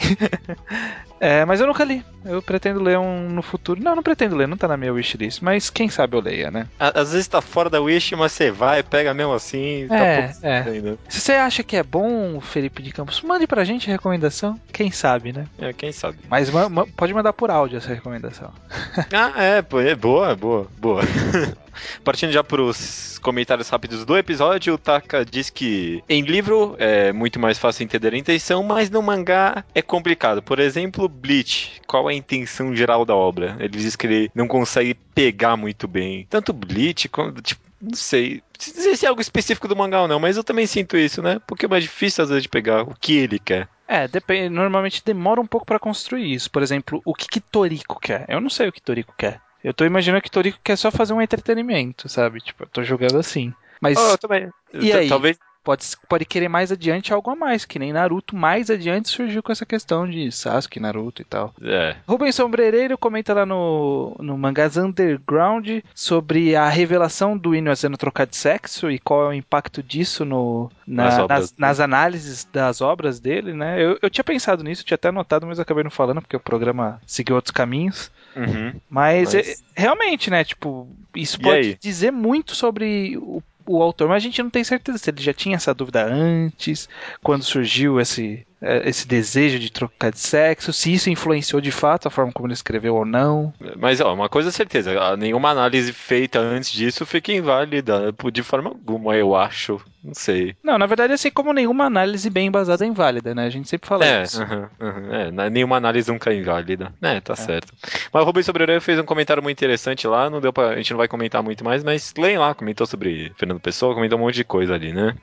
é, 1.19 1.45
mas 1.45 1.61
eu 1.61 1.67
nunca 1.67 1.83
li. 1.83 2.05
Eu 2.25 2.41
pretendo 2.41 2.81
ler 2.81 2.99
um 2.99 3.29
no 3.29 3.43
futuro. 3.43 3.83
Não, 3.83 3.97
não 3.97 4.03
pretendo 4.03 4.37
ler, 4.37 4.47
não 4.47 4.57
tá 4.57 4.69
na 4.69 4.77
minha 4.77 4.93
wishlist, 4.93 5.43
mas 5.43 5.71
quem 5.71 5.89
sabe 5.89 6.17
eu 6.17 6.21
leia, 6.21 6.51
né? 6.51 6.69
Às 6.79 7.13
vezes 7.13 7.27
tá 7.27 7.41
fora 7.41 7.69
da 7.69 7.81
wish, 7.81 8.15
mas 8.15 8.31
você 8.31 8.51
vai, 8.51 8.83
pega 8.83 9.13
mesmo 9.13 9.33
assim. 9.33 9.85
É, 9.91 10.29
tá 10.29 10.49
é. 10.49 10.63
Ainda. 10.63 10.99
Se 11.09 11.21
você 11.21 11.33
acha 11.33 11.65
que 11.65 11.77
é 11.77 11.83
bom, 11.83 12.41
Felipe 12.41 12.81
de 12.81 12.93
Campos, 12.93 13.21
mande 13.23 13.47
pra 13.47 13.65
gente 13.65 13.91
a 13.91 13.93
recomendação. 13.93 14.59
Quem 14.73 14.93
sabe, 14.93 15.33
né? 15.33 15.47
É, 15.63 15.73
quem 15.73 15.93
sabe. 15.93 16.19
Mas 16.29 16.51
pode 16.97 17.15
mandar 17.15 17.33
por 17.33 17.51
áudio 17.51 17.79
essa 17.79 17.95
recomendação. 17.95 18.53
ah, 19.13 19.33
é, 19.41 19.63
pô, 19.63 19.81
é 19.81 19.95
boa, 19.95 20.35
boa, 20.35 20.67
boa. 20.79 21.03
Partindo 22.03 22.33
já 22.33 22.43
para 22.43 22.61
os 22.61 23.19
comentários 23.21 23.69
rápidos 23.69 24.05
do 24.05 24.19
episódio, 24.19 24.75
o 24.75 24.79
Taka 24.79 25.25
diz 25.25 25.49
que 25.51 26.03
em 26.09 26.23
livro 26.23 26.75
é 26.79 27.13
muito 27.13 27.39
mais 27.39 27.59
fácil 27.59 27.85
entender 27.85 28.13
a 28.13 28.19
intenção, 28.19 28.65
mas 28.65 28.91
no 28.91 29.01
mangá 29.01 29.65
é 29.73 29.81
complicado. 29.81 30.43
Por 30.43 30.59
exemplo, 30.59 31.09
Bleach. 31.09 31.81
Qual 31.87 32.11
é 32.11 32.13
a 32.13 32.17
intenção 32.17 32.75
geral 32.75 33.05
da 33.05 33.15
obra? 33.15 33.57
Ele 33.61 33.69
diz 33.69 33.95
que 33.95 34.07
ele 34.07 34.31
não 34.35 34.49
consegue 34.49 34.95
pegar 35.15 35.57
muito 35.57 35.87
bem. 35.87 36.27
Tanto 36.29 36.53
Bleach 36.53 37.09
quanto. 37.09 37.41
Tipo, 37.41 37.63
não 37.81 37.95
sei. 37.95 38.43
Não 38.75 38.83
sei 38.83 38.97
se 38.97 39.07
é 39.07 39.09
algo 39.09 39.21
específico 39.21 39.69
do 39.69 39.77
mangá 39.77 40.03
ou 40.03 40.09
não, 40.09 40.19
mas 40.19 40.37
eu 40.37 40.45
também 40.45 40.67
sinto 40.67 40.97
isso, 40.97 41.23
né? 41.23 41.41
Porque 41.47 41.67
é 41.67 41.69
mais 41.69 41.85
difícil 41.85 42.23
às 42.23 42.31
vezes 42.31 42.43
de 42.43 42.49
pegar 42.49 42.83
o 42.83 42.95
que 43.01 43.17
ele 43.17 43.39
quer. 43.39 43.69
É, 43.93 44.09
depende, 44.09 44.49
normalmente 44.49 45.05
demora 45.05 45.39
um 45.39 45.47
pouco 45.47 45.67
para 45.67 45.79
construir 45.79 46.33
isso. 46.33 46.51
Por 46.51 46.63
exemplo, 46.63 47.03
o 47.05 47.15
que, 47.15 47.29
que 47.29 47.41
Toriko 47.41 48.01
quer? 48.01 48.25
Eu 48.27 48.41
não 48.41 48.49
sei 48.49 48.67
o 48.69 48.73
que 48.73 48.81
Toriko 48.81 49.13
quer. 49.19 49.39
Eu 49.63 49.75
tô 49.75 49.85
imaginando 49.85 50.23
que 50.23 50.31
Toriko 50.31 50.59
quer 50.65 50.77
só 50.77 50.91
fazer 50.91 51.13
um 51.13 51.21
entretenimento, 51.21 52.09
sabe? 52.09 52.41
Tipo, 52.41 52.63
eu 52.63 52.69
tô 52.69 52.83
jogando 52.83 53.19
assim. 53.19 53.53
Mas. 53.83 53.99
Oh, 53.99 54.13
eu 54.13 54.19
também. 54.19 54.49
E 54.73 54.91
aí? 54.95 55.11
Talvez 55.11 55.37
pode, 55.63 55.87
pode 56.09 56.25
querer 56.25 56.49
mais 56.49 56.73
adiante 56.73 57.13
algo 57.13 57.31
a 57.31 57.37
mais, 57.37 57.65
que 57.65 57.79
nem 57.79 57.93
Naruto 57.93 58.37
mais 58.37 58.71
adiante 58.71 59.09
surgiu 59.09 59.43
com 59.43 59.53
essa 59.53 59.65
questão 59.65 60.09
de 60.09 60.31
Sasuke, 60.31 60.81
Naruto 60.81 61.23
e 61.23 61.25
tal. 61.25 61.55
É. 61.63 61.97
Rubens 62.07 62.35
Sombrereiro 62.35 62.99
comenta 62.99 63.33
lá 63.33 63.47
no, 63.47 64.15
no 64.19 64.37
Mangás 64.37 64.77
Underground 64.77 65.69
sobre 65.95 66.57
a 66.57 66.69
revelação 66.69 67.37
do 67.37 67.55
Ino 67.55 67.75
sendo 67.75 67.97
trocar 67.97 68.27
de 68.27 68.37
sexo 68.37 68.91
e 68.91 68.99
qual 68.99 69.25
é 69.25 69.29
o 69.29 69.33
impacto 69.33 69.83
disso 69.83 70.25
no, 70.25 70.71
na, 70.87 71.05
nas, 71.05 71.29
nas, 71.29 71.55
nas, 71.57 71.81
análises 71.81 72.47
das 72.53 72.81
obras 72.81 73.21
dele, 73.21 73.53
né? 73.53 73.83
Eu, 73.83 73.99
eu 74.03 74.11
tinha 74.11 74.25
pensado 74.25 74.63
nisso, 74.63 74.85
tinha 74.85 74.97
até 74.97 75.09
anotado, 75.09 75.47
mas 75.47 75.59
acabei 75.59 75.85
não 75.85 75.91
falando 75.91 76.21
porque 76.21 76.37
o 76.37 76.41
programa 76.41 77.01
seguiu 77.07 77.37
outros 77.37 77.53
caminhos. 77.53 78.11
Uhum, 78.37 78.75
mas, 78.89 79.35
mas... 79.35 79.35
É, 79.35 79.55
realmente, 79.75 80.31
né? 80.31 80.45
Tipo, 80.45 80.89
isso 81.15 81.41
pode 81.41 81.79
dizer 81.81 82.11
muito 82.11 82.55
sobre 82.55 83.17
o 83.19 83.43
o 83.77 83.83
autor, 83.83 84.09
mas 84.09 84.23
a 84.23 84.27
gente 84.27 84.43
não 84.43 84.51
tem 84.51 84.63
certeza 84.63 84.99
se 84.99 85.11
ele 85.11 85.23
já 85.23 85.33
tinha 85.33 85.57
essa 85.57 85.75
dúvida 85.75 86.05
antes, 86.05 86.89
quando 87.23 87.43
surgiu 87.43 88.01
esse, 88.01 88.47
é, 88.61 88.89
esse 88.89 89.07
desejo 89.07 89.59
de 89.59 89.71
trocar 89.71 90.11
de 90.11 90.19
sexo, 90.19 90.73
se 90.73 90.93
isso 90.93 91.11
influenciou 91.11 91.61
de 91.61 91.71
fato 91.71 92.09
a 92.09 92.11
forma 92.11 92.33
como 92.33 92.47
ele 92.47 92.55
escreveu 92.55 92.95
ou 92.95 93.05
não. 93.05 93.53
Mas 93.79 94.01
ó, 94.01 94.13
uma 94.13 94.29
coisa 94.29 94.51
é 94.51 94.53
certeza, 94.53 95.17
nenhuma 95.17 95.51
análise 95.51 95.93
feita 95.93 96.39
antes 96.39 96.71
disso 96.71 97.07
fica 97.07 97.33
inválida 97.33 98.13
de 98.33 98.43
forma 98.43 98.71
alguma, 98.71 99.17
eu 99.17 99.35
acho. 99.35 99.81
Não 100.05 100.15
sei. 100.15 100.57
Não, 100.63 100.79
na 100.79 100.87
verdade, 100.87 101.13
assim 101.13 101.31
como 101.31 101.53
nenhuma 101.53 101.85
análise 101.85 102.29
bem 102.29 102.49
embasada 102.49 102.85
é 102.85 102.89
inválida, 102.89 103.35
né? 103.35 103.47
A 103.47 103.51
gente 103.51 103.69
sempre 103.69 103.89
fala 103.89 104.05
é, 104.05 104.23
isso. 104.25 104.43
Uh 104.43 104.47
-huh, 104.47 104.65
uh 104.65 105.11
-huh, 105.11 105.45
é, 105.45 105.51
nenhuma 105.51 105.77
análise 105.77 106.11
nunca 106.11 106.33
é 106.33 106.37
inválida. 106.37 106.93
É, 107.01 107.21
tá 107.21 107.35
é. 107.35 107.37
certo. 107.37 107.73
Mas 108.13 108.23
o 108.23 108.27
Rubens 108.27 108.47
Sobreira 108.47 108.81
fez 108.81 108.99
um 108.99 109.05
comentário 109.05 109.43
muito 109.43 109.57
interessante 109.59 110.07
lá, 110.09 110.29
não 110.29 110.41
deu 110.41 110.53
pra, 110.53 110.71
a 110.71 110.77
gente 110.77 110.91
não 110.91 110.99
vai 110.99 111.07
comentar 111.07 111.43
muito 111.43 111.65
mais, 111.65 111.85
mas 111.85 112.13
leem 112.19 112.37
lá, 112.37 112.53
comentou 112.55 112.87
sobre 112.87 113.33
Fernando 113.37 113.61
Pessoa, 113.61 113.95
comentou 113.95 114.19
um 114.19 114.23
monte 114.23 114.35
de 114.35 114.45
coisa 114.45 114.75
ali, 114.75 114.93
né? 114.93 115.15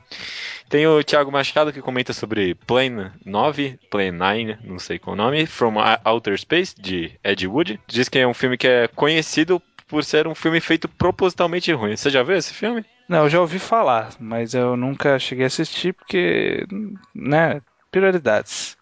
Tem 0.70 0.86
o 0.88 1.04
Thiago 1.04 1.32
Machado 1.32 1.74
que 1.74 1.82
comenta 1.82 2.13
sobre 2.13 2.56
Plane 2.56 3.12
9, 3.26 3.80
Plane 3.89 4.12
9, 4.12 4.58
não 4.63 4.80
sei 4.80 5.00
qual 5.00 5.15
o 5.15 5.18
nome, 5.18 5.46
From 5.46 5.76
Outer 6.06 6.39
Space, 6.39 6.76
de 6.80 7.12
Ed 7.24 7.48
Wood. 7.48 7.80
Diz 7.88 8.08
que 8.08 8.20
é 8.20 8.28
um 8.28 8.36
filme 8.36 8.56
que 8.56 8.68
é 8.68 8.88
conhecido 8.88 9.62
por 9.88 10.04
ser 10.04 10.28
um 10.28 10.36
filme 10.36 10.62
feito 10.62 10.88
propositalmente 10.88 11.74
ruim. 11.74 11.98
Você 11.98 12.12
já 12.12 12.22
viu 12.22 12.38
esse 12.38 12.54
filme? 12.54 12.86
Não, 13.10 13.24
eu 13.26 13.30
já 13.30 13.41
ouvi 13.41 13.60
falar, 13.60 14.15
mas 14.19 14.54
eu 14.54 14.78
nunca 14.78 15.17
cheguei 15.19 15.43
a 15.45 15.48
assistir 15.48 15.93
porque, 15.93 16.65
né, 17.13 17.62
prioridades. 17.91 18.78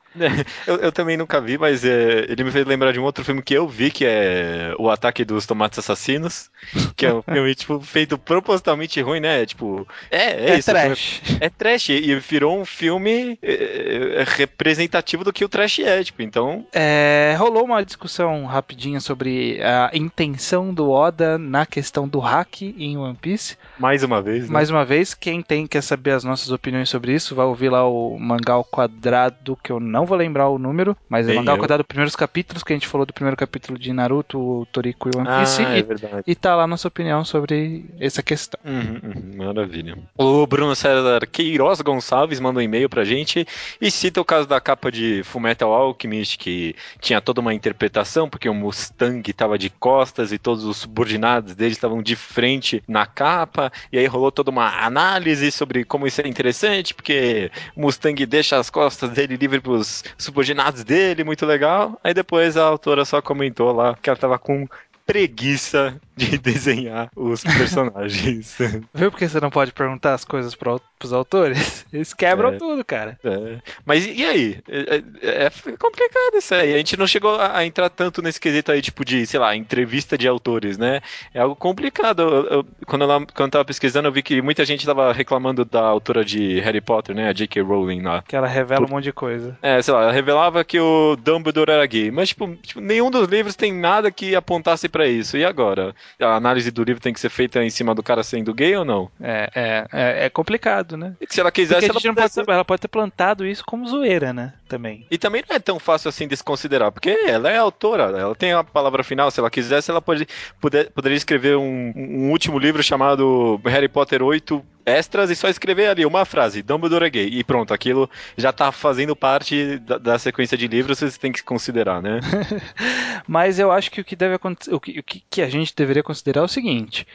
Eu, 0.68 0.76
eu, 0.78 0.92
também 0.92 1.18
nunca 1.18 1.40
vi, 1.40 1.58
mas 1.58 1.84
é, 1.84 2.26
ele 2.30 2.44
me 2.44 2.52
fez 2.52 2.66
lembrar 2.66 2.92
de 2.92 3.00
um 3.00 3.04
outro 3.04 3.24
filme 3.24 3.42
que 3.42 3.54
eu 3.54 3.68
vi, 3.68 3.92
que 3.92 4.06
é 4.06 4.74
O 4.78 4.90
Ataque 4.90 5.24
dos 5.24 5.46
Tomates 5.46 5.80
Assassinos, 5.80 6.50
que 6.96 7.06
é 7.06 7.14
um 7.14 7.22
filme, 7.24 7.56
tipo, 7.56 7.80
feito 7.80 8.18
propositalmente 8.18 9.00
ruim, 9.02 9.20
né? 9.20 9.46
Tipo, 9.46 9.88
é, 10.12 10.18
é, 10.18 10.50
é 10.52 10.58
isso. 10.58 10.72
Trash. 10.72 11.22
É, 11.40 11.46
é 11.46 11.50
trash. 11.50 11.90
E 11.90 12.16
virou 12.16 12.60
um 12.60 12.66
filme 12.66 13.38
é, 13.42 14.22
é, 14.22 14.24
representativo 14.26 15.24
do 15.24 15.32
que 15.32 15.46
o 15.46 15.50
trash 15.50 15.80
é, 15.80 16.04
tipo, 16.04 16.22
então... 16.22 16.66
É, 16.74 17.36
rolou 17.38 17.66
uma 17.66 17.84
discussão 17.84 18.46
rapidinha 18.46 19.00
sobre 19.00 19.60
a 19.64 19.92
intenção 19.94 20.74
do 20.74 20.90
Oda 20.90 21.38
na 21.38 21.66
questão 21.66 22.08
do 22.08 22.20
hack 22.20 22.62
em 22.62 22.98
One 22.98 23.16
Piece. 23.16 23.58
Mais 23.78 24.04
uma 24.04 24.22
vez, 24.22 24.48
né? 24.48 24.54
Mais 24.54 24.70
uma 24.70 24.84
vez, 24.84 25.14
quem 25.14 25.42
tem 25.42 25.68
quer 25.68 25.82
saber 25.82 26.12
as 26.12 26.24
nossas 26.24 26.52
opiniões 26.52 26.90
sobre 26.90 27.14
isso, 27.14 27.36
vai 27.36 27.46
ouvir 27.46 27.70
lá 27.70 27.88
o 27.88 28.18
mangá 28.20 28.54
ao 28.54 28.64
quadrado, 28.64 29.58
que 29.62 29.72
eu 29.72 29.80
não 29.80 30.06
vou 30.08 30.18
lembrar 30.18 30.50
o 30.50 30.58
número, 30.58 30.96
mas 31.08 31.28
é 31.28 31.34
mangá 31.34 31.52
ao 31.52 31.58
quadrado, 31.58 31.84
primeiros 31.84 32.16
capítulos, 32.16 32.64
que 32.64 32.74
a 32.74 32.76
gente 32.76 32.88
falou 32.88 33.06
do 33.06 33.14
primeiro 33.14 33.38
capítulo 33.38 33.78
de 33.78 33.94
Naruto, 33.94 34.68
Toriko 34.72 35.10
e 35.10 35.18
One 35.18 35.28
Piece. 35.28 35.62
Ah, 35.64 35.76
e, 35.76 35.80
é 35.80 35.84
verdade. 35.84 36.24
E 36.26 36.36
tá 36.36 36.56
lá 36.56 36.66
nossa 36.66 36.88
opinião 36.88 37.24
sobre 37.24 37.86
essa 38.00 38.24
questão. 38.24 38.60
Uhum, 38.66 39.00
uhum, 39.04 39.38
maravilha. 39.38 39.98
O 40.18 40.48
Bruno 40.48 40.76
César 40.76 41.28
Queiroz 41.28 41.82
Gonçalves 41.82 42.40
manda 42.40 42.60
um 42.60 42.64
e-mail 42.64 42.90
pra 42.90 43.04
gente 43.04 43.46
e 43.80 43.92
cita 43.92 44.22
o 44.22 44.26
caso 44.26 44.48
da 44.48 44.60
capa 44.60 44.92
de 44.92 45.22
Fullmetal 45.24 45.74
Alchemist, 45.74 46.38
que 46.38 46.76
tinha 47.00 47.22
toda 47.22 47.42
uma 47.42 47.54
interpretação, 47.54 48.30
porque 48.30 48.50
o 48.50 48.54
Mustang 48.54 49.22
tava 49.34 49.58
de 49.58 49.70
costas 49.70 50.32
e 50.32 50.38
todos 50.38 50.64
os 50.64 50.78
subordinados 50.78 51.56
dele 51.56 51.72
estavam 51.72 52.02
de 52.02 52.16
frente 52.16 52.84
na 52.88 53.06
capa, 53.06 53.72
e 53.92 53.98
aí 53.98 54.06
rolou 54.06 54.32
toda 54.32 54.52
uma 54.52 54.86
análise 54.86 55.52
sobre 55.52 55.84
como 55.84 56.08
isso 56.08 56.22
é 56.22 56.28
interessante, 56.28 56.94
porque 56.94 57.52
o 57.76 57.82
Mustang 57.82 58.26
deixa 58.26 58.58
as 58.58 58.70
costas 58.70 59.10
dele 59.12 59.36
livre 59.36 59.60
pros 59.60 59.87
subordinados 60.18 60.84
dele, 60.84 61.24
muito 61.24 61.46
legal. 61.46 62.00
Aí 62.04 62.14
depois 62.14 62.58
a 62.58 62.64
autora 62.64 63.06
só 63.06 63.22
comentou 63.22 63.72
lá 63.72 63.96
que 64.02 64.10
ela 64.10 64.18
tava 64.18 64.38
com 64.40 64.68
preguiça 65.08 66.00
de 66.16 66.38
desenhar 66.38 67.10
os 67.16 67.42
personagens. 67.44 68.56
Viu 68.94 69.10
porque 69.10 69.28
você 69.28 69.40
não 69.40 69.50
pode 69.50 69.72
perguntar 69.72 70.14
as 70.14 70.26
coisas 70.26 70.54
pro, 70.54 70.82
pros 71.00 71.14
autores? 71.14 71.86
Eles 71.92 72.14
quebram 72.14 72.50
É. 72.50 72.58
tudo, 72.58 72.84
cara. 72.84 73.18
É. 73.24 73.58
Mas 73.86 74.06
e 74.06 74.26
aí? 74.26 74.60
É, 74.68 74.98
é- 75.22 75.46
é 75.46 75.50
complicado 75.80 76.36
isso 76.36 76.54
aí. 76.54 76.74
A 76.74 76.78
gente 76.78 76.98
não 76.98 77.08
chegou 77.08 77.40
a, 77.40 77.66
entrar 77.66 77.90
tanto 77.90 78.22
nesse 78.22 78.40
quesito 78.40 78.72
aí, 78.72 78.82
tipo, 78.82 79.06
de, 79.06 79.26
sei 79.26 79.40
lá, 79.40 79.56
entrevista 79.56 80.18
de 80.18 80.28
autores, 80.28 80.78
né? 80.78 81.02
É 81.34 81.40
algo 81.40 81.56
complicado. 81.56 82.22
Eu- 82.22 82.46
eu- 82.48 82.68
quando, 82.86 83.04
ela, 83.04 83.20
quando 83.34 83.48
eu 83.48 83.52
tava 83.52 83.66
pesquisando, 83.66 84.08
eu 84.08 84.12
vi 84.12 84.22
que 84.22 84.42
muita 84.42 84.66
gente 84.66 84.86
tava 84.86 85.14
reclamando 85.14 85.64
da 85.64 85.82
autora 85.82 86.26
de 86.26 86.60
Harry 86.60 86.82
Potter, 86.82 87.16
né? 87.16 87.30
A 87.30 87.34
J.K. 87.34 87.62
Rowling 87.62 88.02
lá. 88.02 88.22
Que 88.28 88.36
ela 88.36 88.48
revela 88.48 88.86
um 88.86 88.90
monte 88.90 89.06
de 89.06 89.14
coisa. 89.14 89.58
É, 89.62 89.82
sei 89.82 89.94
lá, 89.94 90.04
ela 90.04 90.12
revelava 90.12 90.64
que 90.64 90.80
o 90.80 91.16
Dumbledore 91.16 91.72
era 91.72 91.86
gay, 91.86 92.12
mas, 92.12 92.30
tipo, 92.30 92.54
tipo, 92.62 92.82
nenhum 92.82 93.10
dos 93.10 93.28
livros 93.30 93.56
tem 93.56 93.72
nada 93.74 94.12
que 94.12 94.36
apontasse 94.36 94.90
pra 94.90 94.97
isso. 95.06 95.38
E 95.38 95.44
agora? 95.44 95.94
A 96.20 96.36
análise 96.36 96.72
do 96.72 96.84
livro 96.84 97.02
tem 97.02 97.14
que 97.14 97.20
ser 97.20 97.30
feita 97.30 97.62
em 97.64 97.70
cima 97.70 97.94
do 97.94 98.02
cara 98.02 98.24
sendo 98.24 98.54
gay 98.54 98.76
ou 98.78 98.86
não? 98.86 99.12
É, 99.22 99.50
é, 99.54 99.88
é, 99.92 100.26
é 100.26 100.30
complicado, 100.30 100.96
né? 100.96 101.14
E 101.20 101.28
se 101.30 101.40
ela 101.42 101.52
quisesse, 101.52 101.86
ela 101.86 101.94
não 101.94 102.02
pode, 102.02 102.16
pudesse- 102.16 102.44
ela 102.52 102.66
pode 102.66 102.82
ter 102.82 102.88
plantado 102.88 103.46
isso 103.46 103.64
como 103.66 103.88
zoeira, 103.88 104.32
né? 104.34 104.54
Também. 104.68 105.06
E 105.12 105.18
também 105.18 105.44
não 105.48 105.56
é 105.56 105.60
tão 105.60 105.78
fácil 105.80 106.10
assim 106.10 106.28
desconsiderar, 106.28 106.92
porque 106.92 107.10
ela 107.28 107.50
é 107.52 107.58
autora, 107.58 108.04
ela 108.18 108.36
tem 108.36 108.54
a 108.54 108.64
palavra 108.64 109.04
final, 109.04 109.30
se 109.30 109.40
ela 109.40 109.50
quisesse, 109.50 109.92
ela 109.92 110.02
pode, 110.02 110.28
puder- 110.62 110.90
poderia 110.92 111.16
escrever 111.18 111.58
um, 111.58 111.94
um 111.96 112.32
último 112.32 112.58
livro 112.58 112.82
chamado 112.82 113.60
Harry 113.66 113.88
Potter 113.88 114.22
8 114.24 114.64
extras 114.88 115.30
e 115.30 115.36
só 115.36 115.50
escrever 115.50 115.88
ali 115.88 116.06
uma 116.06 116.24
frase, 116.24 116.62
Dumbledore 116.64 117.06
é 117.06 117.10
gay, 117.10 117.28
e 117.28 117.44
pronto, 117.44 117.74
aquilo 117.74 118.10
já 118.38 118.54
tá 118.54 118.72
fazendo 118.72 119.16
parte 119.16 119.78
da, 119.80 119.98
da 119.98 120.18
sequência 120.18 120.58
de 120.58 120.66
livros, 120.68 120.98
vocês 120.98 121.18
têm 121.18 121.32
que 121.32 121.44
considerar, 121.44 122.02
né? 122.02 122.22
Mas 123.28 123.60
eu 123.60 123.72
acho 123.72 123.92
que 123.92 124.00
o 124.02 124.06
que 124.06 124.16
deve 124.16 124.36
acontecer, 124.36 124.74
o 124.74 124.80
que, 124.80 125.00
o 125.00 125.04
que- 125.04 125.42
a 125.42 125.50
gente 125.50 125.76
deveria 125.76 126.02
considerar 126.02 126.42
é 126.42 126.46
o 126.46 126.48
seguinte: 126.48 127.06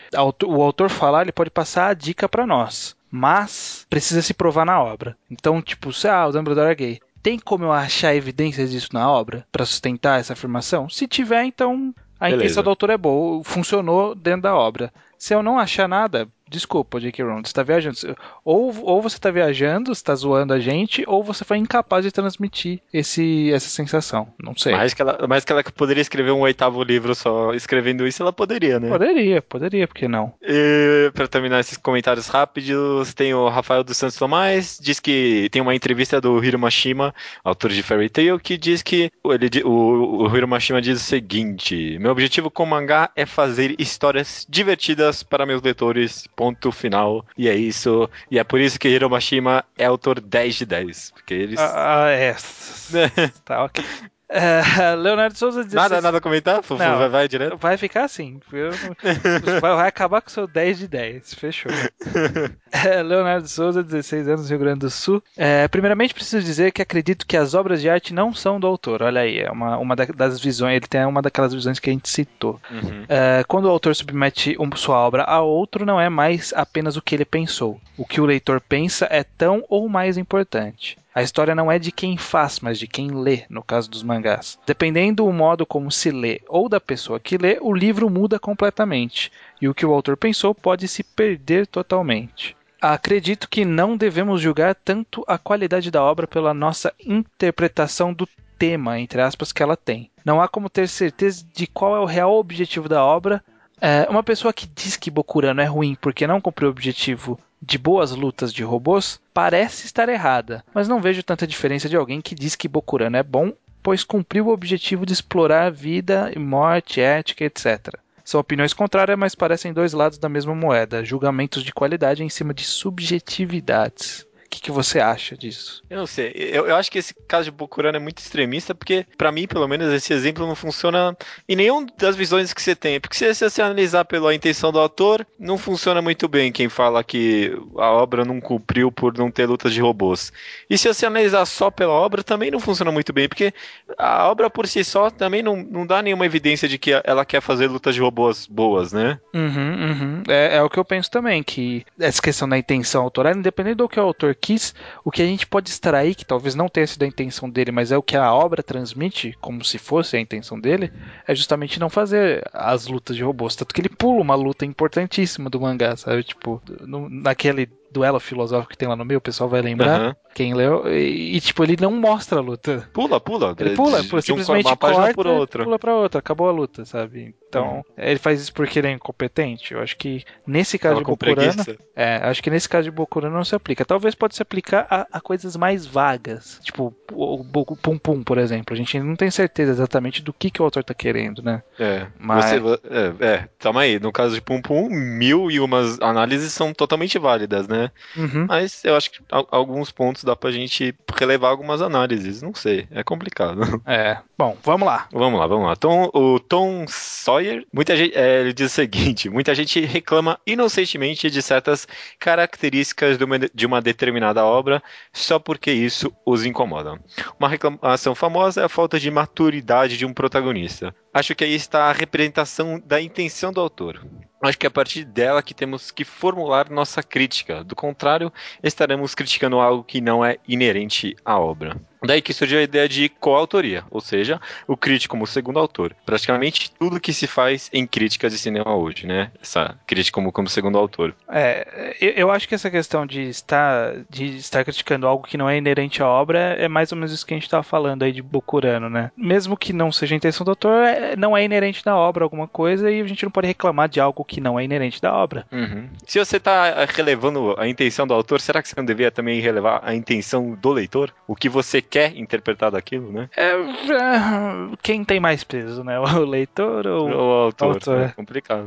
o 0.45 0.63
autor 0.63 0.89
falar, 0.91 1.23
ele 1.23 1.33
pode 1.33 1.51
passar 1.51 1.89
a 1.89 1.95
dica 1.95 2.29
pra 2.29 2.47
nós, 2.47 2.95
mas 3.11 3.87
precisa 3.91 4.23
se 4.23 4.35
provar 4.35 4.65
na 4.67 4.81
obra. 4.83 5.17
Então, 5.31 5.61
tipo, 5.63 5.93
se 5.93 6.07
ah, 6.09 6.27
o 6.27 6.33
Dumbledore 6.33 6.71
é 6.71 6.75
gay, 6.75 7.01
tem 7.23 7.39
como 7.39 7.65
eu 7.65 7.73
achar 7.73 8.15
evidências 8.15 8.71
disso 8.71 8.91
na 8.93 9.11
obra 9.11 9.47
pra 9.51 9.65
sustentar 9.65 10.21
essa 10.21 10.35
afirmação? 10.35 10.89
Se 10.89 11.07
tiver, 11.09 11.45
então 11.45 11.95
a 12.21 12.27
Beleza. 12.27 12.45
intenção 12.45 12.63
do 12.63 12.71
autor 12.71 12.91
é 12.91 12.97
boa, 12.99 13.43
funcionou 13.45 14.15
dentro 14.15 14.43
da 14.43 14.55
obra. 14.55 14.93
Se 15.19 15.35
eu 15.35 15.43
não 15.43 15.59
achar 15.59 15.89
nada, 15.89 16.29
desculpa, 16.53 17.01
J.K. 17.01 17.25
Rowling, 17.25 17.43
você 17.45 17.53
tá 17.53 17.63
viajando. 17.63 17.97
Ou, 18.45 18.75
ou 18.83 19.03
você 19.03 19.19
tá 19.19 19.31
viajando, 19.31 19.95
você 19.95 20.05
tá 20.05 20.15
zoando 20.15 20.53
a 20.53 20.61
gente, 20.61 21.05
ou 21.07 21.25
você 21.25 21.45
foi 21.45 21.57
incapaz 21.59 22.05
de 22.05 22.13
transmitir 22.13 22.81
esse, 22.93 23.51
essa 23.53 23.69
sensação. 23.69 24.29
Não 24.43 24.57
sei. 24.57 24.73
Mais 24.73 24.95
que, 24.95 25.03
ela, 25.03 25.27
mais 25.27 25.45
que 25.45 25.53
ela 25.53 25.63
poderia 25.65 26.01
escrever 26.01 26.31
um 26.31 26.41
oitavo 26.41 26.83
livro 26.83 27.15
só 27.15 27.53
escrevendo 27.55 28.07
isso, 28.07 28.23
ela 28.23 28.33
poderia, 28.33 28.79
né? 28.79 28.89
Poderia, 28.89 29.43
poderia, 29.43 29.89
por 29.89 29.95
que 29.95 30.07
não? 30.07 30.33
E 30.43 31.11
para 31.15 31.27
terminar 31.27 31.61
esses 31.61 31.77
comentários 31.77 32.29
rápidos, 32.29 33.15
tem 33.15 33.35
o 33.35 33.49
Rafael 33.49 33.83
dos 33.83 33.97
Santos 33.97 34.17
Tomás, 34.17 34.79
diz 34.81 35.01
que 35.01 35.49
tem 35.51 35.63
uma 35.63 35.75
entrevista 35.75 36.21
do 36.21 36.43
Hiro 36.45 36.59
Mashima, 36.59 37.15
autor 37.43 37.71
de 37.71 37.83
Fairy 37.83 38.11
Tail, 38.11 38.39
que 38.39 38.59
diz 38.59 38.83
que 38.83 39.11
ele, 39.25 39.63
o, 39.65 40.25
o 40.25 40.37
Hiro 40.37 40.47
Mashima 40.47 40.83
diz 40.83 41.01
o 41.01 41.05
seguinte: 41.05 41.99
Meu 41.99 42.13
objetivo 42.13 42.51
com 42.51 42.65
o 42.65 42.67
mangá 42.67 43.11
é 43.17 43.25
fazer 43.25 43.75
histórias 43.79 44.47
divertidas 44.49 45.23
para 45.23 45.47
meus 45.47 45.63
leitores, 45.63 46.27
ponto 46.43 46.73
final. 46.73 47.25
E 47.39 47.49
é 47.49 47.55
isso. 47.55 48.11
E 48.29 48.37
é 48.37 48.43
por 48.43 48.61
isso 48.61 48.77
que 48.77 48.89
Hiro 48.89 49.09
Mashima 49.09 49.65
é 49.79 49.85
autor 49.85 50.21
10 50.21 50.57
de 50.57 50.67
10. 50.67 51.11
Porque 51.13 51.35
eles. 51.35 51.61
Ah, 51.61 52.07
ah, 52.07 52.11
é. 52.11 52.35
tá, 53.45 53.65
ok. 53.65 53.85
Leonardo 54.99 55.37
Souza 55.37 55.63
16. 55.65 55.75
nada, 55.75 56.01
nada 56.01 56.19
a 56.19 56.21
comentar? 56.21 56.63
Não. 56.71 56.99
vai, 56.99 57.09
vai 57.09 57.29
direto. 57.29 57.57
Vai 57.57 57.77
ficar 57.77 58.05
assim. 58.05 58.41
Não- 58.53 59.61
vai, 59.61 59.89
acabar 59.89 60.21
com 60.23 60.29
o 60.29 60.33
seu 60.33 60.47
10 60.47 60.79
de 60.79 60.89
10. 60.89 61.35
Fechou. 61.35 61.71
É, 62.85 63.03
Leonardo 63.03 63.47
Souza, 63.47 63.83
16 63.83 64.29
anos, 64.29 64.49
Rio 64.49 64.59
Grande 64.59 64.81
do 64.81 64.91
Sul. 64.91 65.23
É, 65.37 65.69
primeiramente, 65.69 66.15
preciso 66.15 66.43
dizer 66.45 66.73
que 66.73 66.81
acredito 66.81 67.27
que 67.27 67.37
as 67.37 67.53
obras 67.53 67.83
de 67.83 67.89
arte 67.91 68.15
não 68.15 68.33
são 68.35 68.59
do 68.59 68.67
autor. 68.67 69.03
Olha 69.03 69.21
aí, 69.21 69.41
é 69.41 69.51
uma, 69.51 69.77
uma 69.77 69.95
da- 69.95 70.07
das 70.07 70.41
visões. 70.41 70.77
Ele 70.77 70.87
tem 70.87 71.05
uma 71.05 71.21
daquelas 71.21 71.53
visões 71.53 71.79
que 71.79 71.91
a 71.91 71.93
gente 71.93 72.09
citou. 72.09 72.59
Uhum. 72.71 73.05
É, 73.11 73.45
quando 73.47 73.67
o 73.67 73.69
autor 73.71 73.95
submete 73.95 74.57
um- 74.59 74.75
sua 74.75 74.97
obra 74.97 75.23
a 75.25 75.43
outro, 75.43 75.85
não 75.85 76.01
é 76.01 76.09
mais 76.09 76.53
apenas 76.57 76.97
o 76.97 77.03
que 77.03 77.15
ele 77.15 77.27
pensou. 77.27 77.79
O 77.97 78.07
que 78.07 78.23
o 78.23 78.27
leitor 78.27 78.59
pensa 78.59 79.07
é 79.11 79.23
tão 79.23 79.63
ou 79.69 79.87
mais 79.87 80.17
importante. 80.17 80.97
A 81.15 81.23
história 81.23 81.55
não 81.55 81.71
é 81.71 81.79
de 81.79 81.93
quem 81.93 82.17
faz, 82.17 82.61
mas 82.61 82.79
de 82.79 82.87
quem 82.87 83.11
lê, 83.11 83.45
no 83.51 83.63
caso 83.63 83.91
dos 83.91 84.03
mangás. 84.03 84.59
Dependendo 84.67 85.25
do 85.25 85.33
modo 85.33 85.67
como 85.67 85.91
se 85.91 86.11
lê 86.11 86.41
ou 86.49 86.71
da 86.71 86.81
pessoa 86.81 87.21
que 87.21 87.37
lê, 87.37 87.59
o 87.61 87.73
livro 87.73 88.09
muda 88.09 88.39
completamente. 88.39 89.31
E 89.61 89.69
o 89.69 89.75
que 89.75 89.85
o 89.85 89.93
autor 89.93 90.17
pensou 90.17 90.55
pode 90.55 90.89
se 90.89 91.03
perder 91.03 91.67
totalmente. 91.67 92.57
Acredito 92.81 93.49
que 93.49 93.65
não 93.65 93.97
devemos 93.97 94.41
julgar 94.41 94.75
tanto 94.75 95.23
a 95.29 95.37
qualidade 95.37 95.91
da 95.91 96.03
obra 96.03 96.27
pela 96.27 96.55
nossa 96.55 96.93
interpretação 96.99 98.13
do 98.13 98.27
tema, 98.59 98.99
entre 98.99 99.21
aspas, 99.21 99.53
que 99.53 99.63
ela 99.63 99.77
tem. 99.77 100.11
Não 100.25 100.41
há 100.41 100.49
como 100.49 100.71
ter 100.71 100.89
certeza 100.89 101.45
de 101.55 101.67
qual 101.67 101.95
é 101.95 102.01
o 102.01 102.07
real 102.07 102.35
objetivo 102.35 102.89
da 102.89 103.05
obra. 103.05 103.45
É, 103.81 104.07
uma 104.09 104.23
pessoa 104.23 104.53
que 104.53 104.67
diz 104.67 104.97
que 104.97 105.11
Bokurano 105.11 105.61
é 105.61 105.65
ruim 105.67 105.95
porque 106.01 106.27
não 106.27 106.41
cumpriu 106.41 106.69
o 106.69 106.73
objetivo 106.73 107.39
de 107.63 107.79
boas 107.79 108.11
lutas 108.11 108.53
de 108.53 108.65
robôs 108.65 109.21
parece 109.33 109.87
estar 109.87 110.09
errada, 110.09 110.65
mas 110.75 110.89
não 110.89 111.01
vejo 111.01 111.23
tanta 111.23 111.47
diferença 111.47 111.89
de 111.89 111.97
alguém 111.97 112.21
que 112.21 112.35
diz 112.35 112.57
que 112.57 112.67
Bokurano 112.67 113.17
é 113.17 113.23
bom, 113.23 113.53
pois 113.81 114.03
cumpriu 114.03 114.49
o 114.49 114.53
objetivo 114.53 115.07
de 115.07 115.13
explorar 115.13 115.71
vida, 115.71 116.33
morte, 116.37 117.01
ética, 117.01 117.45
etc. 117.45 117.95
São 118.25 118.41
opiniões 118.41 118.73
contrárias, 118.73 119.19
mas 119.19 119.35
parecem 119.35 119.73
dois 119.73 119.93
lados 119.93 120.19
da 120.19 120.29
mesma 120.29 120.55
moeda, 120.55 121.05
julgamentos 121.05 121.63
de 121.63 121.73
qualidade 121.73 122.23
em 122.23 122.29
cima 122.29 122.53
de 122.53 122.65
subjetividades. 122.65 124.27
O 124.53 124.55
que, 124.55 124.61
que 124.61 124.71
você 124.71 125.01
acha 125.01 125.35
disso? 125.35 125.83
Eu 125.89 125.97
não 125.97 126.07
sei. 126.07 126.31
Eu, 126.35 126.67
eu 126.67 126.77
acho 126.77 126.93
que 126.93 126.99
esse 126.99 127.15
caso 127.27 127.47
de 127.47 127.51
Bokurano 127.51 127.97
é 127.97 127.99
muito 127.99 128.19
extremista, 128.19 128.75
porque, 128.75 129.07
pra 129.17 129.33
mim, 129.33 129.47
pelo 129.47 129.67
menos, 129.67 129.91
esse 129.91 130.13
exemplo 130.13 130.47
não 130.47 130.55
funciona 130.55 131.17
em 131.49 131.57
nenhum 131.57 131.87
das 131.97 132.15
visões 132.15 132.53
que 132.53 132.61
você 132.61 132.77
tem. 132.77 133.01
Porque 133.01 133.17
se 133.17 133.49
você 133.49 133.63
analisar 133.63 134.05
pela 134.05 134.35
intenção 134.35 134.71
do 134.71 134.79
autor, 134.79 135.27
não 135.39 135.57
funciona 135.57 136.03
muito 136.03 136.29
bem 136.29 136.53
quem 136.53 136.69
fala 136.69 137.03
que 137.03 137.59
a 137.79 137.91
obra 137.93 138.27
não 138.27 138.43
cumpriu 138.43 138.93
por 138.93 139.17
não 139.17 139.31
ter 139.31 139.47
lutas 139.47 139.73
de 139.73 139.81
robôs. 139.81 140.31
E 140.69 140.77
se 140.77 140.87
você 140.87 141.07
analisar 141.07 141.47
só 141.47 141.71
pela 141.71 141.95
obra, 141.95 142.23
também 142.23 142.51
não 142.51 142.61
funciona 142.61 142.93
muito 142.93 143.11
bem, 143.11 143.27
porque 143.29 143.55
a 143.97 144.29
obra 144.29 144.51
por 144.51 144.69
si 144.69 144.85
só 144.85 145.09
também 145.09 145.43
não, 145.43 145.57
não 145.57 145.87
dá 145.87 146.03
nenhuma 146.03 146.27
evidência 146.27 146.69
de 146.69 146.77
que 146.77 146.91
ela 147.05 147.25
quer 147.25 147.41
fazer 147.41 147.69
lutas 147.69 147.95
de 147.95 148.03
robôs 148.03 148.47
boas, 148.47 148.93
né? 148.93 149.19
Uhum, 149.33 149.47
uhum. 149.47 150.23
É, 150.29 150.57
é 150.57 150.63
o 150.63 150.69
que 150.69 150.79
eu 150.79 150.85
penso 150.85 151.11
também, 151.11 151.43
que 151.43 151.87
essa 151.99 152.21
questão 152.21 152.47
da 152.47 152.59
intenção 152.59 153.03
autoral, 153.03 153.33
independente 153.33 153.77
do 153.77 153.89
que 153.89 153.99
o 153.99 154.03
autor 154.03 154.35
quis, 154.43 154.75
o 155.05 155.11
que 155.11 155.23
a 155.23 155.27
gente 155.27 155.47
pode 155.47 155.71
extrair, 155.71 156.15
que 156.17 156.25
talvez 156.25 156.55
não 156.55 156.69
tenha 156.69 156.87
sido 156.87 157.05
a 157.05 157.07
intenção 157.07 157.49
dele, 157.49 157.71
mas 157.71 157.93
é 157.93 157.97
o 157.97 158.03
que 158.03 158.17
a 158.17 158.35
obra 158.35 158.63
transmite, 158.63 159.39
como 159.41 159.65
se 159.65 159.79
fosse 159.79 160.17
a 160.17 160.21
intenção 160.21 160.59
dele, 160.61 160.93
é 161.27 161.35
justamente 161.35 161.79
não 161.79 161.89
fazer 161.89 162.45
as 162.53 162.87
lutas 162.89 163.17
de 163.17 163.23
robôs. 163.23 163.55
Tanto 163.55 163.73
que 163.73 163.81
ele 163.81 163.89
pula 163.89 164.21
uma 164.21 164.35
luta 164.35 164.67
importantíssima 164.67 165.49
do 165.49 165.61
mangá, 165.61 165.97
sabe? 165.97 166.25
Tipo, 166.25 166.61
no- 166.81 167.09
naquele 167.09 167.71
duelo 167.93 168.19
filosófico 168.19 168.71
que 168.73 168.79
tem 168.79 168.89
lá 168.89 168.97
no 168.97 169.05
meio, 169.05 169.19
o 169.19 169.23
pessoal 169.23 169.49
vai 169.49 169.61
lembrar, 169.63 170.01
Aham. 170.01 170.17
quem 170.35 170.55
leu, 170.55 170.89
e, 170.89 171.37
e, 171.37 171.41
tipo, 171.41 171.63
ele 171.63 171.77
não 171.81 171.91
mostra 171.93 172.39
a 172.39 172.43
luta. 172.43 172.89
Pula, 172.93 173.21
pula. 173.21 173.55
Ele 173.59 173.77
pula, 173.77 174.03
de, 174.03 174.09
pula 174.09 174.21
de 174.21 174.27
simplesmente 174.27 174.65
corta, 174.77 175.15
por 175.15 175.27
outra. 175.27 175.65
pula 175.65 175.79
pra 175.79 175.95
outra, 175.95 176.19
acabou 176.21 176.49
a 176.49 176.53
luta, 176.53 176.85
sabe? 176.85 177.35
Então, 177.49 177.85
ele 177.99 178.19
faz 178.19 178.41
isso 178.41 178.53
porque 178.55 178.79
ele 178.79 178.89
é 178.89 178.93
incompetente. 178.93 179.75
Eu 179.75 179.81
acho 179.81 179.95
que 179.99 180.25
nesse 180.47 180.79
caso 180.79 181.03
Tava 181.03 181.11
de 181.13 181.19
preguiça. 181.19 181.77
é, 181.95 182.17
acho 182.23 182.43
que 182.43 182.49
nesse 182.49 182.67
caso 182.67 182.85
de 182.85 182.91
Bokurano 182.91 183.37
não 183.37 183.45
se 183.45 183.55
aplica. 183.55 183.85
Talvez 183.85 184.15
pode 184.15 184.35
se 184.35 184.41
aplicar 184.41 184.87
a, 184.89 185.07
a 185.13 185.21
coisas 185.21 185.55
mais 185.55 185.85
vagas, 185.85 186.59
tipo 186.63 186.95
o, 187.13 187.43
o 187.43 187.77
Pum 187.77 187.99
Pum, 187.99 188.23
por 188.23 188.39
exemplo. 188.39 188.73
A 188.73 188.77
gente 188.77 188.99
não 188.99 189.15
tem 189.15 189.31
certeza 189.31 189.71
exatamente 189.73 190.23
do 190.23 190.33
que, 190.33 190.51
que 190.51 190.63
o 190.63 190.65
autor 190.65 190.83
tá 190.83 190.95
querendo, 190.95 191.43
né? 191.43 191.63
É, 191.79 192.07
Mas- 192.19 192.59
você, 192.59 192.81
é, 192.89 193.27
é, 193.27 193.49
calma 193.59 193.83
aí. 193.83 193.99
No 194.01 194.11
caso 194.11 194.35
de 194.35 194.41
Pum 194.41 194.63
Pum, 194.63 194.89
mil 194.89 195.51
e 195.51 195.61
umas 195.61 196.01
análises 196.01 196.55
são 196.55 196.73
totalmente 196.73 197.19
válidas, 197.19 197.69
né? 197.69 197.82
Uhum. 198.17 198.47
Mas 198.49 198.85
eu 198.85 198.97
acho 198.97 199.11
que 199.11 199.21
al- 199.31 199.49
alguns 199.51 199.91
pontos 199.91 200.25
dá 200.25 200.37
pra 200.37 200.51
gente 200.51 200.95
relevar 201.19 201.49
algumas 201.49 201.81
análises. 201.83 202.43
Não 202.43 202.55
sei, 202.55 202.87
é 202.91 203.03
complicado. 203.03 203.63
É. 203.87 204.19
Bom, 204.39 204.57
vamos 204.65 204.87
lá. 204.87 205.07
vamos 205.13 205.39
lá, 205.39 205.47
vamos 205.47 205.67
lá. 205.67 205.77
Tom, 205.77 206.11
o 206.15 206.39
Tom 206.41 206.85
Sawyer, 206.89 207.65
muita 207.73 207.97
gente, 207.97 208.17
é, 208.17 208.41
ele 208.41 208.53
diz 208.53 208.71
o 208.73 208.75
seguinte: 208.75 209.29
muita 209.29 209.55
gente 209.55 209.81
reclama 209.81 210.39
inocentemente 210.47 211.31
de 211.31 211.43
certas 211.43 211.87
características 212.19 213.19
de 213.19 213.25
uma, 213.25 213.39
de 213.39 213.67
uma 213.67 213.81
determinada 213.81 214.45
obra 214.45 214.83
só 215.13 215.39
porque 215.39 215.71
isso 215.73 216.13
os 216.25 216.45
incomoda. 216.45 216.99
Uma 217.39 217.49
reclamação 217.49 218.15
famosa 218.15 218.63
é 218.63 218.65
a 218.65 218.69
falta 218.69 218.99
de 218.99 219.11
maturidade 219.11 219.97
de 219.97 220.07
um 220.07 220.13
protagonista. 220.13 220.95
Acho 221.15 221.35
que 221.35 221.45
aí 221.45 221.55
está 221.55 221.91
a 221.91 221.93
representação 221.93 222.81
da 222.85 223.01
intenção 223.01 223.53
do 223.53 223.61
autor. 223.61 224.03
Acho 224.43 224.59
que 224.59 224.67
é 224.67 224.69
a 224.69 224.71
partir 224.71 225.05
dela 225.05 225.43
que 225.43 225.53
temos 225.53 225.91
que 225.91 226.05
formular 226.05 226.71
nossa 226.71 227.03
crítica. 227.03 227.63
Do 227.63 227.77
contrário, 227.77 228.33
estaremos 228.63 229.15
criticando 229.15 229.61
algo 229.61 229.85
que 229.85 230.01
não 230.01 230.25
é 230.25 230.39
inerente 230.49 231.15
à 231.23 231.39
obra. 231.39 231.79
Daí 232.05 232.21
que 232.21 232.33
surgiu 232.33 232.59
a 232.59 232.63
ideia 232.63 232.89
de 232.89 233.09
coautoria, 233.09 233.85
ou 233.91 234.01
seja, 234.01 234.41
o 234.67 234.77
crítico 234.77 235.13
como 235.13 235.27
segundo 235.27 235.59
autor. 235.59 235.95
Praticamente 236.07 236.71
tudo 236.71 236.99
que 236.99 237.13
se 237.13 237.27
faz 237.27 237.69
em 237.71 237.87
críticas 237.87 238.33
de 238.33 238.39
cinema 238.39 238.75
hoje, 238.75 239.07
né? 239.07 239.31
Essa 239.43 239.77
crítica 239.87 240.15
como, 240.15 240.33
como 240.33 240.49
segundo 240.49 240.79
autor. 240.79 241.15
É, 241.29 241.95
eu, 242.01 242.11
eu 242.13 242.31
acho 242.31 242.49
que 242.49 242.55
essa 242.55 242.71
questão 242.71 243.05
de 243.05 243.29
estar, 243.29 243.95
de 244.09 244.37
estar 244.37 244.65
criticando 244.65 245.07
algo 245.07 245.27
que 245.27 245.37
não 245.37 245.51
é 245.51 245.59
inerente 245.59 246.03
à 246.03 246.07
obra 246.07 246.39
é 246.39 246.67
mais 246.67 246.93
ou 246.93 246.97
menos 246.97 247.13
isso 247.13 247.27
que 247.27 247.35
a 247.35 247.37
gente 247.37 247.45
estava 247.45 247.63
falando 247.63 248.05
aí 248.05 248.13
de 248.13 248.23
Bokurano, 248.23 248.89
né? 248.89 249.11
Mesmo 249.15 249.55
que 249.55 249.73
não 249.75 249.93
seja 249.93 250.15
a 250.15 250.17
intenção 250.17 250.47
do 250.47 250.53
autor, 250.53 250.83
é, 250.83 251.15
não 251.15 251.37
é 251.37 251.45
inerente 251.45 251.85
da 251.85 251.95
obra 251.95 252.25
alguma 252.25 252.49
coisa 252.49 252.91
e 252.91 253.03
a 253.03 253.07
gente 253.07 253.25
não 253.25 253.31
pode 253.31 253.49
reclamar 253.49 253.89
de 253.89 254.01
algo 254.01 254.25
que 254.25 254.41
não 254.41 254.59
é 254.59 254.65
inerente 254.65 255.01
da 255.01 255.13
obra. 255.13 255.47
Uhum. 255.53 255.91
Se 256.07 256.19
você 256.19 256.39
está 256.39 256.87
relevando 256.87 257.55
a 257.59 257.69
intenção 257.69 258.07
do 258.07 258.15
autor, 258.15 258.41
será 258.41 258.63
que 258.63 258.69
você 258.69 258.75
não 258.79 258.85
deveria 258.87 259.11
também 259.11 259.41
relevar 259.41 259.83
a 259.85 259.95
intenção 259.95 260.53
do 260.55 260.73
leitor? 260.73 261.13
O 261.29 261.37
que 261.37 261.51
você 261.51 261.83
quer 261.93 262.17
interpretar 262.17 262.71
daquilo, 262.71 263.13
né? 263.13 263.29
É, 263.37 263.51
é, 263.51 264.77
quem 264.83 265.05
tem 265.05 265.21
mais 265.21 265.45
peso, 265.45 265.85
né? 265.85 266.01
O 266.01 266.25
leitor 266.25 266.87
ou 266.87 267.11
o 267.11 267.21
autor? 267.45 267.75
autor. 267.75 268.01
É 268.01 268.09
complicado. 268.09 268.67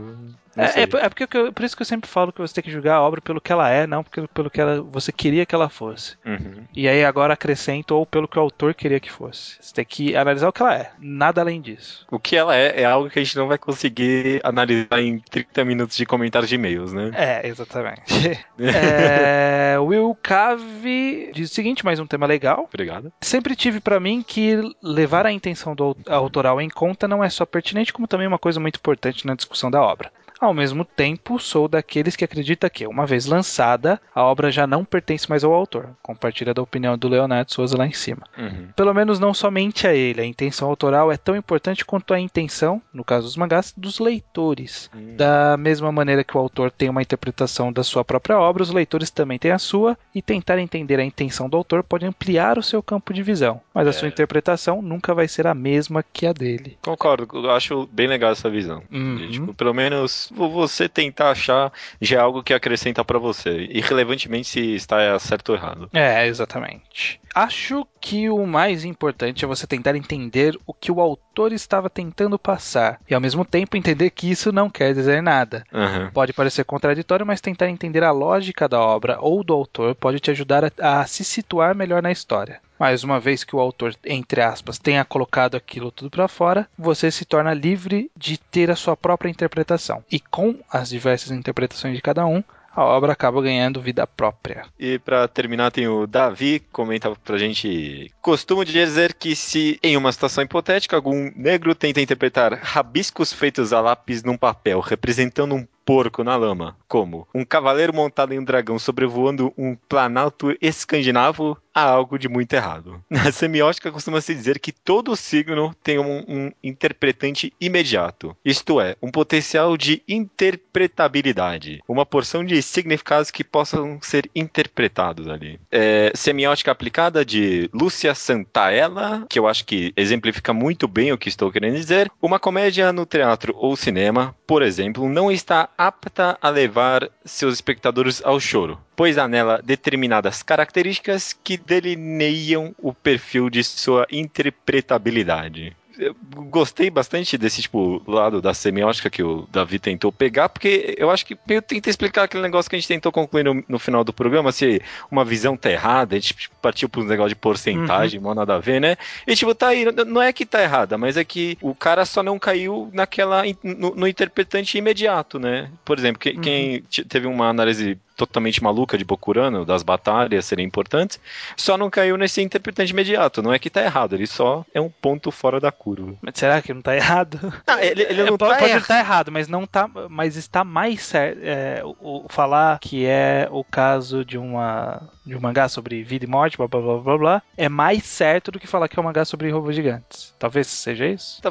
É, 0.55 0.81
é, 0.81 0.83
é, 0.83 1.09
porque 1.09 1.37
eu, 1.37 1.51
por 1.51 1.65
isso 1.65 1.75
que 1.75 1.81
eu 1.81 1.85
sempre 1.85 2.09
falo 2.09 2.31
que 2.31 2.39
você 2.39 2.53
tem 2.53 2.63
que 2.63 2.71
julgar 2.71 2.95
a 2.95 3.01
obra 3.01 3.21
pelo 3.21 3.41
que 3.41 3.51
ela 3.51 3.69
é, 3.69 3.85
não 3.85 4.03
pelo, 4.03 4.27
pelo 4.27 4.49
que 4.49 4.61
ela, 4.61 4.81
você 4.81 5.11
queria 5.11 5.45
que 5.45 5.53
ela 5.53 5.69
fosse. 5.69 6.15
Uhum. 6.25 6.63
E 6.73 6.87
aí 6.87 7.03
agora 7.03 7.33
acrescento 7.33 7.91
ou 7.91 8.05
pelo 8.05 8.27
que 8.27 8.37
o 8.37 8.41
autor 8.41 8.73
queria 8.73 8.99
que 8.99 9.11
fosse. 9.11 9.57
Você 9.59 9.73
tem 9.73 9.85
que 9.85 10.15
analisar 10.15 10.47
o 10.47 10.53
que 10.53 10.61
ela 10.61 10.75
é, 10.75 10.91
nada 10.99 11.41
além 11.41 11.61
disso. 11.61 12.05
O 12.09 12.19
que 12.19 12.35
ela 12.35 12.55
é 12.55 12.81
é 12.81 12.85
algo 12.85 13.09
que 13.09 13.19
a 13.19 13.23
gente 13.23 13.35
não 13.35 13.47
vai 13.47 13.57
conseguir 13.57 14.39
analisar 14.43 14.99
em 14.99 15.19
30 15.19 15.65
minutos 15.65 15.97
de 15.97 16.05
comentários 16.05 16.49
de 16.49 16.55
e-mails, 16.55 16.93
né? 16.93 17.11
É, 17.13 17.47
exatamente. 17.47 18.03
é, 18.59 19.77
Will 19.79 20.17
Cave 20.21 21.31
diz 21.33 21.51
o 21.51 21.53
seguinte, 21.53 21.85
mais 21.85 21.99
um 21.99 22.07
tema 22.07 22.25
legal. 22.25 22.67
Obrigado. 22.67 23.11
Sempre 23.21 23.55
tive 23.55 23.79
para 23.79 23.99
mim 23.99 24.23
que 24.25 24.61
levar 24.81 25.25
a 25.25 25.31
intenção 25.31 25.75
do 25.75 25.95
autoral 26.07 26.61
em 26.61 26.69
conta 26.69 27.07
não 27.07 27.23
é 27.23 27.29
só 27.29 27.45
pertinente, 27.45 27.93
como 27.93 28.07
também 28.07 28.27
uma 28.27 28.39
coisa 28.39 28.59
muito 28.59 28.77
importante 28.77 29.25
na 29.25 29.35
discussão 29.35 29.69
da 29.69 29.81
obra. 29.81 30.11
Ao 30.39 30.53
mesmo 30.53 30.83
tempo, 30.83 31.39
sou 31.39 31.67
daqueles 31.67 32.15
que 32.15 32.23
acredita 32.25 32.69
que, 32.69 32.85
uma 32.85 33.05
vez 33.05 33.25
lançada, 33.25 33.99
a 34.13 34.23
obra 34.23 34.51
já 34.51 34.67
não 34.67 34.83
pertence 34.83 35.29
mais 35.29 35.43
ao 35.43 35.53
autor. 35.53 35.89
Compartilha 36.01 36.53
da 36.53 36.61
opinião 36.61 36.97
do 36.97 37.07
Leonardo 37.07 37.53
Souza 37.53 37.77
lá 37.77 37.87
em 37.87 37.93
cima. 37.93 38.23
Uhum. 38.37 38.67
Pelo 38.75 38.93
menos 38.93 39.19
não 39.19 39.33
somente 39.33 39.87
a 39.87 39.93
ele. 39.93 40.21
A 40.21 40.25
intenção 40.25 40.67
autoral 40.69 41.11
é 41.11 41.17
tão 41.17 41.35
importante 41.35 41.85
quanto 41.85 42.13
a 42.13 42.19
intenção, 42.19 42.81
no 42.93 43.03
caso 43.03 43.27
dos 43.27 43.37
mangás, 43.37 43.73
dos 43.75 43.99
leitores. 43.99 44.89
Uhum. 44.93 45.15
Da 45.15 45.55
mesma 45.57 45.91
maneira 45.91 46.23
que 46.23 46.35
o 46.35 46.39
autor 46.39 46.69
tem 46.71 46.89
uma 46.89 47.01
interpretação 47.01 47.71
da 47.71 47.83
sua 47.83 48.03
própria 48.03 48.37
obra, 48.37 48.63
os 48.63 48.71
leitores 48.71 49.09
também 49.09 49.39
têm 49.39 49.51
a 49.51 49.59
sua, 49.59 49.97
e 50.13 50.21
tentar 50.21 50.59
entender 50.59 50.99
a 50.99 51.03
intenção 51.03 51.49
do 51.49 51.57
autor 51.57 51.83
pode 51.83 52.05
ampliar 52.05 52.57
o 52.57 52.63
seu 52.63 52.83
campo 52.83 53.13
de 53.13 53.23
visão. 53.23 53.61
Mas 53.73 53.87
a 53.87 53.89
É. 53.89 53.93
sua 53.93 54.07
interpretação 54.07 54.81
nunca 54.81 55.13
vai 55.13 55.27
ser 55.27 55.47
a 55.47 55.53
mesma 55.55 56.03
que 56.03 56.25
a 56.27 56.33
dele. 56.33 56.77
Concordo, 56.81 57.27
eu 57.33 57.51
acho 57.51 57.87
bem 57.91 58.07
legal 58.07 58.31
essa 58.31 58.49
visão. 58.49 58.83
Uhum. 58.91 59.15
De, 59.17 59.29
tipo, 59.31 59.53
pelo 59.53 59.73
menos 59.73 60.24
você 60.29 60.87
tentar 60.87 61.31
achar 61.31 61.71
já 62.01 62.17
é 62.17 62.19
algo 62.19 62.43
que 62.43 62.53
acrescenta 62.53 63.03
pra 63.03 63.19
você, 63.19 63.67
irrelevantemente 63.71 64.47
se 64.49 64.75
está 64.75 65.17
certo 65.19 65.49
ou 65.49 65.55
errado. 65.55 65.89
É, 65.93 66.25
exatamente. 66.27 67.19
Acho 67.33 67.85
que 67.99 68.29
o 68.29 68.45
mais 68.45 68.85
importante 68.85 69.43
é 69.43 69.47
você 69.47 69.67
tentar 69.67 69.95
entender 69.95 70.57
o 70.65 70.73
que 70.73 70.91
o 70.91 71.01
autor 71.01 71.24
estava 71.53 71.89
tentando 71.89 72.39
passar 72.39 72.99
e 73.09 73.13
ao 73.13 73.21
mesmo 73.21 73.43
tempo 73.43 73.75
entender 73.75 74.09
que 74.09 74.29
isso 74.29 74.51
não 74.51 74.69
quer 74.69 74.93
dizer 74.93 75.21
nada. 75.21 75.63
Uhum. 75.73 76.09
Pode 76.11 76.33
parecer 76.33 76.63
contraditório, 76.63 77.25
mas 77.25 77.41
tentar 77.41 77.69
entender 77.69 78.03
a 78.03 78.11
lógica 78.11 78.67
da 78.67 78.79
obra 78.79 79.17
ou 79.19 79.43
do 79.43 79.53
autor 79.53 79.95
pode 79.95 80.19
te 80.19 80.31
ajudar 80.31 80.63
a, 80.63 81.01
a 81.01 81.05
se 81.05 81.23
situar 81.23 81.75
melhor 81.75 82.01
na 82.01 82.11
história. 82.11 82.59
Mas 82.77 83.03
uma 83.03 83.19
vez 83.19 83.43
que 83.43 83.55
o 83.55 83.59
autor, 83.59 83.95
entre 84.05 84.41
aspas, 84.41 84.77
tenha 84.77 85.05
colocado 85.05 85.55
aquilo 85.55 85.91
tudo 85.91 86.09
para 86.09 86.27
fora, 86.27 86.67
você 86.77 87.09
se 87.09 87.23
torna 87.23 87.53
livre 87.53 88.11
de 88.15 88.37
ter 88.37 88.69
a 88.69 88.75
sua 88.75 88.97
própria 88.97 89.29
interpretação. 89.29 90.03
E 90.11 90.19
com 90.19 90.59
as 90.69 90.89
diversas 90.89 91.31
interpretações 91.31 91.95
de 91.95 92.01
cada 92.01 92.25
um, 92.25 92.43
a 92.75 92.83
obra 92.83 93.13
acaba 93.13 93.41
ganhando 93.41 93.81
vida 93.81 94.05
própria. 94.05 94.65
E 94.77 94.99
pra 94.99 95.27
terminar, 95.27 95.71
tem 95.71 95.87
o 95.87 96.05
Davi, 96.05 96.61
comenta 96.71 97.09
pra 97.23 97.37
gente. 97.37 98.11
Costumo 98.21 98.65
dizer 98.65 99.13
que 99.13 99.35
se 99.35 99.79
em 99.81 99.95
uma 99.95 100.11
situação 100.11 100.43
hipotética 100.43 100.95
algum 100.95 101.31
negro 101.35 101.73
tenta 101.73 102.01
interpretar 102.01 102.59
rabiscos 102.61 103.31
feitos 103.31 103.71
a 103.71 103.79
lápis 103.79 104.23
num 104.23 104.37
papel 104.37 104.79
representando 104.79 105.55
um 105.55 105.65
porco 105.85 106.23
na 106.23 106.35
lama, 106.35 106.75
como 106.87 107.27
um 107.33 107.45
cavaleiro 107.45 107.93
montado 107.93 108.33
em 108.33 108.39
um 108.39 108.43
dragão 108.43 108.79
sobrevoando 108.79 109.53
um 109.57 109.75
planalto 109.75 110.55
escandinavo, 110.59 111.57
há 111.73 111.81
algo 111.81 112.17
de 112.17 112.29
muito 112.29 112.53
errado. 112.53 113.03
Na 113.11 113.31
semiótica 113.31 113.91
costuma-se 113.91 114.33
dizer 114.33 114.59
que 114.59 114.71
todo 114.71 115.15
signo 115.15 115.75
tem 115.83 115.99
um, 115.99 116.23
um 116.27 116.51
interpretante 116.63 117.53
imediato, 117.59 118.35
isto 118.43 118.79
é, 118.79 118.95
um 119.01 119.11
potencial 119.11 119.75
de 119.75 120.01
interpretabilidade, 120.07 121.81
uma 121.87 122.05
porção 122.05 122.45
de 122.45 122.61
significados 122.61 123.29
que 123.29 123.43
possam 123.43 123.99
ser 124.01 124.29
interpretados 124.33 125.27
ali. 125.27 125.59
É, 125.69 126.11
semiótica 126.15 126.71
aplicada 126.71 127.25
de 127.25 127.69
Lúcia 127.73 128.15
Santaella, 128.15 129.25
que 129.29 129.37
eu 129.37 129.47
acho 129.47 129.65
que 129.65 129.93
exemplifica 129.97 130.53
muito 130.53 130.87
bem 130.87 131.11
o 131.11 131.17
que 131.17 131.29
estou 131.29 131.51
querendo 131.51 131.75
dizer. 131.75 132.09
Uma 132.21 132.39
comédia 132.39 132.93
no 132.93 133.05
teatro 133.05 133.53
ou 133.57 133.75
cinema, 133.75 134.33
por 134.47 134.61
exemplo, 134.61 135.09
não 135.09 135.31
está 135.31 135.69
apta 135.77 136.37
a 136.41 136.49
levar 136.49 137.09
seus 137.23 137.55
espectadores 137.55 138.21
ao 138.23 138.39
choro, 138.39 138.79
pois 138.95 139.17
há 139.17 139.27
nela 139.27 139.61
determinadas 139.63 140.43
características 140.43 141.33
que 141.43 141.57
delineiam 141.57 142.75
o 142.77 142.93
perfil 142.93 143.49
de 143.49 143.63
sua 143.63 144.05
interpretabilidade. 144.11 145.75
Eu 145.97 146.15
gostei 146.49 146.89
bastante 146.89 147.37
desse 147.37 147.61
tipo 147.61 148.01
lado 148.07 148.41
da 148.41 148.53
semiótica 148.53 149.09
que 149.09 149.23
o 149.23 149.47
Davi 149.51 149.79
tentou 149.79 150.11
pegar, 150.11 150.49
porque 150.49 150.95
eu 150.97 151.09
acho 151.09 151.25
que 151.25 151.37
eu 151.47 151.61
tentei 151.61 151.89
explicar 151.89 152.23
aquele 152.23 152.43
negócio 152.43 152.69
que 152.69 152.75
a 152.75 152.79
gente 152.79 152.87
tentou 152.87 153.11
concluir 153.11 153.43
no, 153.43 153.63
no 153.67 153.79
final 153.79 154.03
do 154.03 154.13
programa, 154.13 154.51
se 154.51 154.81
uma 155.09 155.23
visão 155.23 155.55
tá 155.55 155.71
errada, 155.71 156.15
a 156.15 156.19
gente 156.19 156.49
partiu 156.61 156.89
para 156.89 157.01
um 157.01 157.05
negócio 157.05 157.29
de 157.29 157.35
porcentagem, 157.35 158.19
uhum. 158.19 158.33
nada 158.33 158.55
a 158.55 158.59
ver, 158.59 158.79
né? 158.79 158.97
E 159.25 159.35
tipo, 159.35 159.55
tá 159.55 159.69
aí, 159.69 159.85
não 160.05 160.21
é 160.21 160.33
que 160.33 160.45
tá 160.45 160.61
errada, 160.61 160.97
mas 160.97 161.17
é 161.17 161.23
que 161.23 161.57
o 161.61 161.73
cara 161.73 162.05
só 162.05 162.21
não 162.21 162.37
caiu 162.37 162.89
naquela 162.93 163.43
no, 163.63 163.95
no 163.95 164.07
interpretante 164.07 164.77
imediato, 164.77 165.39
né? 165.39 165.69
Por 165.83 165.97
exemplo, 165.97 166.19
que, 166.19 166.31
uhum. 166.31 166.41
quem 166.41 166.83
teve 167.07 167.27
uma 167.27 167.47
análise 167.47 167.97
totalmente 168.15 168.63
maluca 168.63 168.97
de 168.97 169.03
Bokurano, 169.03 169.65
das 169.65 169.83
batalhas 169.83 170.45
serem 170.45 170.65
importantes, 170.65 171.19
só 171.55 171.77
não 171.77 171.89
caiu 171.89 172.17
nesse 172.17 172.41
interpretante 172.41 172.93
imediato. 172.93 173.41
Não 173.41 173.53
é 173.53 173.59
que 173.59 173.69
tá 173.69 173.83
errado, 173.83 174.13
ele 174.13 174.27
só 174.27 174.65
é 174.73 174.79
um 174.79 174.89
ponto 174.89 175.31
fora 175.31 175.59
da 175.59 175.71
curva. 175.71 176.15
Mas 176.21 176.35
será 176.35 176.61
que 176.61 176.73
não 176.73 176.81
tá 176.81 176.95
errado? 176.95 177.35
Não, 177.67 177.79
ele, 177.79 178.03
ele 178.03 178.23
não 178.23 178.35
é, 178.35 178.37
pode, 178.37 178.53
tá 178.53 178.59
pode 178.59 178.77
estar 178.77 178.99
errado, 178.99 179.31
mas 179.31 179.47
não 179.47 179.65
tá. 179.65 179.89
Mas 180.09 180.35
está 180.35 180.63
mais 180.63 181.01
certo. 181.01 181.39
É, 181.41 181.81
o, 181.83 182.25
o, 182.25 182.27
falar 182.29 182.79
que 182.79 183.05
é 183.05 183.47
o 183.51 183.63
caso 183.63 184.23
de 184.23 184.37
uma. 184.37 185.09
de 185.25 185.35
um 185.35 185.39
mangá 185.39 185.67
sobre 185.67 186.03
vida 186.03 186.25
e 186.25 186.27
morte, 186.27 186.57
blá 186.57 186.67
blá 186.67 186.81
blá 186.81 186.97
blá 186.99 187.17
blá, 187.17 187.41
é 187.57 187.67
mais 187.67 188.03
certo 188.03 188.51
do 188.51 188.59
que 188.59 188.67
falar 188.67 188.87
que 188.87 188.97
é 188.97 189.01
um 189.01 189.05
mangá 189.05 189.25
sobre 189.25 189.49
robôs 189.49 189.75
gigantes. 189.75 190.33
Talvez 190.37 190.67
seja 190.67 191.07
isso? 191.07 191.41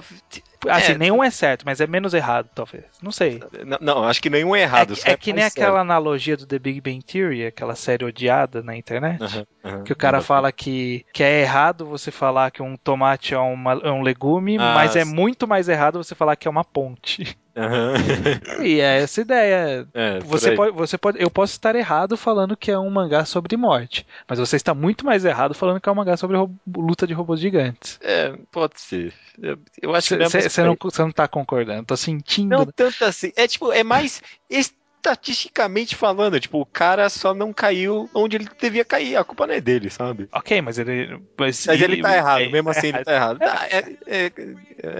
Assim, 0.68 0.92
é, 0.92 0.98
nenhum 0.98 1.22
é 1.22 1.30
certo, 1.30 1.64
mas 1.64 1.80
é 1.80 1.86
menos 1.86 2.14
errado, 2.14 2.48
talvez. 2.54 2.84
Não 3.02 3.12
sei. 3.12 3.42
Não, 3.64 3.78
não 3.80 4.04
acho 4.04 4.20
que 4.22 4.30
nenhum 4.30 4.54
é 4.54 4.62
errado. 4.62 4.94
É, 5.04 5.12
é 5.12 5.16
que 5.16 5.32
nem 5.32 5.44
aquela 5.44 5.80
analogia 5.80 6.36
do 6.36 6.46
The 6.46 6.58
Big 6.58 6.80
Bang 6.80 7.02
Theory, 7.02 7.46
aquela 7.46 7.74
série 7.74 8.04
odiada 8.04 8.62
na 8.62 8.76
internet. 8.76 9.20
Uhum, 9.22 9.44
uhum, 9.64 9.84
que 9.84 9.92
o 9.92 9.96
cara 9.96 10.20
fala 10.20 10.50
que, 10.52 11.04
que 11.12 11.22
é 11.22 11.42
errado 11.42 11.86
você 11.86 12.10
falar 12.10 12.50
que 12.50 12.62
um 12.62 12.76
tomate 12.76 13.34
é, 13.34 13.38
uma, 13.38 13.72
é 13.74 13.90
um 13.90 14.02
legume, 14.02 14.56
ah, 14.58 14.74
mas 14.74 14.96
é 14.96 15.04
muito 15.04 15.46
mais 15.46 15.68
errado 15.68 16.02
você 16.02 16.14
falar 16.14 16.36
que 16.36 16.48
é 16.48 16.50
uma 16.50 16.64
ponte. 16.64 17.36
Uhum. 17.56 18.64
e 18.64 18.80
é 18.80 19.02
essa 19.02 19.20
ideia. 19.20 19.86
É, 19.94 20.18
você 20.20 20.54
pode, 20.54 20.76
você 20.76 20.98
pode, 20.98 21.22
eu 21.22 21.30
posso 21.30 21.52
estar 21.52 21.76
errado 21.76 22.16
falando 22.16 22.56
que 22.56 22.70
é 22.70 22.78
um 22.78 22.90
mangá 22.90 23.24
sobre 23.24 23.56
morte, 23.56 24.06
mas 24.28 24.38
você 24.38 24.56
está 24.56 24.74
muito 24.74 25.06
mais 25.06 25.24
errado 25.24 25.54
falando 25.54 25.80
que 25.80 25.88
é 25.88 25.92
um 25.92 25.94
mangá 25.94 26.16
sobre 26.16 26.36
luta 26.76 27.06
de 27.06 27.14
robôs 27.14 27.40
gigantes. 27.40 27.98
É, 28.02 28.36
pode 28.50 28.80
ser. 28.80 29.14
Eu, 29.40 29.58
eu 29.80 29.94
acho 29.94 30.08
cê, 30.08 30.16
que 30.16 30.28
você 30.28 30.62
não, 30.62 30.76
você 30.80 31.02
não 31.02 31.12
tá 31.12 31.28
concordando, 31.28 31.84
tô 31.84 31.96
sentindo. 31.96 32.50
Não 32.50 32.66
tanto 32.66 33.04
assim. 33.04 33.32
É 33.36 33.46
tipo, 33.46 33.72
é 33.72 33.84
mais 33.84 34.20
estatisticamente 35.04 35.94
falando, 35.94 36.40
tipo, 36.40 36.60
o 36.60 36.66
cara 36.66 37.08
só 37.10 37.34
não 37.34 37.52
caiu 37.52 38.08
onde 38.14 38.36
ele 38.36 38.48
devia 38.58 38.84
cair, 38.84 39.16
a 39.16 39.24
culpa 39.24 39.46
não 39.46 39.54
é 39.54 39.60
dele, 39.60 39.90
sabe? 39.90 40.28
Ok, 40.32 40.62
mas 40.62 40.78
ele. 40.78 41.20
Mas, 41.36 41.66
mas 41.66 41.80
ele, 41.80 41.94
ele 41.94 42.02
tá 42.02 42.16
errado, 42.16 42.42
é, 42.42 42.48
mesmo 42.48 42.70
assim 42.70 42.86
é, 42.86 42.88
ele 42.90 43.04
tá 43.04 43.12
errado. 43.12 43.38
É, 43.42 43.78
é, 44.06 44.32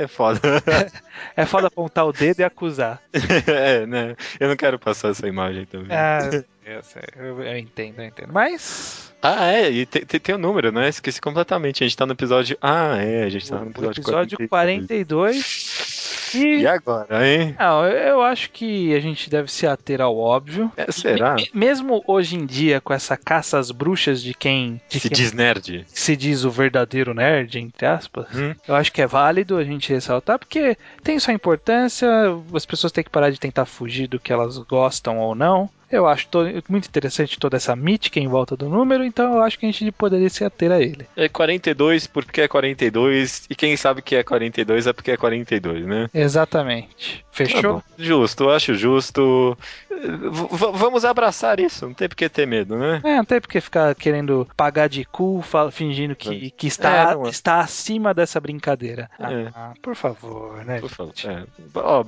é 0.02 0.06
foda. 0.06 0.40
É 1.36 1.46
foda 1.46 1.68
apontar 1.68 2.04
o 2.06 2.12
dedo 2.12 2.40
e 2.40 2.44
acusar. 2.44 3.00
é, 3.46 3.86
né? 3.86 4.16
Eu 4.38 4.48
não 4.48 4.56
quero 4.56 4.80
passar 4.80 5.10
essa 5.10 5.28
imagem 5.28 5.64
também. 5.64 5.96
Ah, 5.96 6.18
eu, 6.66 6.82
sei, 6.82 7.02
eu, 7.16 7.40
eu 7.40 7.56
entendo, 7.56 8.00
eu 8.00 8.06
entendo. 8.06 8.32
Mas. 8.32 9.13
Ah, 9.26 9.50
é, 9.50 9.70
e 9.70 9.86
tem, 9.86 10.04
tem, 10.04 10.20
tem 10.20 10.34
um 10.34 10.38
número, 10.38 10.70
né? 10.70 10.86
Esqueci 10.86 11.18
completamente. 11.18 11.82
A 11.82 11.86
gente 11.86 11.96
tá 11.96 12.04
no 12.04 12.12
episódio. 12.12 12.58
Ah, 12.60 12.98
é, 12.98 13.24
a 13.24 13.28
gente 13.30 13.48
tá 13.48 13.58
no 13.58 13.70
episódio, 13.70 14.02
episódio 14.02 14.48
42. 14.48 15.36
42 15.38 16.34
E, 16.34 16.58
e 16.60 16.66
agora, 16.66 17.26
hein? 17.26 17.56
Não, 17.58 17.86
eu 17.86 18.20
acho 18.20 18.50
que 18.50 18.94
a 18.94 19.00
gente 19.00 19.30
deve 19.30 19.50
se 19.50 19.66
ater 19.66 20.02
ao 20.02 20.14
óbvio. 20.14 20.70
É, 20.76 20.92
será? 20.92 21.36
E, 21.38 21.48
mesmo 21.54 22.04
hoje 22.06 22.36
em 22.36 22.44
dia, 22.44 22.82
com 22.82 22.92
essa 22.92 23.16
caça 23.16 23.58
às 23.58 23.70
bruxas 23.70 24.22
de 24.22 24.34
quem. 24.34 24.78
De 24.90 25.00
se 25.00 25.08
quem 25.08 25.16
diz 25.16 25.32
nerd. 25.32 25.86
Se 25.88 26.14
diz 26.14 26.44
o 26.44 26.50
verdadeiro 26.50 27.14
nerd, 27.14 27.58
entre 27.58 27.86
aspas. 27.86 28.26
Hum. 28.34 28.54
Eu 28.68 28.74
acho 28.74 28.92
que 28.92 29.00
é 29.00 29.06
válido 29.06 29.56
a 29.56 29.64
gente 29.64 29.90
ressaltar, 29.90 30.38
porque 30.38 30.76
tem 31.02 31.18
sua 31.18 31.32
importância, 31.32 32.08
as 32.52 32.66
pessoas 32.66 32.92
têm 32.92 33.02
que 33.02 33.10
parar 33.10 33.30
de 33.30 33.40
tentar 33.40 33.64
fugir 33.64 34.06
do 34.06 34.20
que 34.20 34.34
elas 34.34 34.58
gostam 34.58 35.18
ou 35.18 35.34
não. 35.34 35.70
Eu 35.94 36.08
acho 36.08 36.28
muito 36.68 36.88
interessante 36.88 37.38
toda 37.38 37.56
essa 37.56 37.76
mítica 37.76 38.18
em 38.18 38.26
volta 38.26 38.56
do 38.56 38.68
número, 38.68 39.04
então 39.04 39.34
eu 39.34 39.42
acho 39.42 39.58
que 39.58 39.66
a 39.66 39.70
gente 39.70 39.92
poderia 39.92 40.28
se 40.28 40.44
ater 40.44 40.72
a 40.72 40.80
ele. 40.80 41.06
É 41.16 41.28
42 41.28 42.06
porque 42.06 42.40
é 42.40 42.48
42, 42.48 43.46
e 43.48 43.54
quem 43.54 43.76
sabe 43.76 44.02
que 44.02 44.16
é 44.16 44.22
42 44.22 44.86
é 44.86 44.92
porque 44.92 45.12
é 45.12 45.16
42, 45.16 45.86
né? 45.86 46.10
Exatamente. 46.12 47.24
Fechou? 47.30 47.80
Tá 47.80 47.84
justo, 47.96 48.44
eu 48.44 48.50
acho 48.50 48.74
justo. 48.74 49.56
V 49.90 50.72
vamos 50.72 51.04
abraçar 51.04 51.60
isso, 51.60 51.86
não 51.86 51.94
tem 51.94 52.08
porque 52.08 52.28
ter 52.28 52.46
medo, 52.46 52.76
né? 52.76 53.00
É, 53.04 53.16
não 53.16 53.24
tem 53.24 53.40
porque 53.40 53.60
ficar 53.60 53.94
querendo 53.94 54.46
pagar 54.56 54.88
de 54.88 55.04
cu, 55.04 55.42
fingindo 55.70 56.16
que, 56.16 56.50
que 56.50 56.66
está, 56.66 57.12
é, 57.12 57.28
está 57.28 57.60
acima 57.60 58.12
dessa 58.12 58.40
brincadeira. 58.40 59.08
É. 59.18 59.50
Ah, 59.54 59.72
por 59.80 59.94
favor, 59.94 60.64
né? 60.64 60.80
Por 60.80 60.90
favor. 60.90 61.14
É. 61.24 61.44
Ó, 61.74 62.04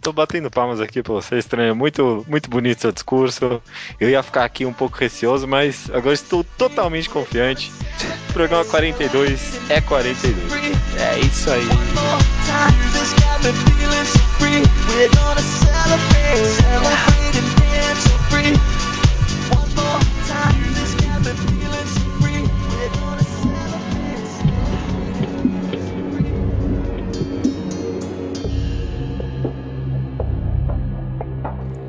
tô 0.00 0.12
batendo 0.12 0.50
palmas 0.50 0.80
aqui 0.80 1.02
pra 1.02 1.14
você, 1.14 1.38
estranho. 1.38 1.74
Muito, 1.74 2.24
muito 2.28 2.48
bonito 2.48 2.80
seu 2.80 2.92
discurso. 2.92 3.60
Eu 4.00 4.08
ia 4.08 4.22
ficar 4.22 4.44
aqui 4.44 4.64
um 4.64 4.72
pouco 4.72 4.96
receoso, 4.96 5.46
mas 5.46 5.90
agora 5.92 6.14
estou 6.14 6.44
totalmente 6.44 7.10
confiante. 7.10 7.72
Programa 8.32 8.64
42 8.64 9.70
é 9.70 9.80
42. 9.80 10.52
É 10.96 11.20
isso 11.20 11.50
aí. 11.50 11.68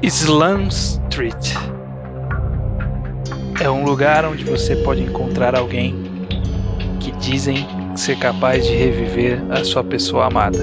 Slum 0.10 0.70
Street 0.70 1.54
é 3.62 3.70
um 3.70 3.84
lugar 3.84 4.26
onde 4.26 4.44
você 4.44 4.76
pode 4.78 5.04
encontrar 5.04 5.56
alguém 5.56 5.96
que 7.00 7.12
dizem 7.12 7.68
ser 7.96 8.18
capaz 8.18 8.66
de 8.66 8.74
reviver 8.74 9.40
a 9.52 9.64
sua 9.64 9.84
pessoa 9.84 10.26
amada. 10.26 10.58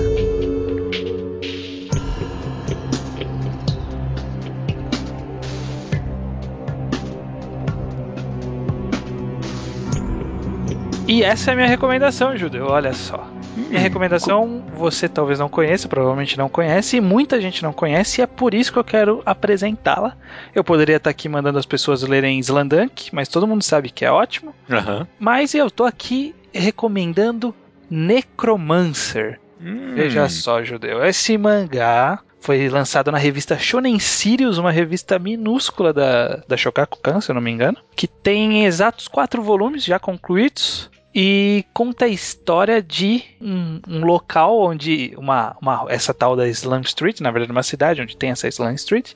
E 11.06 11.22
essa 11.22 11.50
é 11.50 11.52
a 11.52 11.56
minha 11.56 11.68
recomendação, 11.68 12.36
Judeu. 12.36 12.66
Olha 12.66 12.92
só. 12.92 13.35
Minha 13.68 13.80
recomendação 13.80 14.64
você 14.76 15.08
talvez 15.08 15.38
não 15.38 15.48
conheça, 15.48 15.88
provavelmente 15.88 16.38
não 16.38 16.48
conhece, 16.48 16.96
e 16.96 17.00
muita 17.00 17.40
gente 17.40 17.62
não 17.62 17.72
conhece, 17.72 18.20
e 18.20 18.22
é 18.22 18.26
por 18.26 18.54
isso 18.54 18.72
que 18.72 18.78
eu 18.78 18.84
quero 18.84 19.22
apresentá-la. 19.26 20.16
Eu 20.54 20.62
poderia 20.62 20.96
estar 20.96 21.10
aqui 21.10 21.28
mandando 21.28 21.58
as 21.58 21.66
pessoas 21.66 22.02
lerem 22.02 22.38
Slandunk, 22.38 23.12
mas 23.12 23.28
todo 23.28 23.46
mundo 23.46 23.62
sabe 23.62 23.90
que 23.90 24.04
é 24.04 24.10
ótimo. 24.10 24.54
Uhum. 24.68 25.06
Mas 25.18 25.54
eu 25.54 25.70
tô 25.70 25.84
aqui 25.84 26.34
recomendando 26.52 27.54
Necromancer. 27.90 29.40
Hum. 29.60 29.94
Veja 29.94 30.28
só, 30.28 30.62
Judeu. 30.62 31.04
Esse 31.04 31.36
mangá 31.36 32.20
foi 32.40 32.68
lançado 32.68 33.10
na 33.10 33.18
revista 33.18 33.58
Shonen 33.58 33.98
Sirius, 33.98 34.58
uma 34.58 34.70
revista 34.70 35.18
minúscula 35.18 35.92
da, 35.92 36.42
da 36.46 36.56
Shogakukan, 36.56 37.20
se 37.20 37.30
eu 37.30 37.34
não 37.34 37.42
me 37.42 37.50
engano, 37.50 37.78
que 37.96 38.06
tem 38.06 38.64
exatos 38.64 39.08
quatro 39.08 39.42
volumes 39.42 39.84
já 39.84 39.98
concluídos 39.98 40.88
e 41.18 41.64
conta 41.72 42.04
a 42.04 42.08
história 42.08 42.82
de 42.82 43.24
um, 43.40 43.80
um, 43.88 44.04
local 44.04 44.60
onde 44.60 45.14
uma, 45.16 45.56
uma 45.62 45.86
essa 45.88 46.12
tal 46.12 46.36
da 46.36 46.46
Slum 46.46 46.82
Street, 46.82 47.20
na 47.20 47.30
verdade 47.30 47.50
uma 47.50 47.62
cidade 47.62 48.02
onde 48.02 48.14
tem 48.14 48.32
essa 48.32 48.46
Slum 48.48 48.74
Street, 48.74 49.14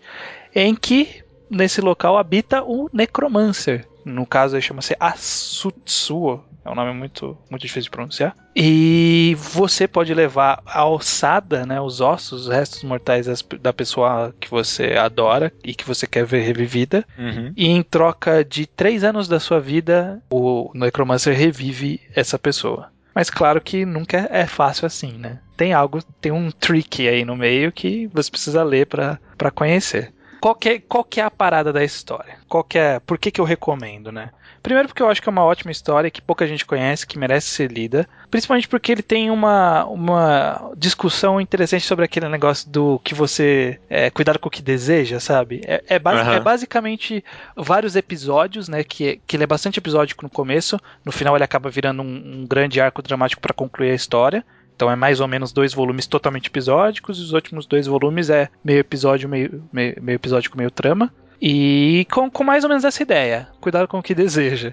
em 0.54 0.74
que 0.74 1.19
nesse 1.50 1.80
local 1.80 2.16
habita 2.16 2.62
o 2.62 2.88
Necromancer. 2.92 3.86
No 4.04 4.24
caso 4.24 4.56
ele 4.56 4.62
chama-se 4.62 4.96
Asutsuo, 4.98 6.42
é 6.64 6.70
um 6.70 6.74
nome 6.74 6.92
muito, 6.92 7.36
muito 7.50 7.62
difícil 7.62 7.84
de 7.84 7.90
pronunciar. 7.90 8.36
E 8.54 9.36
você 9.38 9.88
pode 9.88 10.12
levar 10.12 10.62
a 10.66 10.86
ossada, 10.86 11.64
né, 11.64 11.80
os 11.80 12.00
ossos, 12.00 12.42
os 12.42 12.48
restos 12.48 12.82
mortais 12.82 13.26
da 13.60 13.72
pessoa 13.72 14.34
que 14.38 14.50
você 14.50 14.94
adora 14.94 15.52
e 15.64 15.74
que 15.74 15.84
você 15.84 16.06
quer 16.06 16.24
ver 16.24 16.42
revivida. 16.42 17.04
Uhum. 17.18 17.52
E 17.56 17.66
em 17.66 17.82
troca 17.82 18.44
de 18.44 18.66
três 18.66 19.04
anos 19.04 19.26
da 19.26 19.40
sua 19.40 19.58
vida, 19.58 20.22
o 20.30 20.70
Necromancer 20.74 21.36
revive 21.36 22.00
essa 22.14 22.38
pessoa. 22.38 22.90
Mas 23.14 23.30
claro 23.30 23.60
que 23.60 23.84
nunca 23.84 24.28
é 24.30 24.46
fácil 24.46 24.86
assim, 24.86 25.12
né? 25.12 25.40
Tem 25.56 25.72
algo, 25.72 26.02
tem 26.20 26.30
um 26.30 26.50
trick 26.50 27.08
aí 27.08 27.24
no 27.24 27.36
meio 27.36 27.72
que 27.72 28.06
você 28.12 28.30
precisa 28.30 28.62
ler 28.62 28.86
para 28.86 29.18
conhecer. 29.54 30.12
Qual 30.40 30.54
que, 30.54 30.68
é, 30.68 30.78
qual 30.80 31.04
que 31.04 31.20
é 31.20 31.24
a 31.24 31.30
parada 31.30 31.72
da 31.72 31.84
história? 31.84 32.38
Qual 32.48 32.64
que 32.64 32.78
é, 32.78 32.98
por 33.00 33.18
que, 33.18 33.30
que 33.30 33.40
eu 33.40 33.44
recomendo, 33.44 34.10
né? 34.10 34.30
Primeiro 34.62 34.88
porque 34.88 35.02
eu 35.02 35.08
acho 35.08 35.22
que 35.22 35.28
é 35.28 35.32
uma 35.32 35.44
ótima 35.44 35.70
história 35.70 36.10
que 36.10 36.20
pouca 36.20 36.46
gente 36.46 36.66
conhece, 36.66 37.06
que 37.06 37.18
merece 37.18 37.48
ser 37.48 37.70
lida. 37.70 38.06
Principalmente 38.30 38.68
porque 38.68 38.92
ele 38.92 39.02
tem 39.02 39.30
uma, 39.30 39.84
uma 39.86 40.72
discussão 40.76 41.40
interessante 41.40 41.86
sobre 41.86 42.04
aquele 42.04 42.28
negócio 42.28 42.68
do 42.68 42.98
que 43.02 43.14
você. 43.14 43.80
É, 43.88 44.10
cuidado 44.10 44.38
com 44.38 44.48
o 44.48 44.50
que 44.50 44.60
deseja, 44.60 45.18
sabe? 45.18 45.62
É, 45.66 45.82
é, 45.88 45.98
base, 45.98 46.28
uhum. 46.28 46.34
é, 46.34 46.40
basicamente 46.40 47.24
vários 47.56 47.96
episódios, 47.96 48.68
né? 48.68 48.84
Que, 48.84 49.20
que 49.26 49.36
ele 49.36 49.44
é 49.44 49.46
bastante 49.46 49.78
episódico 49.78 50.22
no 50.24 50.30
começo. 50.30 50.78
No 51.04 51.12
final 51.12 51.34
ele 51.34 51.44
acaba 51.44 51.70
virando 51.70 52.02
um, 52.02 52.42
um 52.42 52.46
grande 52.46 52.80
arco 52.80 53.02
dramático 53.02 53.40
para 53.40 53.54
concluir 53.54 53.90
a 53.90 53.94
história. 53.94 54.44
Então 54.80 54.90
é 54.90 54.96
mais 54.96 55.20
ou 55.20 55.28
menos 55.28 55.52
dois 55.52 55.74
volumes 55.74 56.06
totalmente 56.06 56.46
episódicos, 56.46 57.18
e 57.18 57.20
os 57.20 57.34
últimos 57.34 57.66
dois 57.66 57.86
volumes 57.86 58.30
é 58.30 58.48
meio 58.64 58.78
episódio, 58.78 59.28
meio, 59.28 59.62
meio, 59.70 59.94
meio 60.00 60.16
episódico, 60.16 60.56
meio 60.56 60.70
trama. 60.70 61.12
E 61.38 62.06
com, 62.10 62.30
com 62.30 62.42
mais 62.42 62.64
ou 62.64 62.70
menos 62.70 62.82
essa 62.82 63.02
ideia. 63.02 63.46
Cuidado 63.60 63.86
com 63.86 63.98
o 63.98 64.02
que 64.02 64.14
deseja. 64.16 64.72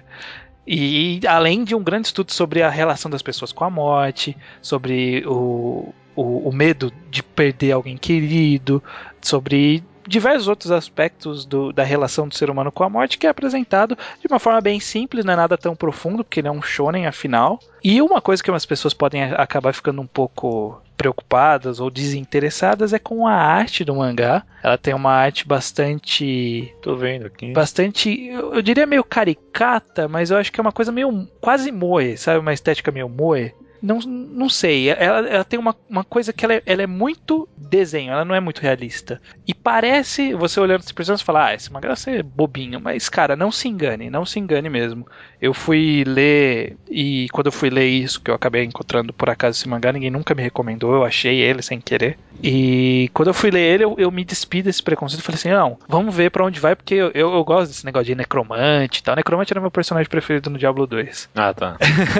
E 0.66 1.20
além 1.28 1.62
de 1.62 1.74
um 1.74 1.82
grande 1.82 2.06
estudo 2.06 2.32
sobre 2.32 2.62
a 2.62 2.70
relação 2.70 3.10
das 3.10 3.20
pessoas 3.20 3.52
com 3.52 3.64
a 3.64 3.70
morte, 3.70 4.34
sobre 4.62 5.22
o, 5.26 5.92
o, 6.16 6.48
o 6.48 6.52
medo 6.54 6.90
de 7.10 7.22
perder 7.22 7.72
alguém 7.72 7.98
querido, 7.98 8.82
sobre 9.20 9.84
diversos 10.08 10.48
outros 10.48 10.72
aspectos 10.72 11.44
do, 11.44 11.72
da 11.72 11.84
relação 11.84 12.26
do 12.26 12.34
ser 12.34 12.50
humano 12.50 12.72
com 12.72 12.82
a 12.82 12.88
morte 12.88 13.18
que 13.18 13.26
é 13.26 13.30
apresentado 13.30 13.96
de 14.20 14.26
uma 14.28 14.38
forma 14.38 14.60
bem 14.60 14.80
simples, 14.80 15.24
não 15.24 15.34
é 15.34 15.36
nada 15.36 15.56
tão 15.56 15.76
profundo, 15.76 16.24
porque 16.24 16.40
ele 16.40 16.48
é 16.48 16.52
um 16.52 16.62
shonen 16.62 17.06
afinal. 17.06 17.60
E 17.84 18.02
uma 18.02 18.20
coisa 18.20 18.42
que 18.42 18.50
umas 18.50 18.66
pessoas 18.66 18.94
podem 18.94 19.22
acabar 19.22 19.72
ficando 19.72 20.00
um 20.00 20.06
pouco 20.06 20.82
preocupadas 20.96 21.78
ou 21.78 21.90
desinteressadas 21.90 22.92
é 22.92 22.98
com 22.98 23.26
a 23.26 23.32
arte 23.32 23.84
do 23.84 23.94
mangá. 23.94 24.42
Ela 24.62 24.76
tem 24.76 24.92
uma 24.92 25.12
arte 25.12 25.46
bastante. 25.46 26.74
Tô 26.82 26.96
vendo 26.96 27.26
aqui. 27.26 27.52
Bastante. 27.52 28.26
Eu, 28.26 28.54
eu 28.54 28.62
diria 28.62 28.84
meio 28.84 29.04
caricata, 29.04 30.08
mas 30.08 30.32
eu 30.32 30.36
acho 30.36 30.50
que 30.50 30.60
é 30.60 30.62
uma 30.62 30.72
coisa 30.72 30.90
meio. 30.90 31.28
quase 31.40 31.70
moe, 31.70 32.16
sabe? 32.16 32.40
Uma 32.40 32.52
estética 32.52 32.90
meio 32.90 33.08
moe. 33.08 33.54
Não, 33.80 33.98
não 33.98 34.48
sei. 34.48 34.88
Ela, 34.90 35.26
ela 35.28 35.44
tem 35.44 35.58
uma, 35.58 35.74
uma 35.88 36.04
coisa 36.04 36.32
que 36.32 36.44
ela 36.44 36.54
é, 36.54 36.62
ela 36.66 36.82
é 36.82 36.86
muito 36.86 37.48
desenho, 37.56 38.12
ela 38.12 38.24
não 38.24 38.34
é 38.34 38.40
muito 38.40 38.60
realista. 38.60 39.20
E 39.46 39.54
parece, 39.54 40.34
você 40.34 40.60
olhando 40.60 40.80
esse 40.80 40.94
personagem, 40.94 41.24
falar, 41.24 41.46
ah, 41.46 41.54
esse 41.54 41.72
mangá 41.72 41.94
é 42.06 42.22
bobinho. 42.22 42.80
Mas, 42.80 43.08
cara, 43.08 43.36
não 43.36 43.50
se 43.50 43.68
engane, 43.68 44.10
não 44.10 44.24
se 44.24 44.38
engane 44.38 44.68
mesmo. 44.68 45.06
Eu 45.40 45.54
fui 45.54 46.04
ler, 46.06 46.76
e 46.90 47.28
quando 47.32 47.46
eu 47.46 47.52
fui 47.52 47.70
ler 47.70 47.86
isso, 47.86 48.20
que 48.20 48.30
eu 48.30 48.34
acabei 48.34 48.64
encontrando 48.64 49.12
por 49.12 49.30
acaso 49.30 49.58
esse 49.58 49.68
mangá, 49.68 49.92
ninguém 49.92 50.10
nunca 50.10 50.34
me 50.34 50.42
recomendou, 50.42 50.94
eu 50.94 51.04
achei 51.04 51.38
ele 51.40 51.62
sem 51.62 51.80
querer. 51.80 52.18
E 52.42 53.10
quando 53.12 53.28
eu 53.28 53.34
fui 53.34 53.50
ler 53.50 53.60
ele, 53.60 53.84
eu, 53.84 53.94
eu 53.98 54.10
me 54.10 54.24
despi 54.24 54.62
desse 54.62 54.82
preconceito 54.82 55.20
e 55.20 55.24
falei 55.24 55.36
assim: 55.36 55.50
não, 55.50 55.78
vamos 55.88 56.14
ver 56.14 56.30
para 56.30 56.44
onde 56.44 56.60
vai, 56.60 56.76
porque 56.76 56.94
eu, 56.94 57.10
eu, 57.14 57.32
eu, 57.32 57.44
gosto 57.44 57.68
desse 57.68 57.84
negócio 57.84 58.06
de 58.06 58.14
necromante 58.14 59.00
e 59.00 59.02
tal. 59.02 59.16
Necromante 59.16 59.52
era 59.52 59.60
meu 59.60 59.70
personagem 59.70 60.08
preferido 60.08 60.50
no 60.50 60.58
Diablo 60.58 60.86
2. 60.86 61.30
Ah, 61.34 61.52
tá. 61.52 61.76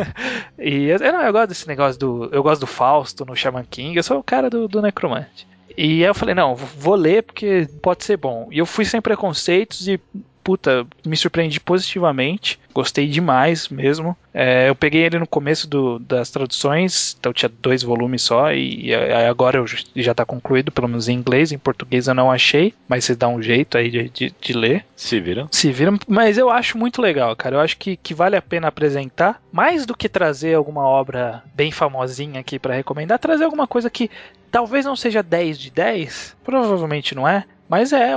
e 0.59 0.87
eu, 0.87 0.99
não, 0.99 1.23
eu 1.23 1.33
gosto 1.33 1.48
desse 1.49 1.67
negócio 1.67 1.99
do. 1.99 2.29
Eu 2.33 2.43
gosto 2.43 2.61
do 2.61 2.67
Fausto 2.67 3.25
no 3.25 3.35
Shaman 3.35 3.65
King, 3.65 3.97
eu 3.97 4.03
sou 4.03 4.19
o 4.19 4.23
cara 4.23 4.49
do, 4.49 4.69
do 4.69 4.83
necromante. 4.83 5.47
E 5.77 6.03
aí 6.03 6.11
eu 6.11 6.15
falei, 6.15 6.35
não, 6.35 6.57
vou 6.57 6.97
ler 6.97 7.23
porque 7.23 7.69
pode 7.81 8.05
ser 8.05 8.17
bom. 8.17 8.49
E 8.51 8.59
eu 8.59 8.67
fui 8.67 8.85
sem 8.85 9.01
preconceitos 9.01 9.87
e 9.87 10.01
puta, 10.49 10.87
me 11.05 11.15
surpreendi 11.15 11.61
positivamente. 11.61 12.59
Gostei 12.73 13.07
demais 13.07 13.69
mesmo. 13.69 14.17
É, 14.33 14.71
eu 14.71 14.75
peguei 14.75 15.03
ele 15.03 15.19
no 15.19 15.27
começo 15.27 15.69
do, 15.69 15.99
das 15.99 16.31
traduções, 16.31 17.15
então 17.21 17.35
tinha 17.35 17.51
dois 17.61 17.83
volumes 17.83 18.23
só, 18.23 18.51
e, 18.51 18.87
e 18.87 18.95
agora 18.95 19.59
eu, 19.59 19.67
já 19.67 20.13
está 20.13 20.25
concluído, 20.25 20.73
pelo 20.73 20.89
menos 20.89 21.07
em 21.07 21.13
inglês. 21.13 21.53
Em 21.53 21.59
português 21.59 22.09
eu 22.09 22.15
não 22.15 22.31
achei, 22.31 22.73
mas 22.89 23.05
você 23.05 23.15
dá 23.15 23.29
um 23.29 23.43
jeito 23.43 23.77
aí 23.77 23.91
de, 23.91 24.09
de, 24.09 24.35
de 24.41 24.53
ler. 24.55 24.87
Se 24.97 25.21
viram? 25.21 25.49
Se 25.51 25.71
viram, 25.71 25.99
mas 26.09 26.39
eu 26.39 26.49
acho 26.49 26.79
muito 26.79 27.03
legal, 27.03 27.37
cara. 27.37 27.57
Eu 27.57 27.61
acho 27.61 27.77
que, 27.77 27.99
que 27.99 28.15
vale 28.15 28.35
a 28.35 28.41
pena 28.41 28.69
apresentar, 28.69 29.43
mais 29.53 29.85
do 29.85 29.95
que 29.95 30.09
trazer 30.09 30.55
alguma 30.55 30.83
obra 30.83 31.43
bem 31.55 31.71
famosinha 31.71 32.41
aqui 32.41 32.59
para 32.59 32.75
recomendar, 32.75 33.19
trazer 33.19 33.45
alguma 33.45 33.67
coisa 33.67 33.91
que 33.91 34.11
talvez 34.51 34.87
não 34.87 34.97
seja 34.97 35.23
10 35.23 35.59
de 35.59 35.71
10, 35.71 36.37
provavelmente 36.43 37.15
não 37.15 37.29
é, 37.29 37.45
mas 37.69 37.93
é, 37.93 38.13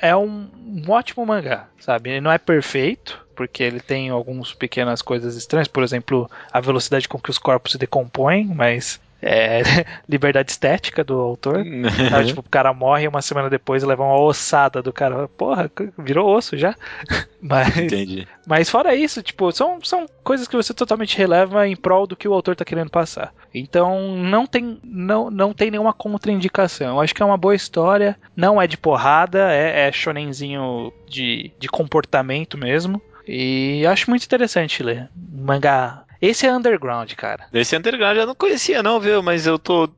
é 0.00 0.16
um, 0.16 0.48
um 0.54 0.90
ótimo 0.90 1.24
mangá, 1.24 1.68
sabe? 1.78 2.10
Ele 2.10 2.20
não 2.20 2.30
é 2.30 2.38
perfeito, 2.38 3.24
porque 3.34 3.62
ele 3.62 3.80
tem 3.80 4.10
algumas 4.10 4.52
pequenas 4.52 5.02
coisas 5.02 5.36
estranhas, 5.36 5.68
por 5.68 5.82
exemplo, 5.82 6.30
a 6.52 6.60
velocidade 6.60 7.08
com 7.08 7.18
que 7.18 7.30
os 7.30 7.38
corpos 7.38 7.72
se 7.72 7.78
decompõem, 7.78 8.46
mas 8.46 9.00
é, 9.20 9.62
liberdade 10.08 10.50
estética 10.50 11.02
do 11.02 11.14
autor. 11.18 11.64
Sabe? 12.10 12.26
Tipo, 12.26 12.40
o 12.40 12.50
cara 12.50 12.72
morre 12.72 13.04
e 13.04 13.08
uma 13.08 13.22
semana 13.22 13.50
depois 13.50 13.82
leva 13.82 14.02
uma 14.02 14.20
ossada 14.20 14.82
do 14.82 14.92
cara. 14.92 15.28
Porra, 15.28 15.70
virou 15.98 16.34
osso 16.34 16.56
já. 16.56 16.74
Mas, 17.40 17.76
Entendi. 17.76 18.26
Mas 18.46 18.68
fora 18.68 18.94
isso, 18.94 19.22
tipo, 19.22 19.52
são, 19.52 19.78
são 19.82 20.06
coisas 20.24 20.48
que 20.48 20.56
você 20.56 20.74
totalmente 20.74 21.16
releva 21.16 21.66
em 21.68 21.76
prol 21.76 22.06
do 22.06 22.16
que 22.16 22.26
o 22.26 22.32
autor 22.32 22.56
tá 22.56 22.64
querendo 22.64 22.90
passar. 22.90 23.32
Então 23.54 24.16
não 24.16 24.46
tem, 24.46 24.80
não, 24.82 25.30
não 25.30 25.52
tem 25.52 25.70
nenhuma 25.70 25.92
contraindicação. 25.92 26.88
Eu 26.96 27.00
acho 27.00 27.14
que 27.14 27.22
é 27.22 27.26
uma 27.26 27.36
boa 27.36 27.54
história. 27.54 28.18
Não 28.34 28.60
é 28.60 28.66
de 28.66 28.76
porrada, 28.76 29.52
é, 29.52 29.88
é 29.88 29.92
shonenzinho 29.92 30.92
de, 31.08 31.52
de 31.58 31.68
comportamento 31.68 32.58
mesmo. 32.58 33.00
E 33.26 33.84
acho 33.86 34.08
muito 34.08 34.24
interessante 34.24 34.82
ler. 34.82 35.08
Mangá 35.14 36.05
esse 36.20 36.46
é 36.46 36.52
underground, 36.52 37.12
cara. 37.14 37.46
Esse 37.52 37.76
underground 37.76 38.16
eu 38.16 38.26
não 38.26 38.34
conhecia, 38.34 38.82
não, 38.82 39.00
viu? 39.00 39.22
Mas 39.22 39.46
eu 39.46 39.58
tô. 39.58 39.88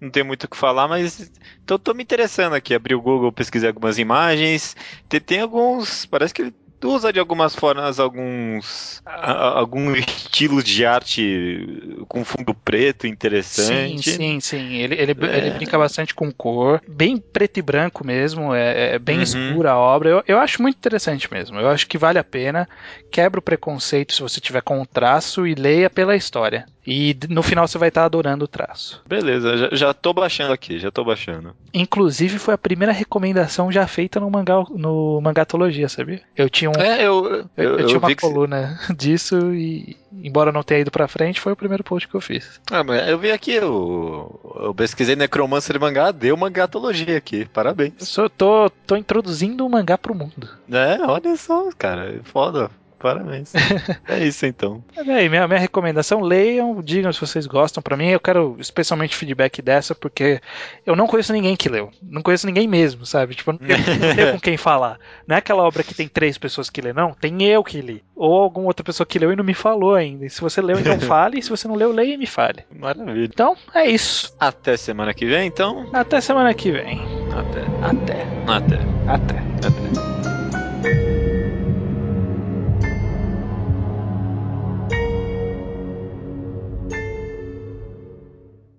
Não 0.00 0.08
tenho 0.08 0.26
muito 0.26 0.44
o 0.44 0.48
que 0.48 0.56
falar, 0.56 0.86
mas 0.86 1.32
tô, 1.66 1.78
tô 1.78 1.94
me 1.94 2.02
interessando 2.02 2.54
aqui. 2.54 2.74
Abri 2.74 2.94
o 2.94 3.00
Google, 3.00 3.32
pesquisei 3.32 3.68
algumas 3.68 3.98
imagens. 3.98 4.76
Tem, 5.08 5.20
tem 5.20 5.40
alguns. 5.40 6.06
Parece 6.06 6.32
que 6.32 6.52
usa 6.84 7.12
de 7.12 7.18
algumas 7.18 7.54
formas 7.54 7.98
alguns 7.98 9.02
alguns 9.04 9.98
estilos 9.98 10.64
de 10.64 10.84
arte 10.84 12.04
com 12.08 12.24
fundo 12.24 12.54
preto 12.54 13.06
interessante. 13.06 14.10
Sim, 14.10 14.16
sim, 14.16 14.40
sim. 14.40 14.74
Ele, 14.74 14.94
ele, 14.94 15.16
é. 15.26 15.36
ele 15.36 15.50
brinca 15.52 15.78
bastante 15.78 16.14
com 16.14 16.32
cor, 16.32 16.80
bem 16.86 17.16
preto 17.16 17.58
e 17.58 17.62
branco 17.62 18.06
mesmo, 18.06 18.54
é, 18.54 18.94
é 18.94 18.98
bem 18.98 19.16
uhum. 19.16 19.22
escura 19.22 19.72
a 19.72 19.78
obra. 19.78 20.08
Eu, 20.08 20.24
eu 20.26 20.38
acho 20.38 20.62
muito 20.62 20.76
interessante 20.76 21.32
mesmo. 21.32 21.58
Eu 21.58 21.68
acho 21.68 21.86
que 21.86 21.98
vale 21.98 22.18
a 22.18 22.24
pena. 22.24 22.68
Quebra 23.10 23.38
o 23.38 23.42
preconceito 23.42 24.12
se 24.12 24.22
você 24.22 24.40
tiver 24.40 24.62
com 24.62 24.80
o 24.80 24.86
traço 24.86 25.46
e 25.46 25.54
leia 25.54 25.90
pela 25.90 26.16
história. 26.16 26.66
E 26.86 27.16
no 27.28 27.42
final 27.42 27.66
você 27.66 27.78
vai 27.78 27.88
estar 27.88 28.04
adorando 28.04 28.44
o 28.44 28.48
traço. 28.48 29.02
Beleza, 29.06 29.56
já, 29.56 29.68
já 29.72 29.94
tô 29.94 30.12
baixando 30.12 30.52
aqui, 30.52 30.78
já 30.78 30.90
tô 30.90 31.04
baixando. 31.04 31.54
Inclusive 31.72 32.38
foi 32.38 32.54
a 32.54 32.58
primeira 32.58 32.92
recomendação 32.92 33.72
já 33.72 33.86
feita 33.86 34.20
no 34.20 34.30
mangá 34.30 34.64
no 34.70 35.20
Mangatologia, 35.20 35.88
sabia? 35.88 36.20
Eu 36.36 36.50
tinha 36.50 36.70
um 36.70 36.74
é, 36.74 37.02
eu, 37.02 37.26
eu, 37.26 37.48
eu, 37.56 37.78
eu 37.78 37.86
tinha 37.86 37.98
uma 37.98 38.14
coluna 38.14 38.78
que... 38.86 38.94
disso 38.94 39.54
e 39.54 39.96
embora 40.22 40.52
não 40.52 40.62
tenha 40.62 40.80
ido 40.80 40.90
pra 40.90 41.08
frente, 41.08 41.40
foi 41.40 41.52
o 41.52 41.56
primeiro 41.56 41.82
post 41.82 42.08
que 42.08 42.14
eu 42.14 42.20
fiz. 42.20 42.60
Ah, 42.70 42.84
mas 42.84 43.08
eu 43.08 43.18
vi 43.18 43.30
aqui, 43.30 43.52
eu, 43.52 44.40
eu 44.56 44.74
pesquisei 44.74 45.16
Necromancer 45.16 45.78
mangá, 45.80 46.10
deu 46.10 46.36
mangatologia 46.36 47.16
aqui, 47.16 47.46
parabéns. 47.46 47.94
Eu 48.00 48.06
só 48.06 48.28
tô, 48.28 48.70
tô 48.86 48.96
introduzindo 48.96 49.66
o 49.66 49.70
mangá 49.70 49.98
pro 49.98 50.14
mundo. 50.14 50.48
É, 50.70 51.00
olha 51.02 51.36
só, 51.36 51.70
cara, 51.76 52.20
foda. 52.24 52.70
Parabéns. 53.04 53.52
é 54.08 54.24
isso 54.24 54.46
então. 54.46 54.82
É, 54.96 55.28
minha, 55.28 55.46
minha 55.46 55.60
recomendação, 55.60 56.22
leiam, 56.22 56.80
digam 56.80 57.12
se 57.12 57.20
vocês 57.20 57.46
gostam. 57.46 57.82
Para 57.82 57.98
mim, 57.98 58.06
eu 58.06 58.18
quero 58.18 58.56
especialmente 58.58 59.14
feedback 59.14 59.60
dessa, 59.60 59.94
porque 59.94 60.40
eu 60.86 60.96
não 60.96 61.06
conheço 61.06 61.30
ninguém 61.30 61.54
que 61.54 61.68
leu. 61.68 61.90
Não 62.02 62.22
conheço 62.22 62.46
ninguém 62.46 62.66
mesmo, 62.66 63.04
sabe? 63.04 63.34
Tipo, 63.34 63.50
eu 63.50 63.58
não 63.58 64.14
tenho 64.16 64.32
com 64.32 64.40
quem 64.40 64.56
falar. 64.56 64.98
Não 65.28 65.36
é 65.36 65.38
aquela 65.38 65.64
obra 65.64 65.82
que 65.82 65.94
tem 65.94 66.08
três 66.08 66.38
pessoas 66.38 66.70
que 66.70 66.80
lê, 66.80 66.94
não. 66.94 67.12
Tem 67.12 67.42
eu 67.42 67.62
que 67.62 67.78
li. 67.82 68.02
Ou 68.16 68.40
alguma 68.40 68.68
outra 68.68 68.82
pessoa 68.82 69.06
que 69.06 69.18
leu 69.18 69.30
e 69.30 69.36
não 69.36 69.44
me 69.44 69.52
falou 69.52 69.94
ainda. 69.94 70.24
E 70.24 70.30
se 70.30 70.40
você 70.40 70.62
leu, 70.62 70.80
então 70.80 70.98
fale. 71.06 71.38
E 71.38 71.42
se 71.42 71.50
você 71.50 71.68
não 71.68 71.74
leu, 71.74 71.92
leia 71.92 72.14
e 72.14 72.16
me 72.16 72.26
fale. 72.26 72.64
Maravilha. 72.74 73.26
Então, 73.26 73.54
é 73.74 73.84
isso. 73.86 74.34
Até 74.40 74.78
semana 74.78 75.12
que 75.12 75.26
vem, 75.26 75.46
então. 75.46 75.90
Até 75.92 76.22
semana 76.22 76.54
que 76.54 76.72
vem. 76.72 77.02
Até. 77.34 77.60
Até. 77.86 78.26
Até. 78.46 78.78
Até. 79.06 80.13